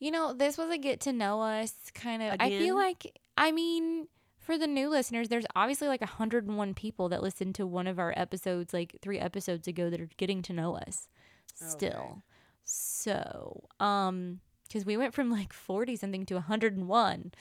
you 0.00 0.10
know, 0.10 0.32
this 0.32 0.56
was 0.58 0.70
a 0.70 0.78
get 0.78 1.00
to 1.00 1.12
know 1.12 1.40
us 1.42 1.72
kind 1.94 2.22
of. 2.22 2.36
I 2.40 2.48
feel 2.50 2.74
like, 2.74 3.18
I 3.36 3.52
mean, 3.52 4.08
for 4.40 4.58
the 4.58 4.66
new 4.66 4.88
listeners, 4.88 5.28
there's 5.28 5.46
obviously 5.54 5.86
like 5.88 6.00
101 6.00 6.74
people 6.74 7.08
that 7.10 7.22
listened 7.22 7.54
to 7.56 7.66
one 7.66 7.86
of 7.86 7.98
our 7.98 8.12
episodes 8.16 8.72
like 8.74 8.96
three 9.02 9.18
episodes 9.18 9.68
ago 9.68 9.88
that 9.90 10.00
are 10.00 10.08
getting 10.16 10.42
to 10.42 10.52
know 10.52 10.76
us 10.76 11.08
still. 11.54 12.22
So, 12.64 13.64
um, 13.80 14.40
because 14.66 14.86
we 14.86 14.96
went 14.96 15.12
from 15.14 15.30
like 15.30 15.52
40 15.52 15.96
something 15.96 16.24
to 16.26 16.34
101. 16.34 17.32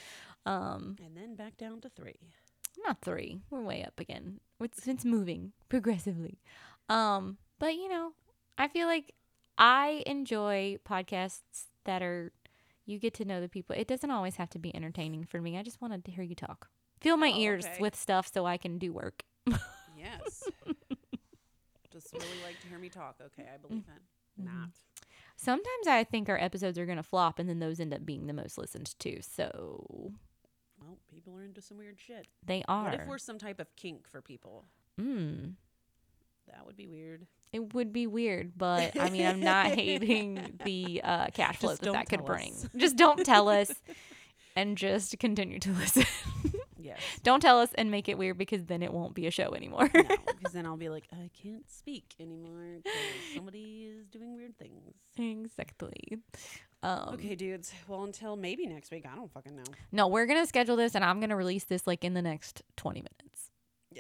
Um, 0.46 0.96
And 1.06 1.16
then 1.16 1.36
back 1.36 1.58
down 1.58 1.82
to 1.82 1.90
three. 1.90 2.20
not 2.84 3.02
three. 3.02 3.42
We're 3.50 3.62
way 3.64 3.84
up 3.84 4.00
again. 4.00 4.40
It's 4.60 4.88
it's 4.88 5.06
moving 5.06 5.54
progressively. 5.70 6.40
Um, 6.90 7.38
but 7.60 7.76
you 7.76 7.88
know, 7.90 8.14
I 8.58 8.68
feel 8.68 8.88
like 8.88 9.14
I 9.58 10.04
enjoy 10.06 10.78
podcasts 10.88 11.66
that 11.86 12.02
are 12.02 12.32
you 12.86 12.98
get 13.00 13.14
to 13.16 13.26
know 13.26 13.40
the 13.40 13.50
people. 13.50 13.76
It 13.78 13.88
doesn't 13.88 14.10
always 14.12 14.36
have 14.38 14.50
to 14.52 14.60
be 14.60 14.76
entertaining 14.76 15.26
for 15.26 15.40
me. 15.42 15.58
I 15.58 15.64
just 15.64 15.82
wanted 15.82 16.04
to 16.06 16.12
hear 16.12 16.24
you 16.24 16.36
talk. 16.36 16.70
Fill 17.00 17.18
my 17.18 17.32
Oh, 17.34 17.40
ears 17.40 17.66
okay. 17.66 17.78
with 17.80 17.96
stuff 17.96 18.30
so 18.34 18.46
I 18.46 18.58
can 18.58 18.78
do 18.80 18.92
work. 18.94 19.24
Yes. 19.98 20.44
just 21.92 22.14
really 22.14 22.26
like 22.46 22.60
to 22.62 22.68
hear 22.68 22.80
me 22.80 22.90
talk. 22.90 23.18
Okay, 23.24 23.48
I 23.54 23.58
believe 23.58 23.84
it. 23.88 24.44
Not. 24.44 24.70
Sometimes 25.36 25.88
I 25.88 26.04
think 26.04 26.30
our 26.30 26.40
episodes 26.40 26.78
are 26.78 26.86
gonna 26.86 27.04
flop 27.04 27.38
and 27.40 27.48
then 27.50 27.60
those 27.60 27.80
end 27.80 27.94
up 27.94 28.06
being 28.06 28.28
the 28.28 28.34
most 28.34 28.58
listened 28.58 28.94
to. 29.00 29.22
So 29.22 30.14
Well, 30.92 31.00
people 31.10 31.38
are 31.38 31.44
into 31.44 31.62
some 31.62 31.78
weird 31.78 31.98
shit. 32.06 32.28
they 32.46 32.64
are. 32.68 32.84
What 32.84 32.94
if 32.96 33.08
we're 33.08 33.18
some 33.18 33.38
type 33.40 33.60
of 33.62 33.74
kink 33.78 34.10
for 34.10 34.22
people? 34.22 34.66
mm. 35.00 35.54
That 36.48 36.66
would 36.66 36.76
be 36.76 36.88
weird. 36.88 37.28
It 37.54 37.74
would 37.74 37.94
be 37.94 38.08
weird, 38.08 38.58
but 38.58 39.00
I 39.00 39.10
mean, 39.10 39.26
I'm 39.26 39.40
not 39.40 39.68
hating 39.72 40.60
the 40.66 41.00
uh, 41.02 41.28
cash 41.34 41.58
flow 41.58 41.72
Just 41.72 41.84
that 41.84 41.94
that 41.94 42.10
could 42.10 42.26
bring. 42.26 42.52
us. 42.54 42.68
Just 42.76 42.98
don't 42.98 43.24
tell 43.26 43.48
us 43.48 43.72
and 44.58 44.78
just 44.78 45.18
continue 45.20 45.60
to 45.60 45.72
listen. 45.72 46.04
Yes. 46.82 47.00
don't 47.24 47.40
tell 47.42 47.60
us 47.60 47.70
and 47.76 47.92
make 47.92 48.10
it 48.10 48.18
weird 48.18 48.38
because 48.38 48.66
then 48.66 48.82
it 48.84 48.92
won't 48.94 49.14
be 49.14 49.28
a 49.28 49.32
show 49.32 49.54
anymore. 49.54 49.90
no, 49.94 50.02
because 50.38 50.54
then 50.54 50.66
I'll 50.66 50.78
be 50.78 50.90
like, 50.90 51.06
I 51.14 51.30
can't 51.42 51.70
speak 51.70 52.16
anymore 52.20 52.80
because 52.84 53.00
somebody 53.36 53.88
is 53.92 54.08
doing 54.08 54.34
weird 54.36 54.58
things. 54.58 54.94
exactly. 55.18 56.20
Um, 56.84 57.10
Okay, 57.14 57.36
dudes. 57.36 57.72
Well, 57.88 58.04
until 58.04 58.36
maybe 58.36 58.66
next 58.66 58.90
week. 58.92 59.06
I 59.12 59.16
don't 59.16 59.32
fucking 59.32 59.56
know. 59.56 59.64
No, 59.92 60.08
we're 60.08 60.26
going 60.26 60.42
to 60.42 60.48
schedule 60.48 60.76
this 60.76 60.96
and 60.96 61.04
I'm 61.06 61.20
going 61.20 61.30
to 61.30 61.36
release 61.36 61.66
this 61.66 61.86
like 61.86 62.04
in 62.04 62.14
the 62.16 62.22
next 62.22 62.64
20 62.78 63.00
minutes. 63.02 63.52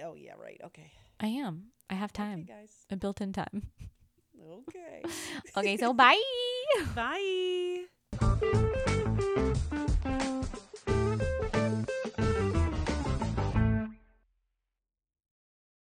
Oh 0.03 0.15
yeah, 0.15 0.33
right. 0.41 0.59
Okay. 0.65 0.91
I 1.19 1.27
am. 1.27 1.65
I 1.89 1.93
have 1.95 2.11
time, 2.13 2.45
Okay, 2.49 2.59
guys. 2.61 2.71
a 2.89 2.95
built 2.95 3.21
in 3.21 3.33
time. 3.33 3.63
Okay. 4.67 5.03
Okay, 5.57 5.77
so 5.77 5.93
bye. 5.93 6.19
Bye. 6.95 7.85